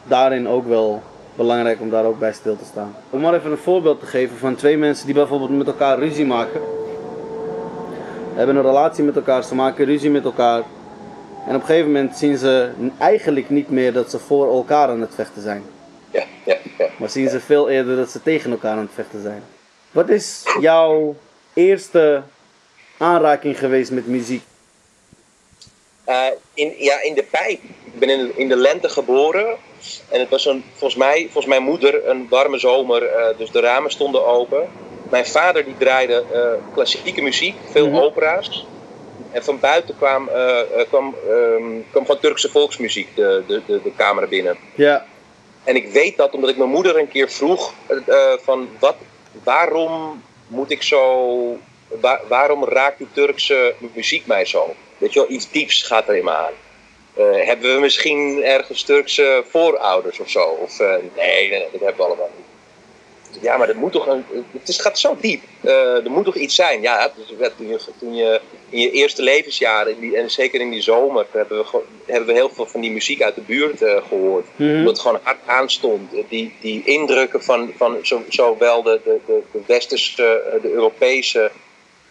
daarin 0.04 0.48
ook 0.48 0.68
wel 0.68 1.02
belangrijk 1.36 1.82
om 1.82 1.90
daar 1.90 2.06
ook 2.06 2.20
bij 2.20 2.34
stil 2.34 2.58
te 2.58 2.66
staan. 2.66 2.96
Om 3.10 3.22
maar 3.22 3.34
even 3.34 3.52
een 3.52 3.58
voorbeeld 3.58 4.00
te 4.00 4.06
geven 4.06 4.38
van 4.38 4.56
twee 4.56 4.78
mensen 4.78 5.06
die 5.06 5.16
bijvoorbeeld 5.16 5.58
met 5.58 5.68
elkaar 5.68 6.00
ruzie 6.00 6.26
maken. 6.26 6.62
Hebben 8.34 8.56
een 8.56 8.62
relatie 8.62 9.04
met 9.04 9.16
elkaar, 9.16 9.44
ze 9.44 9.56
maken 9.56 9.86
ruzie 9.86 10.12
met 10.12 10.24
elkaar. 10.24 10.64
En 11.48 11.56
op 11.56 11.62
een 11.62 11.68
gegeven 11.68 11.92
moment 11.92 12.18
zien 12.18 12.38
ze 12.38 12.70
eigenlijk 12.98 13.50
niet 13.50 13.70
meer 13.70 13.94
dat 13.94 14.10
ze 14.10 14.20
voor 14.20 14.54
elkaar 14.54 14.90
aan 14.90 15.02
het 15.02 15.16
vechten 15.16 15.42
zijn. 15.42 15.64
Ja, 16.12 16.24
ja, 16.46 16.58
ja. 16.78 16.88
Maar 16.98 17.10
zien 17.10 17.30
ze 17.30 17.40
veel 17.40 17.70
eerder 17.70 17.96
dat 17.96 18.10
ze 18.10 18.22
tegen 18.24 18.52
elkaar 18.52 18.72
aan 18.72 18.78
het 18.78 18.94
vechten 18.94 19.22
zijn. 19.22 19.44
Wat 19.92 20.10
is 20.10 20.44
jouw 20.60 21.16
eerste 21.54 22.22
aanraking 22.98 23.60
geweest 23.60 23.92
met 23.92 24.08
muziek? 24.08 24.44
Uh, 26.10 26.26
in, 26.54 26.74
ja, 26.78 27.02
in 27.02 27.14
de 27.14 27.24
pijp. 27.24 27.60
Ik 27.94 28.00
ben 28.00 28.10
in 28.10 28.18
de, 28.28 28.34
in 28.36 28.48
de 28.48 28.56
lente 28.56 28.90
geboren. 28.90 29.58
En 30.10 30.20
het 30.20 30.30
was 30.30 30.46
een, 30.46 30.64
volgens, 30.72 30.96
mij, 31.00 31.22
volgens 31.24 31.46
mijn 31.46 31.64
moeder 31.64 32.08
een 32.08 32.28
warme 32.30 32.58
zomer, 32.58 33.04
uh, 33.04 33.38
dus 33.38 33.52
de 33.52 33.60
ramen 33.60 33.92
stonden 33.92 34.26
open. 34.26 34.70
Mijn 35.10 35.26
vader 35.26 35.66
die 35.66 35.78
draaide 35.78 36.24
uh, 36.34 36.74
klassieke 36.74 37.22
muziek, 37.22 37.56
veel 37.72 37.88
Mhm. 37.88 37.98
opera's. 37.98 38.66
En 39.32 39.44
van 39.44 39.60
buiten 39.60 39.96
kwam, 39.98 40.30
kwam, 40.90 41.16
um, 41.30 41.86
kwam 41.92 42.06
van 42.06 42.20
Turkse 42.20 42.50
volksmuziek 42.50 43.16
de, 43.16 43.44
de, 43.48 43.62
de, 43.66 43.80
de 43.84 43.92
kamer 43.96 44.28
binnen. 44.28 44.58
Ja, 44.76 45.06
En 45.64 45.76
ik 45.76 45.92
weet 45.92 46.18
dat 46.18 46.34
omdat 46.34 46.50
ik 46.50 46.58
mijn 46.58 46.70
moeder 46.70 46.98
een 46.98 47.08
keer 47.08 47.30
vroeg 47.30 47.74
van 48.42 48.70
wat, 48.80 48.96
waarom 49.44 50.24
moet 50.48 50.72
ik 50.72 50.84
zo, 50.84 51.58
waar, 51.88 52.22
waarom 52.28 52.66
raakt 52.66 52.98
die 52.98 53.08
Turkse 53.14 53.76
muziek 53.94 54.26
mij 54.26 54.46
zo? 54.46 54.76
Weet 54.98 55.14
je 55.14 55.20
wel, 55.20 55.30
iets 55.30 55.52
dieps 55.52 55.84
gaat 55.84 56.08
er 56.08 56.16
in 56.16 56.30
aan. 56.30 56.54
Uh, 57.18 57.46
hebben 57.46 57.74
we 57.74 57.80
misschien 57.80 58.44
ergens 58.44 58.84
Turkse 58.84 59.44
voorouders 59.50 60.20
of 60.20 60.30
zo? 60.30 60.44
Of, 60.44 60.80
nee, 61.16 61.50
nee, 61.50 61.68
dat 61.72 61.82
hebben 61.82 61.98
we 61.98 62.04
allemaal 62.04 62.30
niet. 62.38 63.42
Ja, 63.42 63.58
maar 63.58 63.68
dat 63.68 63.76
moet 63.76 63.92
toch 63.92 64.08
een, 64.08 64.26
het 64.52 64.70
is, 64.70 64.80
gaat 64.80 65.00
zo 65.00 65.18
diep. 65.20 65.44
Er 65.64 66.12
moet 66.12 66.26
toch 66.26 66.36
iets 66.36 66.56
zijn. 66.56 66.82
Ja, 66.82 67.12
toen 68.00 68.16
je 68.16 68.42
in 68.70 68.80
je 68.80 68.92
eerste 68.92 69.22
levensjaren, 69.22 69.94
in 69.94 70.00
die, 70.00 70.18
en 70.18 70.32
zeker 70.32 70.62
in 70.62 70.70
die 70.70 70.82
zomer, 70.82 71.26
hebben 71.32 71.58
we, 71.58 71.82
hebben 72.06 72.28
we 72.28 72.34
heel 72.34 72.50
veel 72.50 72.66
van 72.66 72.82
die 72.82 72.92
muziek 72.92 73.22
uit 73.22 73.36
de 73.36 73.42
buurt 73.42 73.78
gehoord. 74.08 74.46
Mhm. 74.56 74.78
Omdat 74.78 74.94
het 74.94 75.00
gewoon 75.00 75.20
hard 75.24 75.40
aanstond. 75.46 76.12
Die, 76.30 76.54
die 76.62 76.82
indrukken 76.86 77.44
van, 77.44 77.72
van 77.78 77.98
zo, 78.02 78.24
zowel 78.30 78.84
de, 78.84 79.00
de, 79.04 79.20
de, 79.26 79.42
de 79.52 79.62
westerse, 79.66 80.60
de 80.62 80.72
Europese 80.72 81.52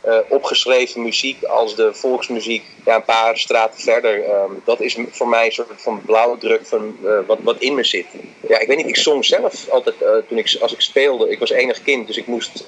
eh, 0.00 0.18
opgeschreven 0.28 1.02
muziek 1.02 1.42
als 1.42 1.76
de 1.76 1.94
volksmuziek 1.94 2.64
ja, 2.84 2.94
een 2.94 3.04
paar 3.04 3.38
straten 3.38 3.80
verder. 3.80 4.24
Ehm, 4.24 4.52
dat 4.64 4.80
is 4.80 4.98
voor 5.10 5.28
mij 5.28 5.46
een 5.46 5.52
soort 5.52 5.68
van 5.76 6.02
blauwdruk 6.06 6.66
van 6.66 6.96
eh, 7.04 7.18
wat, 7.26 7.38
wat 7.42 7.58
in 7.58 7.74
me 7.74 7.84
zit. 7.84 8.06
Ja, 8.48 8.58
ik 8.58 8.68
weet 8.68 8.76
niet, 8.76 8.86
ik 8.86 8.96
zong 8.96 9.24
zelf 9.24 9.68
altijd 9.68 10.02
eh, 10.02 10.10
toen 10.28 10.38
ik, 10.38 10.56
als 10.60 10.72
ik 10.72 10.80
speelde. 10.80 11.30
Ik 11.30 11.38
was 11.38 11.50
enig 11.50 11.82
kind, 11.82 12.06
dus 12.06 12.16
ik 12.16 12.26
moest, 12.26 12.66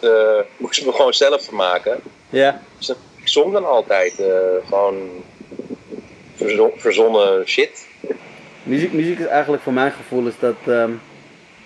moest 0.56 0.84
me 0.84 0.92
gewoon 0.92 1.14
zelf 1.14 1.44
vermaken. 1.44 2.00
Ja. 2.30 2.62
Dus 2.78 2.92
zong 3.30 3.52
dan 3.52 3.66
altijd 3.66 4.14
gewoon 4.68 5.24
verzonnen 6.76 7.48
shit. 7.48 7.86
Muziek, 8.62 8.92
muziek 8.92 9.18
is 9.18 9.26
eigenlijk 9.26 9.62
voor 9.62 9.72
mijn 9.72 9.92
gevoel 9.92 10.26
is 10.26 10.38
dat 10.38 10.56
um, 10.66 11.00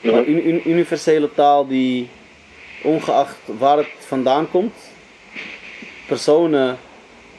een 0.02 0.68
universele 0.68 1.34
taal 1.34 1.66
die 1.66 2.08
ongeacht 2.82 3.36
waar 3.58 3.76
het 3.76 3.86
vandaan 3.98 4.50
komt, 4.50 4.74
personen 6.06 6.78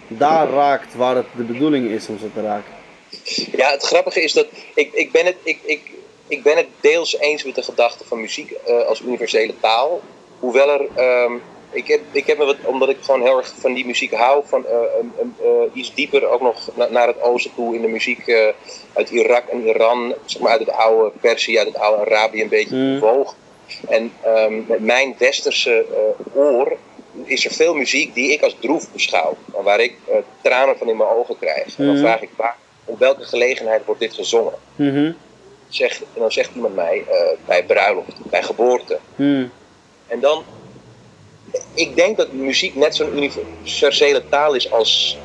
daar 0.07 0.49
raakt 0.49 0.95
waar 0.95 1.15
het 1.15 1.25
de 1.35 1.43
bedoeling 1.43 1.89
is 1.89 2.07
om 2.07 2.17
ze 2.19 2.33
te 2.33 2.41
raken. 2.41 2.73
Ja, 3.51 3.71
het 3.71 3.83
grappige 3.83 4.23
is 4.23 4.33
dat 4.33 4.47
ik, 4.73 4.93
ik, 4.93 5.11
ben, 5.11 5.25
het, 5.25 5.35
ik, 5.43 5.59
ik, 5.63 5.91
ik 6.27 6.43
ben 6.43 6.57
het 6.57 6.67
deels 6.79 7.19
eens 7.19 7.43
met 7.43 7.55
de 7.55 7.63
gedachte 7.63 8.03
van 8.05 8.21
muziek 8.21 8.51
uh, 8.67 8.85
als 8.85 9.01
universele 9.01 9.53
taal. 9.59 10.01
Hoewel 10.39 10.69
er, 10.69 10.81
um, 11.23 11.41
ik 11.75 11.87
heb, 11.87 12.01
ik 12.11 12.27
heb 12.27 12.37
me 12.37 12.45
wat, 12.45 12.55
omdat 12.63 12.89
ik 12.89 12.97
gewoon 13.01 13.21
heel 13.21 13.37
erg 13.37 13.53
van 13.57 13.73
die 13.73 13.85
muziek 13.85 14.13
hou, 14.13 14.43
van 14.45 14.65
uh, 14.65 15.25
uh, 15.43 15.49
iets 15.73 15.93
dieper 15.93 16.27
ook 16.27 16.41
nog 16.41 16.69
na, 16.75 16.87
naar 16.89 17.07
het 17.07 17.21
oosten 17.21 17.51
toe 17.55 17.75
in 17.75 17.81
de 17.81 17.87
muziek 17.87 18.53
uit 18.93 19.09
Irak 19.09 19.47
en 19.47 19.67
Iran, 19.67 20.15
zeg 20.25 20.41
maar 20.41 20.51
uit 20.51 20.59
het 20.59 20.71
oude 20.71 21.11
Perzië, 21.21 21.57
uit 21.57 21.67
het 21.67 21.77
oude 21.77 22.05
Arabië 22.05 22.41
een 22.41 22.49
beetje 22.49 22.75
mm. 22.75 22.99
bewoog. 22.99 23.35
En 23.89 24.11
um, 24.25 24.65
met 24.67 24.79
mijn 24.79 25.15
westerse 25.17 25.85
oor 26.33 26.77
is 27.23 27.45
er 27.45 27.51
veel 27.51 27.73
muziek 27.73 28.13
die 28.13 28.31
ik 28.31 28.41
als 28.41 28.55
droef 28.59 28.91
beschouw. 28.91 29.37
En 29.57 29.63
waar 29.63 29.79
ik 29.79 29.95
uh, 30.09 30.15
tranen 30.41 30.77
van 30.77 30.89
in 30.89 30.97
mijn 30.97 31.09
ogen 31.09 31.37
krijg. 31.39 31.77
En 31.77 31.85
dan 31.85 31.95
mhm. 31.95 32.03
vraag 32.03 32.21
ik, 32.21 32.29
waar, 32.35 32.55
op 32.85 32.99
welke 32.99 33.23
gelegenheid 33.23 33.85
wordt 33.85 34.01
dit 34.01 34.13
gezongen? 34.13 34.53
Mhm. 34.75 35.11
Zeg, 35.67 36.01
en 36.01 36.19
dan 36.19 36.31
zegt 36.31 36.55
iemand 36.55 36.75
mij, 36.75 37.03
uh, 37.09 37.15
bij 37.45 37.63
bruiloft, 37.63 38.13
bij 38.29 38.43
geboorte. 38.43 38.99
Mhm. 39.15 39.47
En 40.07 40.19
dan, 40.19 40.43
ik 41.73 41.95
denk 41.95 42.17
dat 42.17 42.31
muziek 42.31 42.75
net 42.75 42.95
zo'n 42.95 43.17
universele 43.17 44.23
taal 44.29 44.53
is 44.53 44.71
als, 44.71 45.17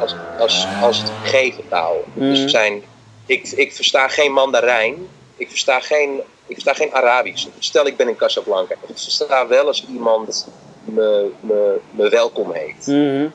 als, 0.00 0.16
als, 0.38 0.68
als 0.80 0.98
het 0.98 1.12
gegeven 1.22 1.68
taal. 1.68 2.04
Dus 2.14 2.42
we 2.42 2.48
zijn, 2.48 2.82
ik, 3.26 3.48
ik 3.48 3.72
versta 3.72 4.08
geen 4.08 4.32
Mandarijn, 4.32 5.08
ik 5.36 5.48
versta 5.48 5.80
geen 5.80 6.20
ik 6.46 6.60
versta 6.60 6.74
geen 6.74 6.94
Arabisch. 6.94 7.46
Stel 7.58 7.86
ik 7.86 7.96
ben 7.96 8.08
in 8.08 8.16
Casablanca. 8.16 8.74
Ik 8.74 8.98
versta 8.98 9.46
wel 9.46 9.66
als 9.66 9.86
iemand 9.92 10.48
me, 10.84 11.30
me, 11.40 11.78
me 11.90 12.08
welkom 12.08 12.52
heet. 12.52 12.86
Mhm. 12.86 13.26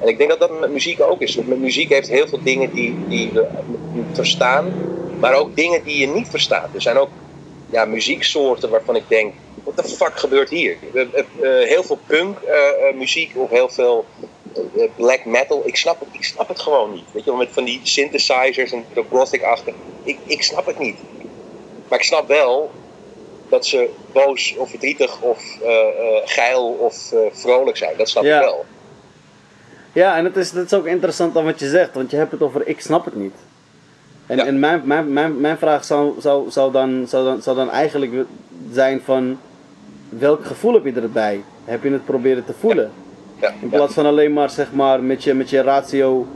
En 0.00 0.08
ik 0.08 0.18
denk 0.18 0.30
dat 0.30 0.40
dat 0.40 0.60
met 0.60 0.70
muziek 0.70 1.00
ook 1.00 1.20
is. 1.20 1.36
Met 1.36 1.58
muziek 1.58 1.88
heeft 1.88 2.08
heel 2.08 2.28
veel 2.28 2.42
dingen 2.42 2.72
die, 2.72 2.96
die 3.08 3.30
we 3.32 3.46
verstaan, 4.12 4.72
maar 5.20 5.34
ook 5.34 5.56
dingen 5.56 5.84
die 5.84 5.98
je 5.98 6.06
niet 6.06 6.28
verstaat. 6.28 6.68
Er 6.74 6.82
zijn 6.82 6.96
ook 6.96 7.10
ja, 7.70 7.84
muzieksoorten 7.84 8.70
waarvan 8.70 8.96
ik 8.96 9.04
denk, 9.08 9.34
wat 9.74 9.86
de 9.86 9.92
fuck 9.92 10.18
gebeurt 10.18 10.50
hier? 10.50 10.76
Uh, 10.92 11.04
heel 11.42 11.82
veel 11.82 11.98
punk 12.06 12.38
uh, 12.40 12.98
muziek 12.98 13.32
of 13.34 13.50
heel 13.50 13.68
veel 13.68 14.04
black 14.96 15.24
metal. 15.24 15.62
Ik 15.64 15.76
snap, 15.76 16.00
het, 16.00 16.08
ik 16.12 16.24
snap 16.24 16.48
het 16.48 16.60
gewoon 16.60 16.92
niet. 16.92 17.04
Weet 17.12 17.24
je 17.24 17.30
wel, 17.30 17.38
met 17.38 17.48
van 17.52 17.64
die 17.64 17.80
synthesizers 17.82 18.72
en 18.72 18.84
gothic 19.10 19.42
achter. 19.42 19.72
Ik, 20.02 20.18
ik 20.26 20.42
snap 20.42 20.66
het 20.66 20.78
niet. 20.78 20.96
Maar 21.88 21.98
ik 21.98 22.04
snap 22.04 22.28
wel 22.28 22.70
dat 23.48 23.66
ze 23.66 23.90
boos 24.12 24.54
of 24.56 24.70
verdrietig 24.70 25.20
of 25.20 25.58
uh, 25.62 25.68
uh, 25.68 26.16
geil 26.24 26.66
of 26.66 27.12
uh, 27.12 27.20
vrolijk 27.32 27.76
zijn. 27.76 27.96
Dat 27.96 28.08
snap 28.08 28.24
ik 28.24 28.30
wel. 28.30 28.64
Ja, 29.92 30.16
en 30.16 30.24
het 30.24 30.36
is, 30.36 30.50
het 30.50 30.72
is 30.72 30.78
ook 30.78 30.86
interessant 30.86 31.36
aan 31.36 31.44
wat 31.44 31.60
je 31.60 31.68
zegt, 31.68 31.94
want 31.94 32.10
je 32.10 32.16
hebt 32.16 32.32
het 32.32 32.42
over 32.42 32.66
ik 32.66 32.80
snap 32.80 33.04
het 33.04 33.14
niet. 33.14 33.34
En, 34.26 34.36
ja. 34.36 34.46
en 34.46 34.58
mijn, 34.58 34.82
mijn, 34.84 35.12
mijn, 35.12 35.40
mijn 35.40 35.58
vraag 35.58 35.84
zou, 35.84 36.20
zou, 36.20 36.50
zou, 36.50 36.72
dan, 36.72 37.06
zou, 37.08 37.24
dan, 37.24 37.42
zou 37.42 37.56
dan 37.56 37.70
eigenlijk 37.70 38.12
zijn 38.72 39.02
van 39.04 39.38
welk 40.08 40.44
gevoel 40.44 40.74
heb 40.74 40.84
je 40.84 41.00
erbij? 41.00 41.40
Heb 41.64 41.82
je 41.82 41.90
het 41.90 42.04
proberen 42.04 42.44
te 42.44 42.52
voelen? 42.58 42.90
Ja. 43.40 43.52
In 43.60 43.68
plaats 43.68 43.94
van 43.94 44.06
alleen 44.06 44.32
maar 44.32 44.50
zeg 44.50 44.72
maar 44.72 45.02
met 45.02 45.24
je, 45.24 45.34
met 45.34 45.50
je 45.50 45.62
ratio 45.62 46.26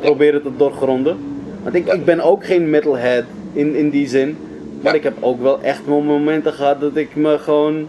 proberen 0.00 0.42
te 0.42 0.56
doorgronden. 0.56 1.18
Want 1.62 1.74
ik, 1.74 1.86
ik 1.86 2.04
ben 2.04 2.20
ook 2.20 2.44
geen 2.44 2.70
metalhead 2.70 3.24
in, 3.52 3.74
in 3.74 3.90
die 3.90 4.08
zin. 4.08 4.36
Maar 4.80 4.94
ik 4.94 5.02
heb 5.02 5.16
ook 5.20 5.42
wel 5.42 5.60
echt 5.62 5.86
momenten 5.86 6.52
gehad 6.52 6.80
dat 6.80 6.96
ik 6.96 7.16
me 7.16 7.38
gewoon. 7.38 7.88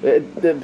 Eh, 0.00 0.10
de, 0.40 0.54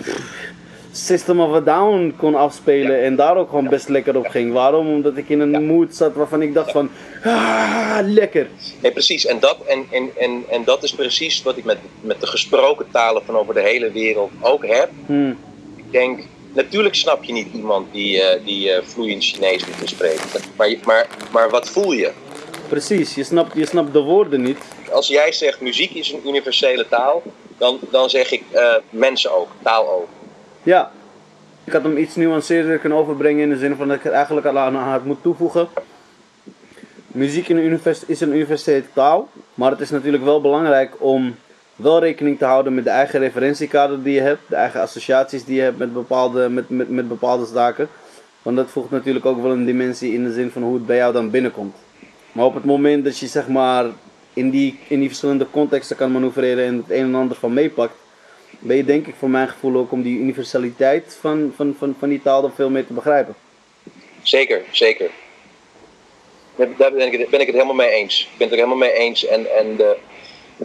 System 0.96 1.40
of 1.40 1.54
a 1.54 1.60
Down 1.60 2.14
kon 2.16 2.34
afspelen 2.34 3.02
en 3.02 3.16
daar 3.16 3.36
ook 3.36 3.48
gewoon 3.48 3.68
best 3.68 3.88
lekker 3.88 4.16
op 4.16 4.26
ging. 4.26 4.52
Waarom? 4.52 4.88
Omdat 4.88 5.16
ik 5.16 5.28
in 5.28 5.40
een 5.40 5.66
mood 5.66 5.94
zat 5.94 6.14
waarvan 6.14 6.42
ik 6.42 6.54
dacht 6.54 6.70
van, 6.70 6.90
ah, 7.24 7.98
lekker. 8.02 8.48
Nee, 8.82 8.92
precies. 8.92 9.26
En 9.26 9.38
dat, 9.40 9.56
en, 9.66 9.86
en, 9.90 10.10
en, 10.16 10.44
en 10.48 10.64
dat 10.64 10.82
is 10.82 10.92
precies 10.92 11.42
wat 11.42 11.56
ik 11.56 11.64
met, 11.64 11.78
met 12.00 12.20
de 12.20 12.26
gesproken 12.26 12.86
talen 12.90 13.22
van 13.24 13.36
over 13.36 13.54
de 13.54 13.60
hele 13.60 13.90
wereld 13.90 14.30
ook 14.40 14.66
heb. 14.66 14.90
Hmm. 15.06 15.38
Ik 15.76 15.92
denk, 15.92 16.20
natuurlijk 16.52 16.94
snap 16.94 17.24
je 17.24 17.32
niet 17.32 17.48
iemand 17.52 17.92
die, 17.92 18.16
uh, 18.16 18.24
die 18.44 18.68
uh, 18.68 18.78
vloeiend 18.82 19.24
Chinees 19.24 19.64
moet 19.80 19.88
spreken. 19.88 20.26
Maar, 20.56 20.74
maar, 20.84 21.06
maar 21.32 21.50
wat 21.50 21.68
voel 21.68 21.92
je? 21.92 22.10
Precies, 22.68 23.14
je 23.14 23.24
snapt, 23.24 23.56
je 23.56 23.66
snapt 23.66 23.92
de 23.92 24.00
woorden 24.00 24.42
niet. 24.42 24.58
Als 24.92 25.08
jij 25.08 25.32
zegt 25.32 25.60
muziek 25.60 25.90
is 25.90 26.12
een 26.12 26.28
universele 26.28 26.88
taal, 26.88 27.22
dan, 27.58 27.78
dan 27.90 28.10
zeg 28.10 28.30
ik 28.32 28.42
uh, 28.54 28.74
mensen 28.90 29.36
ook, 29.36 29.48
taal 29.62 29.88
ook. 29.88 30.08
Ja, 30.66 30.90
ik 31.64 31.72
had 31.72 31.82
hem 31.82 31.96
iets 31.96 32.14
nuanceerder 32.14 32.78
kunnen 32.78 32.98
overbrengen 32.98 33.42
in 33.42 33.48
de 33.48 33.56
zin 33.56 33.76
van 33.76 33.88
dat 33.88 33.96
ik 33.96 34.02
het 34.02 34.12
eigenlijk 34.12 34.46
al 34.46 34.58
aan 34.58 34.74
had 34.74 35.04
moet 35.04 35.22
toevoegen. 35.22 35.68
Muziek 37.06 37.48
is 38.06 38.20
een 38.20 38.34
universele 38.34 38.84
taal, 38.92 39.28
maar 39.54 39.70
het 39.70 39.80
is 39.80 39.90
natuurlijk 39.90 40.24
wel 40.24 40.40
belangrijk 40.40 40.94
om 40.98 41.36
wel 41.76 42.00
rekening 42.00 42.38
te 42.38 42.44
houden 42.44 42.74
met 42.74 42.84
de 42.84 42.90
eigen 42.90 43.18
referentiekader 43.18 44.02
die 44.02 44.14
je 44.14 44.20
hebt, 44.20 44.40
de 44.48 44.54
eigen 44.54 44.80
associaties 44.80 45.44
die 45.44 45.56
je 45.56 45.62
hebt 45.62 45.78
met 45.78 45.92
bepaalde, 45.92 46.48
met, 46.48 46.68
met, 46.68 46.88
met 46.88 47.08
bepaalde 47.08 47.46
zaken. 47.46 47.88
Want 48.42 48.56
dat 48.56 48.70
voegt 48.70 48.90
natuurlijk 48.90 49.26
ook 49.26 49.42
wel 49.42 49.52
een 49.52 49.64
dimensie 49.64 50.12
in 50.12 50.24
de 50.24 50.32
zin 50.32 50.50
van 50.50 50.62
hoe 50.62 50.74
het 50.74 50.86
bij 50.86 50.96
jou 50.96 51.12
dan 51.12 51.30
binnenkomt. 51.30 51.76
Maar 52.32 52.44
op 52.44 52.54
het 52.54 52.64
moment 52.64 53.04
dat 53.04 53.18
je 53.18 53.26
zeg 53.26 53.48
maar 53.48 53.84
in 54.32 54.50
die, 54.50 54.78
in 54.88 54.98
die 54.98 55.08
verschillende 55.08 55.46
contexten 55.50 55.96
kan 55.96 56.12
manoeuvreren 56.12 56.64
en 56.64 56.76
het 56.76 56.90
een 56.90 57.04
en 57.04 57.14
ander 57.14 57.36
van 57.36 57.52
meepakt, 57.52 57.94
ben 58.58 58.76
je 58.76 58.84
denk 58.84 59.06
ik 59.06 59.14
voor 59.18 59.30
mijn 59.30 59.48
gevoel 59.48 59.76
ook 59.76 59.92
om 59.92 60.02
die 60.02 60.18
universaliteit 60.18 61.18
van, 61.20 61.52
van, 61.56 61.74
van, 61.78 61.96
van 61.98 62.08
die 62.08 62.22
taal 62.22 62.42
dan 62.42 62.54
veel 62.54 62.70
meer 62.70 62.86
te 62.86 62.92
begrijpen. 62.92 63.34
Zeker, 64.22 64.62
zeker. 64.70 65.10
Daar 66.56 66.92
ben 66.92 67.12
ik, 67.12 67.18
het, 67.18 67.30
ben 67.30 67.40
ik 67.40 67.46
het 67.46 67.54
helemaal 67.54 67.74
mee 67.74 67.90
eens. 67.90 68.22
Ik 68.32 68.38
ben 68.38 68.48
het 68.48 68.56
er 68.56 68.64
helemaal 68.64 68.88
mee 68.88 68.98
eens. 68.98 69.26
En, 69.26 69.56
en 69.58 69.76
de, 69.76 69.96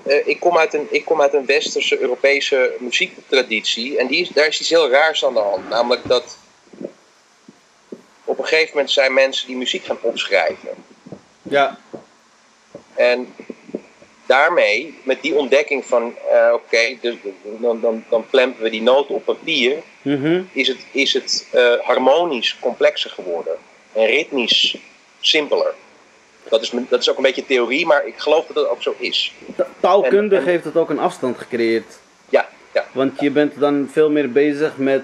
uh, 0.08 0.28
ik, 0.28 0.40
kom 0.40 0.58
uit 0.58 0.74
een, 0.74 0.88
ik 0.90 1.06
kom 1.06 1.22
uit 1.22 1.34
een 1.34 1.46
westerse 1.46 2.00
Europese 2.00 2.76
muziektraditie. 2.80 3.98
En 3.98 4.08
die 4.08 4.30
daar 4.34 4.48
is 4.48 4.60
iets 4.60 4.70
heel 4.70 4.90
raars 4.90 5.26
aan 5.26 5.34
de 5.34 5.40
hand. 5.40 5.70
Namelijk 5.70 6.08
dat 6.08 6.38
op 8.24 8.40
een 8.40 8.46
gegeven 8.46 8.72
moment 8.74 8.92
zijn 8.92 9.14
mensen 9.14 9.48
die 9.48 9.58
muziek 9.58 9.86
gaan 9.86 9.98
opschrijven. 10.02 10.70
Ja. 11.42 11.80
En 12.94 13.36
daarmee, 14.26 14.98
met 15.04 15.22
die 15.22 15.36
ontdekking 15.36 15.86
van, 15.86 16.16
uh, 16.34 16.54
oké, 16.54 16.98
dus, 17.02 17.16
dan, 17.44 17.82
dan, 17.82 18.04
dan 18.10 18.26
plempen 18.30 18.64
we 18.64 18.70
die 18.70 18.82
noten 18.82 19.16
op 19.16 19.26
papier, 19.26 19.78
mm 20.02 20.50
is 20.52 20.68
het, 20.68 20.86
is 20.92 21.14
het 21.14 21.48
uh, 21.54 21.74
harmonisch 21.82 22.58
complexer 22.60 23.10
geworden 23.10 23.58
en 23.94 24.06
ritmisch 24.06 24.78
simpeler. 25.20 25.74
Dat 26.50 26.62
is, 26.62 26.72
dat 26.90 27.00
is 27.00 27.10
ook 27.10 27.18
een 27.18 27.24
beetje 27.24 27.46
theorie, 27.46 27.86
maar 27.86 28.06
ik 28.06 28.18
geloof 28.18 28.46
dat 28.46 28.56
dat 28.56 28.70
ook 28.70 28.82
zo 28.82 28.96
is. 28.98 29.34
Taalkundig 29.80 30.46
heeft 30.46 30.64
het 30.64 30.78
ook 30.78 30.90
een 30.90 31.00
afstand 31.00 31.38
gecreëerd. 31.38 32.00
Ja, 32.30 32.50
ja. 32.74 32.86
Want 32.92 33.20
je 33.20 33.32
bent 33.32 33.60
dan 33.60 33.90
veel 33.92 34.10
meer 34.10 34.32
bezig 34.32 34.78
met. 34.78 35.04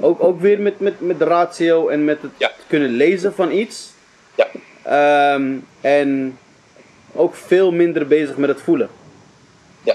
Ook, 0.00 0.22
ook 0.22 0.40
weer 0.40 0.60
met, 0.60 0.80
met, 0.80 1.00
met 1.00 1.18
de 1.18 1.24
ratio 1.24 1.88
en 1.88 2.04
met 2.04 2.22
het 2.22 2.30
ja. 2.36 2.52
kunnen 2.66 2.88
lezen 2.90 3.34
van 3.34 3.52
iets. 3.52 3.92
Ja. 4.34 4.48
Um, 5.34 5.66
en 5.80 6.38
ook 7.14 7.34
veel 7.34 7.72
minder 7.72 8.06
bezig 8.06 8.36
met 8.36 8.48
het 8.48 8.62
voelen. 8.62 8.90
Ja, 9.82 9.94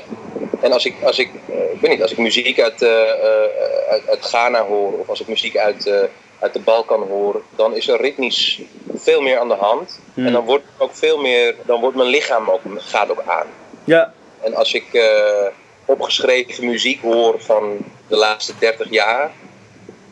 en 0.62 0.72
als 0.72 0.86
ik, 0.86 0.96
als 1.04 1.20
ik, 1.20 1.30
uh, 1.50 1.56
ik 1.74 1.80
weet 1.82 1.92
niet, 1.92 2.02
als 2.02 2.12
ik 2.12 2.18
muziek 2.18 2.60
uit, 2.60 2.82
uh, 2.82 2.90
uit, 3.90 4.10
uit, 4.10 4.26
Ghana 4.26 4.64
hoor 4.64 5.00
of 5.00 5.10
als 5.10 5.22
ik 5.22 5.28
muziek 5.28 5.58
uit, 5.58 6.10
uit 6.40 6.54
de 6.54 6.60
Balkan 6.60 7.02
hoor, 7.02 7.42
dan 7.56 7.76
is 7.76 7.88
er 7.88 8.02
ritmisch 8.02 8.62
veel 8.96 9.22
meer 9.22 9.40
aan 9.40 9.48
de 9.48 9.54
hand. 9.54 10.00
Hmm. 10.14 10.26
En 10.26 10.32
dan 10.32 10.46
wordt 10.46 10.66
ook 10.78 10.96
veel 10.96 11.18
meer, 11.18 11.56
dan 11.66 11.80
wordt 11.80 11.96
mijn 11.96 12.10
lichaam 12.10 12.50
ook, 12.50 12.62
gaat 12.78 13.12
ook 13.12 13.24
aan. 13.26 13.48
Ja. 13.84 14.14
En 14.42 14.56
als 14.56 14.74
ik 14.74 14.86
opgeschreven 15.86 16.66
muziek 16.66 17.02
hoor 17.02 17.42
van 17.42 17.78
de 18.08 18.16
laatste 18.16 18.54
30 18.60 18.90
jaar, 18.90 19.32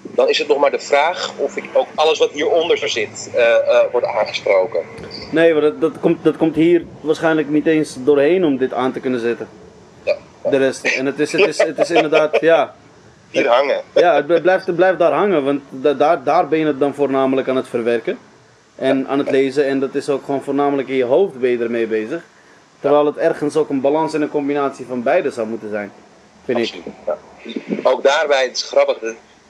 dan 0.02 0.30
is 0.30 0.38
het 0.38 0.48
nog 0.48 0.60
maar 0.60 0.72
de 0.72 0.80
vraag 0.80 1.34
of 1.38 1.58
ik 1.58 1.64
ook 1.74 1.88
alles 1.96 2.20
wat 2.20 2.32
hieronder 2.32 2.78
zit 2.78 3.30
uh, 3.36 3.42
uh, 3.42 3.80
wordt 3.92 4.08
aangesproken. 4.08 4.80
Nee, 5.32 5.54
maar 5.54 5.62
dat, 5.62 5.82
dat, 5.82 6.00
komt, 6.00 6.24
dat 6.24 6.38
komt 6.38 6.56
hier 6.56 6.86
waarschijnlijk 7.02 7.50
niet 7.50 7.66
eens 7.66 7.96
doorheen 8.00 8.46
om 8.46 8.58
dit 8.58 8.74
aan 8.74 8.92
te 8.92 9.00
kunnen 9.00 9.20
zetten. 9.20 9.48
Ja. 10.04 10.16
De 10.50 10.58
rest. 10.58 10.86
En 10.86 11.06
het 11.06 11.20
is, 11.20 11.32
het 11.32 11.48
is, 11.48 11.58
het 11.58 11.78
is 11.78 11.92
inderdaad, 11.92 12.40
ja. 12.42 12.76
hier 13.30 13.48
hangen. 13.48 13.82
Ja, 13.94 14.16
het 14.16 14.42
blijft, 14.42 14.66
het 14.66 14.76
blijft 14.76 15.00
daar 15.00 15.12
hangen, 15.14 15.44
want 15.44 15.62
da- 15.70 15.94
daar, 15.94 16.24
daar 16.24 16.48
ben 16.48 16.60
je 16.60 16.66
het 16.66 16.80
dan 16.80 16.94
voornamelijk 16.94 17.48
aan 17.48 17.56
het 17.56 17.68
verwerken. 17.68 18.18
En 18.76 19.08
aan 19.08 19.18
het 19.18 19.32
lezen, 19.32 19.66
en 19.66 19.80
dat 19.80 19.96
is 19.96 20.10
ook 20.10 20.26
gewoon 20.26 20.44
voornamelijk 20.44 20.88
in 20.88 20.96
je 20.96 21.04
hoofd 21.04 21.40
ben 21.40 21.50
je 21.50 21.58
ermee 21.58 21.88
bezig. 21.88 22.24
Terwijl 22.80 23.06
het 23.06 23.18
ergens 23.18 23.56
ook 23.56 23.70
een 23.70 23.82
balans 23.82 24.14
en 24.14 24.22
een 24.22 24.30
combinatie 24.30 24.86
van 24.86 25.04
beide 25.04 25.32
zou 25.32 25.48
moeten 25.48 25.70
zijn, 25.70 25.92
vind 26.46 26.60
ik. 26.60 26.74
Ja. 27.06 27.18
Ook 27.84 28.04
daarbij, 28.04 28.44
het 28.44 28.58
is 28.58 28.64
grappig, 28.64 28.98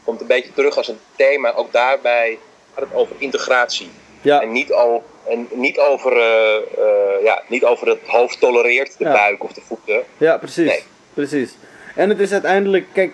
komt 0.07 0.21
een 0.21 0.27
beetje 0.27 0.53
terug 0.53 0.77
als 0.77 0.87
een 0.87 0.99
thema. 1.15 1.53
Ook 1.53 1.71
daarbij 1.71 2.37
gaat 2.73 2.83
het 2.83 2.93
over 2.93 3.15
integratie. 3.17 3.89
Ja, 4.21 4.41
En 4.41 4.51
niet, 4.51 4.71
al, 4.73 5.03
en 5.29 5.47
niet, 5.53 5.79
over, 5.79 6.11
eh, 6.11 6.55
eh, 6.55 7.23
ja, 7.23 7.41
niet 7.47 7.63
over 7.65 7.87
het 7.87 7.99
hoofd 8.05 8.39
tolereert, 8.39 8.97
de 8.97 9.03
Ja. 9.03 9.11
buik 9.11 9.43
of 9.43 9.51
de 9.53 9.61
voeten. 9.67 10.01
ja 10.17 10.37
precies. 10.37 10.65
Nee. 10.67 10.83
precies. 11.13 11.55
En 11.95 12.09
het 12.09 12.19
is 12.19 12.31
uiteindelijk, 12.31 12.85
kijk, 12.93 13.11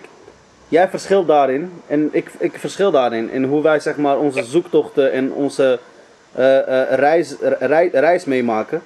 jij 0.68 0.88
verschilt 0.88 1.26
daarin 1.26 1.82
en 1.86 2.08
ik, 2.12 2.30
ik 2.38 2.58
verschil 2.58 2.90
daarin. 2.90 3.30
In 3.30 3.44
hoe 3.44 3.62
wij 3.62 3.80
zeg 3.80 3.96
maar 3.96 4.18
onze 4.18 4.42
zoektochten 4.44 5.12
en 5.12 5.32
onze 5.32 5.78
eh, 6.32 6.92
reis, 6.92 7.34
rei- 7.58 7.90
reis 7.92 8.24
meemaken. 8.24 8.82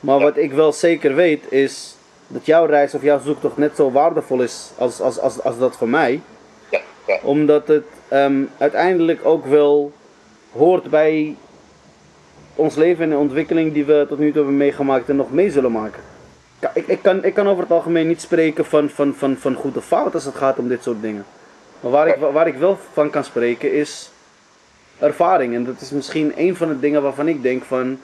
Maar 0.00 0.18
wat 0.20 0.36
ik 0.36 0.52
wel 0.52 0.72
zeker 0.72 1.14
weet 1.14 1.52
is 1.52 1.94
dat 2.26 2.46
jouw 2.46 2.64
reis 2.66 2.94
of 2.94 3.02
jouw 3.02 3.20
zoektocht 3.24 3.56
net 3.56 3.76
zo 3.76 3.90
waardevol 3.90 4.40
is 4.42 4.70
als, 4.78 5.00
als, 5.00 5.18
als, 5.18 5.42
als 5.42 5.58
dat 5.58 5.76
voor 5.76 5.88
mij. 5.88 6.20
Omdat 7.22 7.68
het 7.68 7.84
ehm, 8.08 8.42
uiteindelijk 8.58 9.24
ook 9.24 9.46
wel 9.46 9.92
hoort 10.52 10.90
bij 10.90 11.36
ons 12.54 12.74
leven 12.74 13.04
en 13.04 13.10
de 13.10 13.16
ontwikkeling 13.16 13.72
die 13.72 13.84
we 13.84 14.06
tot 14.08 14.18
nu 14.18 14.26
toe 14.26 14.36
hebben 14.36 14.56
meegemaakt 14.56 15.08
en 15.08 15.16
nog 15.16 15.32
mee 15.32 15.50
zullen 15.50 15.72
maken. 15.72 16.02
Ik, 16.74 16.86
ik, 16.86 17.02
kan, 17.02 17.24
ik 17.24 17.34
kan 17.34 17.48
over 17.48 17.62
het 17.62 17.72
algemeen 17.72 18.06
niet 18.06 18.20
spreken 18.20 18.64
van, 18.64 18.88
van, 18.88 19.14
van, 19.14 19.36
van 19.36 19.54
goed 19.54 19.76
of 19.76 19.84
fout 19.84 20.14
als 20.14 20.24
het 20.24 20.34
gaat 20.34 20.58
om 20.58 20.68
dit 20.68 20.82
soort 20.82 21.02
dingen. 21.02 21.24
Maar 21.80 21.90
waar 21.90 22.08
ik, 22.08 22.16
waar 22.16 22.46
ik 22.46 22.56
wel 22.56 22.78
van 22.92 23.10
kan 23.10 23.24
spreken 23.24 23.72
is 23.72 24.10
ervaring. 24.98 25.54
En 25.54 25.64
dat 25.64 25.80
is 25.80 25.90
misschien 25.90 26.32
een 26.36 26.56
van 26.56 26.68
de 26.68 26.80
dingen 26.80 27.02
waarvan 27.02 27.28
ik 27.28 27.42
denk 27.42 27.64
van... 27.64 27.98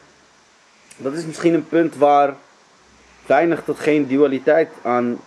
Dat 0.96 1.12
is 1.12 1.26
misschien 1.26 1.55
een 1.55 1.68
punt 1.68 1.96
waar 1.96 2.34
weinig 3.26 3.62
tot 3.64 3.78
geen 3.78 4.07
dualiteit 4.07 4.68
aan 4.82 5.18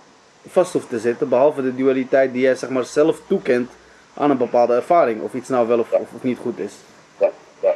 vast 0.47 0.73
hoeft 0.73 0.89
te 0.89 0.99
zitten. 0.99 1.29
Behalve 1.29 1.61
de 1.61 1.75
dualiteit 1.75 2.33
die 2.33 2.41
jij 2.41 2.55
zeg 2.55 2.69
maar 2.69 2.85
zelf 2.85 3.19
toekent 3.27 3.71
aan 4.13 4.29
een 4.31 4.37
bepaalde 4.37 4.73
ervaring. 4.75 5.21
Of 5.21 5.33
iets 5.33 5.49
nou 5.49 5.67
wel 5.67 5.79
of, 5.79 5.91
of, 5.91 6.07
of 6.15 6.23
niet 6.23 6.37
goed 6.37 6.59
is. 6.59 6.73
ja, 7.19 7.73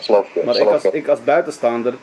geloof 0.00 0.28
ik. 0.34 0.44
Maar 0.44 0.56
ik 0.56 0.68
als, 0.68 0.84
ik 0.84 1.08
als 1.08 1.24
buitenstaander 1.24 1.94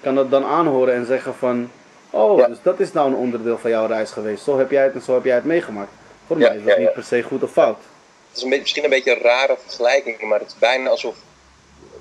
kan 0.00 0.14
dat 0.14 0.30
dan 0.30 0.44
aanhoren 0.44 0.94
en 0.94 1.06
zeggen 1.06 1.34
van... 1.34 1.70
Oh, 2.10 2.38
Ja. 2.38 2.46
dus 2.46 2.62
dat 2.62 2.80
is 2.80 2.92
nou 2.92 3.08
een 3.08 3.16
onderdeel 3.16 3.58
van 3.58 3.70
jouw 3.70 3.86
reis 3.86 4.10
geweest. 4.10 4.44
Zo 4.44 4.58
heb 4.58 4.70
jij 4.70 4.84
het 4.84 4.94
en 4.94 5.02
zo 5.02 5.14
heb 5.14 5.24
jij 5.24 5.34
het 5.34 5.44
meegemaakt. 5.44 5.90
Voor 6.26 6.36
mij 6.38 6.56
is 6.56 6.64
dat 6.64 6.78
niet 6.78 6.92
per 6.92 7.04
se 7.04 7.22
goed 7.22 7.42
of 7.42 7.50
fout. 7.50 7.76
Het 8.28 8.36
is 8.36 8.42
een 8.42 8.48
beetje, 8.48 8.62
misschien 8.62 8.84
een 8.84 8.90
beetje 8.90 9.16
een 9.16 9.22
rare 9.22 9.56
vergelijking, 9.66 10.20
maar 10.20 10.38
het 10.38 10.48
is 10.48 10.58
bijna 10.58 10.88
alsof. 10.90 11.16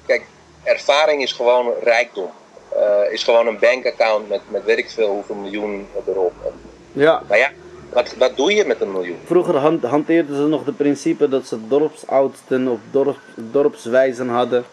Kijk, 0.06 0.26
ervaring 0.64 1.22
is 1.22 1.32
gewoon 1.32 1.74
rijkdom. 1.84 2.30
Eh, 2.76 3.12
is 3.12 3.24
gewoon 3.24 3.48
een 3.48 3.60
bankaccount 3.60 4.30
met, 4.30 4.42
met 4.48 4.64
weet 4.64 4.78
ik 4.78 4.90
veel 4.90 5.10
hoeveel 5.10 5.36
miljoen 5.36 5.88
erop. 6.08 6.34
En, 6.46 6.54
Ja, 6.94 7.22
maar 7.28 7.38
ja, 7.38 7.50
wat, 7.90 8.16
wat 8.18 8.38
doe 8.38 8.54
je 8.54 8.66
met 8.66 8.82
een 8.82 8.92
miljoen? 8.92 9.18
vroeger 9.26 9.56
hand- 9.58 9.84
hanteerden 9.84 10.36
ze 10.36 10.42
nog 10.48 10.64
de 10.64 10.72
principe 10.72 11.30
dat 11.30 11.46
ze 11.48 11.68
dorpsoudsten 11.68 12.68
of 12.68 12.80
dorp, 12.92 13.18
dorpswijzen 13.36 14.30
hadden. 14.30 14.64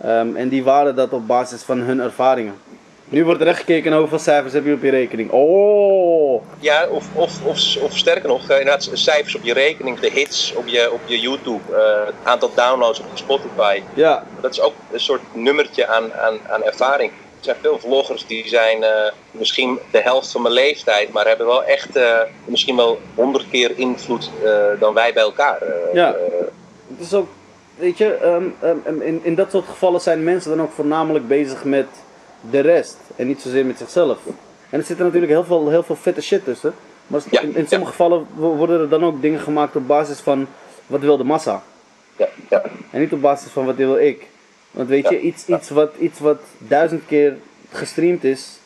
Ehm, 0.00 0.36
en 0.36 0.48
die 0.48 0.64
waren 0.64 0.94
dat 0.96 1.12
op 1.12 1.26
basis 1.26 1.62
van 1.62 1.78
hun 1.78 2.00
ervaringen. 2.00 2.54
Nu 3.10 3.24
wordt 3.24 3.40
er 3.40 3.46
echt 3.46 3.58
gekeken 3.58 3.90
naar 3.90 4.00
hoeveel 4.00 4.18
cijfers 4.18 4.52
heb 4.52 4.64
je 4.64 4.72
op 4.72 4.82
je 4.82 4.90
rekening. 4.90 5.30
Oh! 5.30 6.42
Ja, 6.58 6.86
of, 6.90 7.06
of, 7.12 7.44
of, 7.44 7.76
of 7.82 7.96
sterker 7.96 8.28
nog, 8.28 8.48
eh, 8.50 8.58
inderdaad, 8.58 8.90
cijfers 8.92 9.36
op 9.36 9.42
je 9.42 9.52
rekening, 9.52 9.98
de 9.98 10.10
hits 10.10 10.52
op 10.56 10.66
je, 10.66 10.92
op 10.92 11.00
je 11.04 11.20
YouTube, 11.20 11.60
eh, 11.76 12.06
het 12.06 12.14
aantal 12.22 12.50
downloads 12.54 13.00
op 13.00 13.06
Spotify. 13.14 13.82
Ja, 13.94 14.24
Dat 14.40 14.50
is 14.50 14.60
ook 14.60 14.72
een 14.92 15.00
soort 15.00 15.20
nummertje 15.32 15.86
aan, 15.86 16.12
aan, 16.12 16.38
aan 16.48 16.62
ervaring. 16.62 17.12
Er 17.38 17.44
zijn 17.44 17.56
veel 17.60 17.78
vloggers 17.78 18.26
die 18.26 18.48
zijn 18.48 18.82
eh, 18.82 19.12
misschien 19.30 19.78
de 19.90 20.00
helft 20.00 20.30
van 20.32 20.42
mijn 20.42 20.54
leeftijd, 20.54 21.12
maar 21.12 21.26
hebben 21.26 21.46
wel 21.46 21.64
echt 21.64 21.96
eh, 21.96 22.18
misschien 22.44 22.76
wel 22.76 22.98
honderd 23.14 23.48
keer 23.50 23.78
invloed 23.78 24.30
eh, 24.44 24.64
dan 24.80 24.94
wij 24.94 25.12
bij 25.12 25.22
elkaar. 25.22 25.58
Ja. 25.92 26.16
het 26.96 27.06
is 27.06 27.14
ook, 27.14 27.28
weet 27.76 27.98
je, 27.98 28.14
ehm, 28.14 28.44
ehm, 28.60 29.00
in, 29.00 29.20
in 29.22 29.34
dat 29.34 29.50
soort 29.50 29.66
gevallen 29.68 30.00
zijn 30.00 30.24
mensen 30.24 30.50
dan 30.56 30.62
ook 30.66 30.72
voornamelijk 30.72 31.28
bezig 31.28 31.64
met 31.64 31.86
de 32.50 32.60
rest 32.60 32.96
en 33.16 33.26
niet 33.26 33.40
zozeer 33.40 33.66
met 33.66 33.78
zichzelf. 33.78 34.18
En 34.70 34.78
er 34.78 34.84
zitten 34.84 35.04
natuurlijk 35.04 35.32
heel 35.32 35.44
veel, 35.44 35.68
heel 35.68 35.82
veel 35.82 35.96
vette 35.96 36.20
shit 36.22 36.44
tussen. 36.44 36.74
Maar 37.06 37.20
Ja, 37.30 37.40
in, 37.40 37.56
in 37.56 37.68
sommige 37.68 37.90
gevallen 37.90 38.26
wo- 38.34 38.54
worden 38.54 38.80
er 38.80 38.88
dan 38.88 39.04
ook 39.04 39.22
dingen 39.22 39.40
gemaakt 39.40 39.76
op 39.76 39.86
basis 39.86 40.18
van 40.18 40.46
wat 40.86 41.00
wil 41.00 41.16
de 41.16 41.24
massa. 41.24 41.62
ja, 42.16 42.28
ja, 42.50 42.62
En 42.90 43.00
niet 43.00 43.12
op 43.12 43.20
basis 43.20 43.50
van 43.50 43.66
wat 43.66 43.76
wil 43.76 43.96
ik. 43.96 44.26
Want 44.78 44.90
weet 44.90 45.08
je, 45.08 45.20
iets, 45.20 45.46
iets, 45.46 45.70
wat, 45.70 45.94
iets 45.98 46.18
wat 46.20 46.40
duizend 46.58 47.02
keer 47.06 47.36
gestreamd 47.70 48.24
is, 48.24 48.58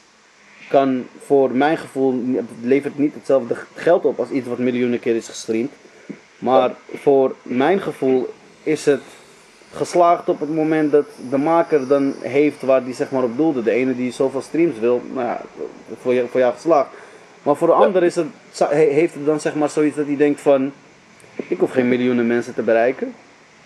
kan 0.69 1.07
voor 1.25 1.51
mijn 1.51 1.79
gevoel, 1.79 2.23
levert 2.63 2.99
niet 2.99 3.15
hetzelfde 3.15 3.57
geld 3.75 4.05
op 4.05 4.19
als 4.19 4.31
iets 4.31 4.49
wat 4.49 4.59
miljoenen 4.59 5.01
keer 5.01 5.17
is 5.17 5.29
gestreamd. 5.29 5.71
Maar 6.39 6.75
voor 6.95 7.35
mijn 7.43 7.81
gevoel 7.81 8.29
is 8.63 8.85
het 8.85 9.03
geslaagd 9.73 10.29
op 10.29 10.41
het 10.41 10.55
moment 10.55 10.93
dat 10.93 11.07
de 11.31 11.39
maker 11.39 11.87
dan 11.87 12.15
heeft 12.21 12.63
waar 12.63 12.85
die 12.85 12.95
zeg 12.95 13.11
maar 13.11 13.23
op 13.23 13.37
doelde. 13.37 13.63
De 13.63 13.71
ene 13.71 13.97
die 13.97 14.13
zoveel 14.13 14.43
streams 14.43 14.79
wil, 14.79 15.03
nou 15.13 15.27
ja, 15.27 15.43
voor, 16.01 16.15
jou, 16.15 16.29
voor 16.29 16.41
jou 16.41 16.55
geslaagd. 16.55 16.89
Maar 17.43 17.57
voor 17.57 17.69
de 17.69 17.75
ander 17.75 18.03
is 18.03 18.15
het, 18.15 18.27
heeft 18.69 19.15
het 19.15 19.27
dan 19.27 19.41
zeg 19.41 19.55
maar 19.55 19.71
zoiets 19.71 19.97
dat 19.97 20.07
hij 20.07 20.17
denkt 20.17 20.41
van, 20.41 20.73
ik 21.49 21.59
hoef 21.59 21.71
geen 21.71 21.89
miljoenen 21.89 22.27
mensen 22.27 22.55
te 22.55 22.63
bereiken. 22.63 23.15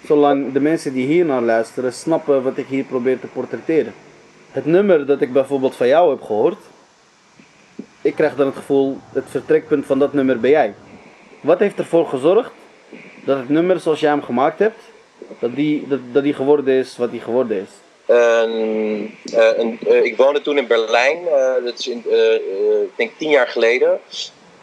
Zolang 0.04 0.52
de 0.52 0.60
mensen 0.60 0.92
die 0.92 1.06
hier 1.06 1.24
naar 1.24 1.42
luisteren 1.42 1.92
snappen 1.92 2.42
wat 2.42 2.56
ik 2.56 2.66
hier 2.66 2.84
probeer 2.84 3.20
te 3.20 3.26
portretteren. 3.26 3.94
Het 4.50 4.66
nummer 4.66 5.06
dat 5.06 5.20
ik 5.20 5.32
bijvoorbeeld 5.32 5.76
van 5.76 5.86
jou 5.86 6.10
heb 6.10 6.22
gehoord, 6.22 6.58
ik 8.02 8.14
krijg 8.14 8.36
dan 8.36 8.46
het 8.46 8.56
gevoel, 8.56 8.98
het 9.12 9.24
vertrekpunt 9.28 9.86
van 9.86 9.98
dat 9.98 10.12
nummer 10.12 10.40
ben 10.40 10.50
jij. 10.50 10.74
Wat 11.40 11.58
heeft 11.58 11.78
ervoor 11.78 12.06
gezorgd 12.06 12.50
dat 13.24 13.38
het 13.38 13.48
nummer 13.48 13.80
zoals 13.80 14.00
jij 14.00 14.10
hem 14.10 14.22
gemaakt 14.22 14.58
hebt, 14.58 14.78
dat 15.38 15.54
die, 15.54 15.88
dat, 15.88 15.98
dat 16.12 16.22
die 16.22 16.34
geworden 16.34 16.74
is 16.74 16.96
wat 16.96 17.10
die 17.10 17.20
geworden 17.20 17.60
is? 17.60 17.68
Een, 18.06 19.14
eh, 19.32 19.58
een, 19.58 19.78
eh, 19.86 20.04
ik 20.04 20.16
woonde 20.16 20.40
toen 20.40 20.58
in 20.58 20.66
Berlijn, 20.66 21.18
eh, 21.26 21.64
dat 21.64 21.78
is 21.78 21.88
in, 21.88 21.98
ik 22.82 22.96
denk 22.96 23.10
tien 23.18 23.30
jaar 23.30 23.48
geleden. 23.48 24.00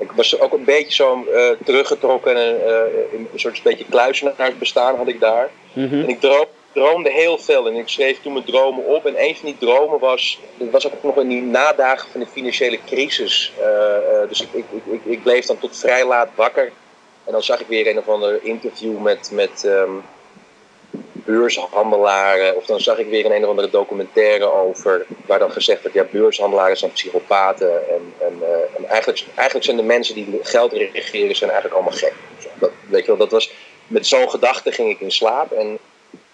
Ik 0.03 0.11
was 0.11 0.39
ook 0.39 0.53
een 0.53 0.63
beetje 0.63 0.93
zo 0.93 1.25
eh, 1.33 1.49
teruggetrokken 1.65 2.35
en 2.35 2.67
eh, 2.67 3.13
in 3.13 3.27
een 3.33 3.39
soort 3.39 3.63
beetje 3.63 3.85
kluizenaarsbestaan 3.89 4.95
had 4.95 5.07
ik 5.07 5.19
daar. 5.19 5.49
Mhm. 5.73 6.01
En 6.01 6.09
ik 6.09 6.19
droom, 6.19 6.45
droomde 6.73 7.11
heel 7.11 7.37
veel 7.37 7.67
en 7.67 7.75
ik 7.75 7.87
schreef 7.87 8.21
toen 8.21 8.33
mijn 8.33 8.45
dromen 8.45 8.85
op. 8.85 9.05
En 9.05 9.23
een 9.23 9.35
van 9.35 9.45
die 9.45 9.57
dromen 9.57 9.99
was, 9.99 10.39
dat 10.57 10.69
was 10.69 10.85
ook 10.87 11.03
nog 11.03 11.17
in 11.17 11.27
die 11.27 11.41
nadagen 11.41 12.09
van 12.11 12.19
de 12.19 12.27
financiële 12.27 12.79
crisis. 12.85 13.53
Eh, 13.59 14.27
dus 14.29 14.41
ik, 14.41 14.47
ik, 14.51 14.65
ik, 14.91 15.01
ik 15.03 15.23
bleef 15.23 15.45
dan 15.45 15.59
tot 15.59 15.77
vrij 15.77 16.05
laat 16.05 16.29
wakker. 16.35 16.71
En 17.25 17.31
dan 17.31 17.43
zag 17.43 17.59
ik 17.59 17.67
weer 17.67 17.87
een 17.87 17.97
of 17.97 18.07
ander 18.07 18.43
interview 18.43 18.97
met, 18.97 19.29
met 19.33 19.63
ehm, 19.65 19.91
beurshandelaren. 21.25 22.55
Of 22.55 22.65
dan 22.65 22.79
zag 22.79 22.97
ik 22.97 23.07
weer 23.07 23.25
een, 23.25 23.35
een 23.35 23.43
of 23.43 23.49
andere 23.49 23.69
documentaire 23.69 24.51
over. 24.51 25.05
Waar 25.25 25.39
dan 25.39 25.51
gezegd 25.51 25.81
werd: 25.81 25.95
ja, 25.95 26.05
beurshandelaren 26.11 26.77
zijn 26.77 26.91
psychopaten. 26.91 27.89
En, 27.89 28.13
en, 28.19 28.33
eh, 28.41 28.77
en 28.77 28.85
eigenlijk, 28.89 29.25
eigenlijk 29.35 29.65
zijn 29.65 29.77
de 29.77 29.83
mensen 29.83 30.15
die 30.15 30.39
geld 30.41 30.73
regeren, 30.73 31.35
zijn 31.35 31.49
eigenlijk 31.51 31.81
allemaal 31.81 31.99
gek. 31.99 32.13
Dat, 32.59 32.71
weet 32.89 33.01
je 33.01 33.07
wel, 33.07 33.17
dat 33.17 33.31
was, 33.31 33.51
met 33.87 34.07
zo'n 34.07 34.29
gedachte 34.29 34.71
ging 34.71 34.89
ik 34.89 34.99
in 34.99 35.11
slaap. 35.11 35.51
En, 35.51 35.77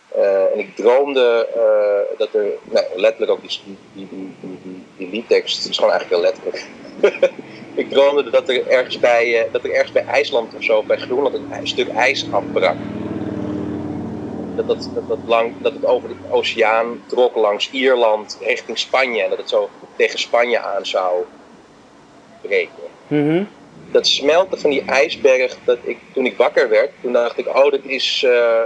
eh, 0.07 0.43
en 0.43 0.59
ik 0.59 0.75
droomde 0.75 1.47
eh, 1.55 2.17
dat 2.17 2.33
er, 2.33 2.45
nou, 2.63 2.85
letterlijk 2.95 3.31
ook 3.31 3.41
die, 3.41 3.59
die, 3.65 4.07
die, 4.09 4.35
die, 4.41 4.83
die, 4.97 5.09
liedtekst, 5.09 5.69
is 5.69 5.77
gewoon 5.77 5.91
eigenlijk 5.91 6.21
heel 6.21 6.31
letterlijk. 6.31 6.65
ik 7.81 7.89
droomde 7.89 8.29
dat 8.29 8.49
er, 8.49 8.67
ergens 8.67 8.99
bij, 8.99 9.47
dat 9.51 9.63
er 9.63 9.71
ergens 9.71 9.91
bij 9.91 10.05
IJsland 10.05 10.55
of 10.55 10.63
zo, 10.63 10.83
bij 10.83 10.97
Groenland, 10.97 11.35
een, 11.35 11.67
stuk 11.67 11.89
ijs 11.89 12.25
afbrak. 12.31 12.75
Dat, 14.67 14.89
dat, 14.93 15.07
dat, 15.07 15.17
lang, 15.25 15.53
dat 15.61 15.73
het 15.73 15.85
over 15.85 16.09
de 16.09 16.15
oceaan 16.29 17.03
trok 17.07 17.35
langs 17.35 17.69
Ierland 17.71 18.37
richting 18.41 18.77
Spanje. 18.77 19.23
En 19.23 19.29
dat 19.29 19.37
het 19.37 19.49
zo 19.49 19.69
tegen 19.95 20.19
Spanje 20.19 20.59
aan 20.59 20.85
zou 20.85 21.23
breken 22.41 22.87
Mhm. 23.09 23.43
dat 23.91 24.07
smelten 24.07 24.59
van 24.59 24.69
die 24.69 24.83
ijsberg, 24.85 25.57
dat 25.63 25.77
ik, 25.81 25.97
toen 26.13 26.25
ik 26.25 26.37
wakker 26.37 26.69
werd, 26.69 26.91
toen 27.01 27.13
dacht 27.13 27.37
ik, 27.37 27.47
oh, 27.47 27.71
dit 27.71 27.85
is, 27.85 28.23
eh, 28.25 28.61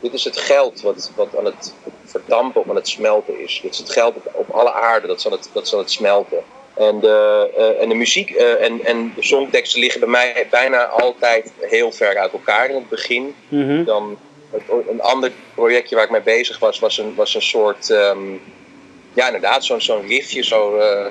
dit 0.00 0.12
is 0.12 0.24
het 0.24 0.38
geld 0.38 0.80
wat, 0.80 1.12
wat 1.16 1.36
aan 1.38 1.44
het 1.44 1.74
verdampen 2.04 2.60
of 2.60 2.68
aan 2.68 2.76
het 2.76 2.88
smelten 2.88 3.40
is. 3.40 3.60
Dit 3.62 3.72
is 3.72 3.78
het 3.78 3.90
geld 3.90 4.16
op, 4.16 4.30
op 4.32 4.50
alle 4.50 4.72
aarde, 4.72 5.06
dat 5.06 5.20
zal 5.20 5.32
het, 5.32 5.50
dat 5.52 5.68
zal 5.68 5.78
het 5.78 5.90
smelten. 5.90 6.38
En 6.74 7.00
de, 7.00 7.50
eh, 7.56 7.82
en 7.82 7.88
de 7.88 7.94
muziek 7.94 8.30
eh, 8.30 8.64
en, 8.64 8.84
en 8.84 9.12
de 9.14 9.22
songteksten 9.22 9.80
liggen 9.80 10.00
bij 10.00 10.08
mij 10.08 10.46
bijna 10.50 10.84
altijd 10.84 11.52
heel 11.60 11.92
ver 11.92 12.18
uit 12.18 12.32
elkaar 12.32 12.68
in 12.68 12.74
het 12.74 12.88
begin. 12.88 13.34
Mhm. 13.48 13.84
Dan, 13.84 14.18
een 14.88 15.00
ander 15.00 15.32
projectje 15.54 15.94
waar 15.94 16.04
ik 16.04 16.10
mee 16.10 16.22
bezig 16.22 16.58
was, 16.58 16.78
was 16.78 16.98
een, 16.98 17.14
was 17.14 17.34
een 17.34 17.42
soort, 17.42 17.90
ehm, 17.90 18.32
ja 19.14 19.26
inderdaad, 19.26 19.64
zo'n 19.64 19.80
zo'n 19.80 20.06
riffje, 20.06 20.44
zo, 20.44 20.76
eh, 20.76 21.06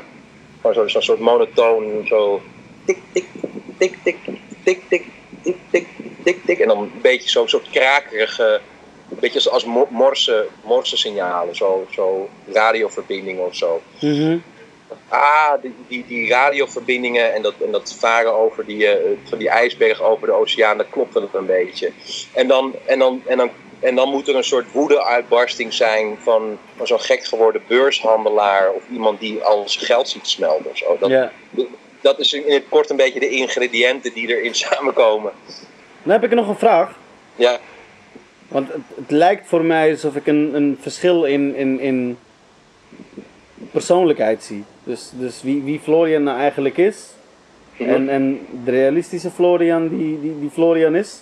gewoon 0.62 0.76
zo, 0.76 0.88
zo'n 0.88 1.02
soort 1.02 1.20
monotoon, 1.20 2.06
zo 2.08 2.42
tik, 2.86 2.98
tik, 3.14 3.28
tik, 3.78 3.98
tik, 4.04 4.18
tik, 4.64 4.84
tik, 4.90 5.06
tik, 5.42 5.58
tik, 5.72 5.88
tik, 6.24 6.46
tik. 6.46 6.60
En 6.60 6.68
dan 6.68 6.78
een 6.78 6.92
beetje 7.02 7.30
zo'n 7.30 7.48
soort 7.48 7.70
krakerige, 7.70 8.62
een 9.10 9.18
beetje 9.20 9.34
als, 9.40 9.50
als 9.50 9.66
mo- 9.66 9.88
morse, 9.90 10.48
morse 10.64 10.98
signalen, 10.98 11.56
zo, 11.56 11.88
zo 11.92 12.30
radioverbindingen 12.52 13.46
of 13.46 13.56
zo. 13.56 13.82
Mhm. 14.00 14.38
Ah, 15.08 15.62
die, 15.62 15.74
die, 15.88 16.06
die 16.08 16.30
radioverbindingen 16.30 17.34
en 17.34 17.42
dat, 17.42 17.54
en 17.66 17.72
dat 17.72 17.96
varen 18.00 18.34
over 18.34 18.66
die, 18.66 18.88
eh, 18.88 19.18
van 19.24 19.38
die 19.38 19.50
ijsberg 19.50 20.02
over 20.02 20.28
de 20.28 20.34
oceaan, 20.34 20.78
dat 20.78 20.90
klopt 20.90 21.14
wel 21.14 21.30
een 21.34 21.46
beetje. 21.46 21.92
En 22.34 22.48
dan, 22.48 22.74
en 22.86 23.00
dan, 23.00 23.22
en 23.26 23.38
dan, 23.38 23.50
en 23.80 23.96
dan 23.96 24.10
moet 24.10 24.28
er 24.28 24.36
een 24.36 24.44
soort 24.44 24.72
woede-uitbarsting 24.72 25.74
zijn 25.74 26.18
van, 26.22 26.58
van 26.76 26.88
zo'n 26.88 27.00
gek 27.00 27.26
geworden 27.26 27.62
beurshandelaar 27.68 28.72
of 28.72 28.84
iemand 28.92 29.20
die 29.20 29.42
al 29.42 29.70
zijn 29.70 29.86
geld 29.86 30.10
ziet 30.10 30.28
smelten 30.28 30.70
of 30.70 30.78
zo. 30.78 30.98
Dat, 31.00 31.10
Ja. 31.10 31.32
dat 32.02 32.20
is 32.20 32.34
in 32.34 32.54
het 32.54 32.64
kort 32.70 32.90
een 32.90 32.96
beetje 32.96 33.20
de 33.20 33.30
ingrediënten 33.30 34.14
die 34.14 34.28
erin 34.28 34.56
samenkomen. 34.66 35.32
Dan 36.04 36.12
heb 36.12 36.24
ik 36.24 36.34
nog 36.34 36.48
een 36.48 36.58
vraag. 36.58 36.98
Ja, 37.36 37.58
Want 38.48 38.68
het, 38.68 38.82
het 38.96 39.12
lijkt 39.12 39.48
voor 39.48 39.64
mij 39.64 39.92
alsof 39.92 40.16
ik 40.16 40.28
een, 40.28 40.52
een 40.56 40.78
verschil 40.82 41.24
in, 41.24 41.56
in, 41.56 41.80
in 41.80 42.18
persoonlijkheid 43.72 44.44
zie. 44.44 44.64
Dus, 44.84 45.12
dus 45.14 45.42
wie, 45.42 45.64
wie 45.64 45.80
Florian 45.80 46.24
nou 46.24 46.38
eigenlijk 46.40 46.78
is. 46.78 47.10
En, 47.78 48.10
en 48.10 48.40
de 48.64 48.72
realistische 48.72 49.32
Florian 49.32 49.88
die, 49.88 50.22
die, 50.22 50.40
die 50.40 50.50
Florian 50.50 50.96
is. 50.96 51.22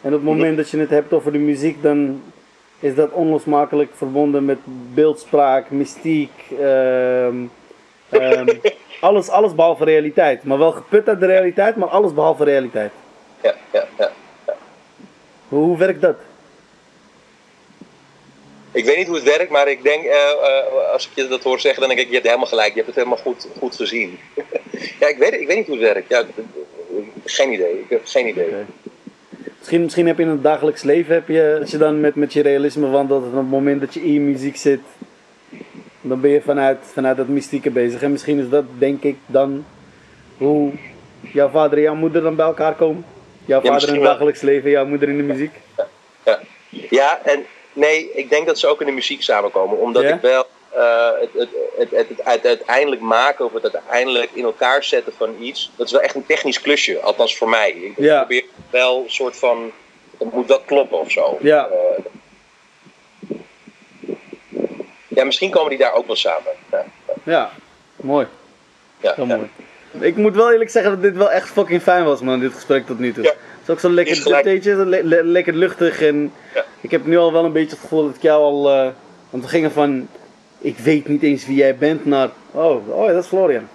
En 0.00 0.14
op 0.14 0.18
het 0.18 0.28
moment 0.28 0.56
dat 0.56 0.70
je 0.70 0.78
het 0.78 0.90
hebt 0.90 1.12
over 1.12 1.32
de 1.32 1.38
muziek, 1.38 1.82
dan 1.82 2.22
is 2.78 2.94
dat 2.94 3.10
onlosmakelijk 3.10 3.90
verbonden 3.94 4.44
met 4.44 4.58
beeldspraak, 4.94 5.70
mystiek. 5.70 6.30
ehm, 6.60 7.36
ehm, 8.08 8.46
alles, 9.00 9.28
alles 9.28 9.54
behalve 9.54 9.84
realiteit. 9.84 10.44
Maar 10.44 10.58
wel 10.58 10.72
geput 10.72 11.08
uit 11.08 11.20
de 11.20 11.26
realiteit, 11.26 11.76
maar 11.76 11.88
alles 11.88 12.14
behalve 12.14 12.44
realiteit. 12.44 12.92
ja, 13.42 13.54
ja, 13.72 13.84
ja. 13.98 14.10
Hoe, 15.48 15.64
hoe 15.64 15.78
werkt 15.78 16.00
dat? 16.00 16.16
Ik 18.74 18.84
weet 18.84 18.96
niet 18.96 19.06
hoe 19.06 19.16
het 19.16 19.36
werkt, 19.36 19.50
maar 19.50 19.68
ik 19.68 19.82
denk, 19.82 20.04
eh, 20.04 20.12
eh, 20.12 20.92
als 20.92 21.06
ik 21.06 21.10
je 21.14 21.28
dat 21.28 21.42
hoor 21.42 21.60
zeggen, 21.60 21.80
dan 21.80 21.88
denk 21.88 22.00
ik, 22.00 22.06
je 22.06 22.14
hebt 22.14 22.26
helemaal 22.26 22.46
gelijk. 22.46 22.68
Je 22.68 22.74
hebt 22.74 22.86
het 22.86 22.96
helemaal 22.96 23.18
goed, 23.18 23.48
goed 23.58 23.76
gezien. 23.76 24.18
ja, 25.00 25.08
ik 25.08 25.16
weet, 25.18 25.32
ik 25.32 25.46
weet 25.46 25.56
niet 25.56 25.66
hoe 25.66 25.78
het 25.78 25.92
werkt. 25.92 26.08
Ja, 26.08 26.24
geen 27.24 27.52
idee. 27.52 27.78
Ik 27.78 27.88
heb 27.88 28.00
geen 28.04 28.28
idee. 28.28 28.50
Misschien, 29.58 29.82
misschien 29.82 30.06
heb 30.06 30.16
je 30.16 30.22
in 30.22 30.28
het 30.28 30.42
dagelijks 30.42 30.82
leven, 30.82 31.14
heb 31.14 31.28
je, 31.28 31.58
als 31.60 31.70
je 31.70 31.78
dan 31.78 32.00
met, 32.00 32.14
met 32.14 32.32
je 32.32 32.42
realisme 32.42 32.88
wandelt, 32.88 33.24
op 33.24 33.34
het 33.34 33.50
moment 33.50 33.80
dat 33.80 33.94
je 33.94 34.04
in 34.04 34.12
je 34.12 34.20
muziek 34.20 34.56
zit, 34.56 34.80
dan 36.00 36.20
ben 36.20 36.30
je 36.30 36.40
vanuit, 36.40 36.78
vanuit 36.92 37.16
dat 37.16 37.28
mystieke 37.28 37.70
bezig. 37.70 38.02
En 38.02 38.12
misschien 38.12 38.38
is 38.38 38.48
dat, 38.48 38.64
denk 38.78 39.02
ik, 39.02 39.16
dan 39.26 39.64
hoe 40.36 40.72
jouw 41.20 41.48
vader 41.48 41.78
en 41.78 41.84
jouw 41.84 41.94
moeder 41.94 42.22
dan 42.22 42.36
bij 42.36 42.46
elkaar 42.46 42.74
komen. 42.74 43.04
Jouw 43.44 43.60
vader 43.60 43.88
in 43.88 43.94
het 43.94 44.02
dagelijks 44.02 44.40
leven, 44.40 44.70
jouw 44.70 44.86
moeder 44.86 45.08
in 45.08 45.16
de 45.16 45.22
muziek. 45.22 45.52
Ja. 46.24 46.40
ja, 46.90 47.20
en 47.24 47.44
nee, 47.74 48.10
ik 48.14 48.30
denk 48.30 48.46
dat 48.46 48.58
ze 48.58 48.66
ook 48.66 48.80
in 48.80 48.86
de 48.86 48.92
muziek 48.92 49.22
samenkomen. 49.22 49.78
Omdat 49.78 50.02
ik 50.02 50.20
wel 50.20 50.46
eh, 50.70 51.10
het, 51.20 51.28
het, 51.32 51.48
het, 51.76 51.90
het, 51.90 52.08
het 52.08 52.24
uit- 52.24 52.46
uiteindelijk 52.46 53.00
maken 53.02 53.44
of 53.44 53.52
het 53.52 53.62
uiteindelijk 53.74 54.30
in 54.32 54.44
elkaar 54.44 54.84
zetten 54.84 55.12
van 55.16 55.34
iets, 55.40 55.70
dat 55.76 55.86
is 55.86 55.92
wel 55.92 56.00
echt 56.00 56.14
een 56.14 56.26
technisch 56.26 56.60
klusje. 56.60 57.00
Althans 57.00 57.36
voor 57.36 57.48
mij. 57.48 57.70
Ik 57.70 57.94
probeer 57.94 58.44
wel 58.70 59.02
een 59.04 59.10
soort 59.10 59.36
van, 59.36 59.72
het 60.18 60.32
moet 60.32 60.46
wel 60.48 60.60
kloppen 60.60 60.98
of 60.98 61.10
zo. 61.10 61.38
Ja. 61.40 61.68
Eh, 61.68 62.04
ja, 65.08 65.24
misschien 65.24 65.50
komen 65.50 65.68
die 65.68 65.78
daar 65.78 65.92
ook 65.94 66.06
wel 66.06 66.16
samen. 66.16 66.52
Ja, 66.70 66.84
Ja, 67.24 67.50
mooi. 67.96 68.26
ja, 69.00 69.12
Heel 69.16 69.26
ja. 69.26 69.36
mooi. 69.36 69.48
Ik 70.00 70.16
moet 70.16 70.34
wel 70.34 70.52
eerlijk 70.52 70.70
zeggen 70.70 70.90
dat 70.92 71.02
dit 71.02 71.16
wel 71.16 71.30
echt 71.30 71.48
fucking 71.50 71.82
fijn 71.82 72.04
was, 72.04 72.20
man, 72.20 72.40
dit 72.40 72.52
gesprek 72.54 72.86
tot 72.86 72.98
nu 72.98 73.12
toe. 73.12 73.22
Ja. 73.24 73.30
Het 73.30 73.38
is 73.62 73.70
ook 73.70 73.80
zo 73.80 73.90
lekker, 73.90 74.16
Is 74.16 74.64
le- 74.64 75.00
le- 75.02 75.22
lekker 75.22 75.54
luchtig 75.54 76.02
en 76.02 76.32
Ja. 76.54 76.63
Ik 76.84 76.90
heb 76.90 77.06
nu 77.06 77.18
al 77.18 77.32
wel 77.32 77.44
een 77.44 77.52
beetje 77.52 77.70
het 77.70 77.80
gevoel 77.80 78.06
dat 78.06 78.14
ik 78.14 78.22
jou 78.22 78.42
al, 78.42 78.70
eh, 78.70 78.88
want 79.30 79.42
we 79.42 79.48
gingen 79.48 79.72
van, 79.72 80.08
ik 80.58 80.78
weet 80.78 81.08
niet 81.08 81.22
eens 81.22 81.46
wie 81.46 81.56
jij 81.56 81.76
bent, 81.76 82.04
naar, 82.04 82.30
oh, 82.50 82.88
oh 82.88 83.06
ja, 83.06 83.12
dat 83.12 83.22
is 83.22 83.28
Florian. 83.28 83.68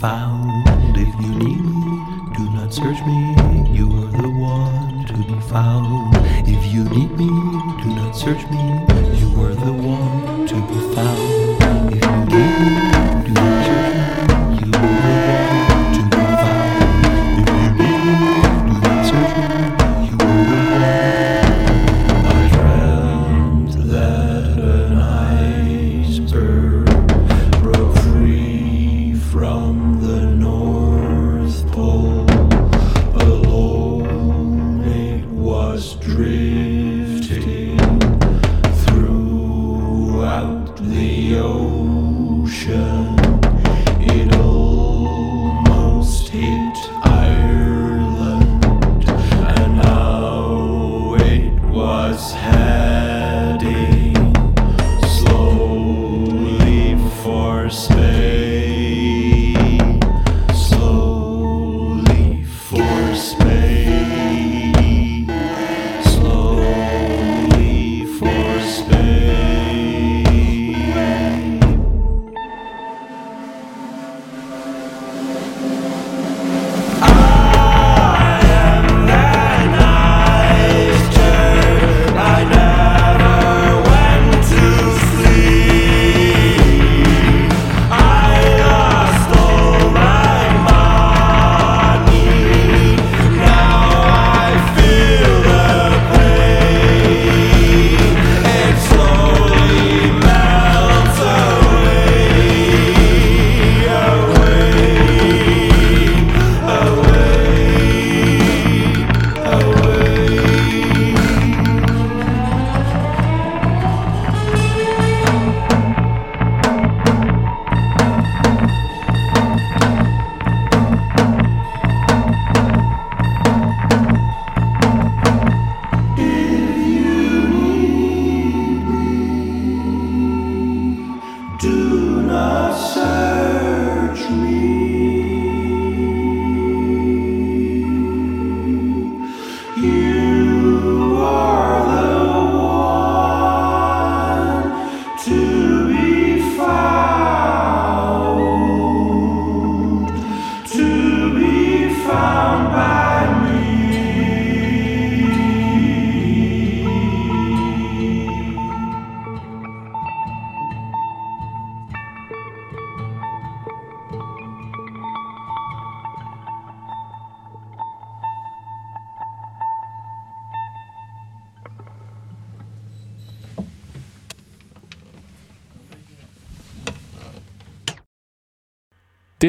Found. 0.00 0.96
If 0.96 1.12
you 1.20 1.34
need 1.34 1.60
me, 1.60 2.32
do 2.34 2.50
not 2.52 2.72
search 2.72 3.00
me. 3.04 3.20
You 3.70 3.86
are 4.00 4.10
the 4.22 4.30
one 4.30 5.04
to 5.06 5.12
be 5.12 5.38
found. 5.48 6.16
If 6.48 6.72
you 6.72 6.84
need 6.84 7.10
me, 7.18 7.28
do 7.82 7.88
not 7.94 8.16
search 8.16 8.42
me. 8.50 8.59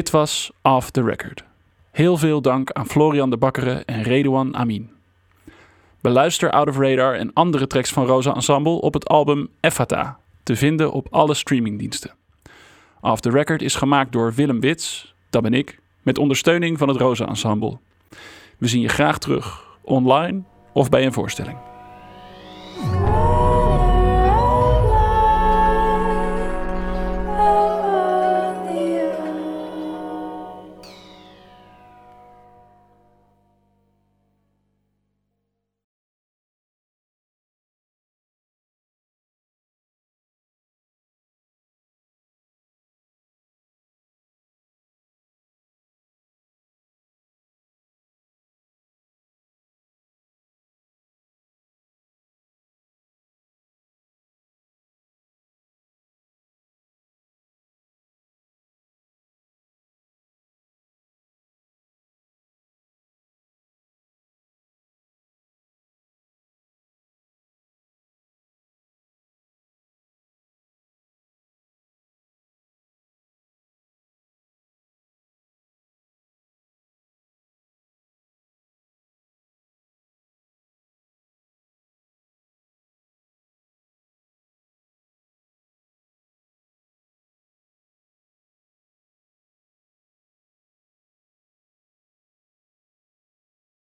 Dit 0.02 0.10
was 0.10 0.50
Off 0.62 0.90
the 0.90 1.02
Record. 1.02 1.44
Heel 1.90 2.16
veel 2.16 2.40
dank 2.40 2.70
aan 2.70 2.86
Florian 2.86 3.30
de 3.30 3.36
Bakkeren 3.36 3.84
en 3.84 4.02
Redouan 4.02 4.56
Amin. 4.56 4.90
Beluister 6.00 6.50
Out 6.50 6.68
of 6.68 6.76
Radar 6.76 7.14
en 7.14 7.32
andere 7.32 7.66
tracks 7.66 7.92
van 7.92 8.06
Rosa 8.06 8.34
Ensemble 8.34 8.80
op 8.80 8.94
het 8.94 9.08
album 9.08 9.48
Effata, 9.60 10.18
te 10.42 10.56
vinden 10.56 10.92
op 10.92 11.06
alle 11.10 11.34
streamingdiensten. 11.34 12.14
Off 13.00 13.20
the 13.20 13.30
Record 13.30 13.62
is 13.62 13.74
gemaakt 13.74 14.12
door 14.12 14.32
Willem 14.34 14.60
Wits, 14.60 15.14
dat 15.30 15.42
ben 15.42 15.54
ik, 15.54 15.80
met 16.02 16.18
ondersteuning 16.18 16.78
van 16.78 16.88
het 16.88 16.96
Rosa 16.96 17.26
Ensemble. 17.26 17.78
We 18.58 18.68
zien 18.68 18.80
je 18.80 18.88
graag 18.88 19.18
terug, 19.18 19.64
online 19.82 20.42
of 20.72 20.88
bij 20.88 21.04
een 21.04 21.12
voorstelling. 21.12 21.71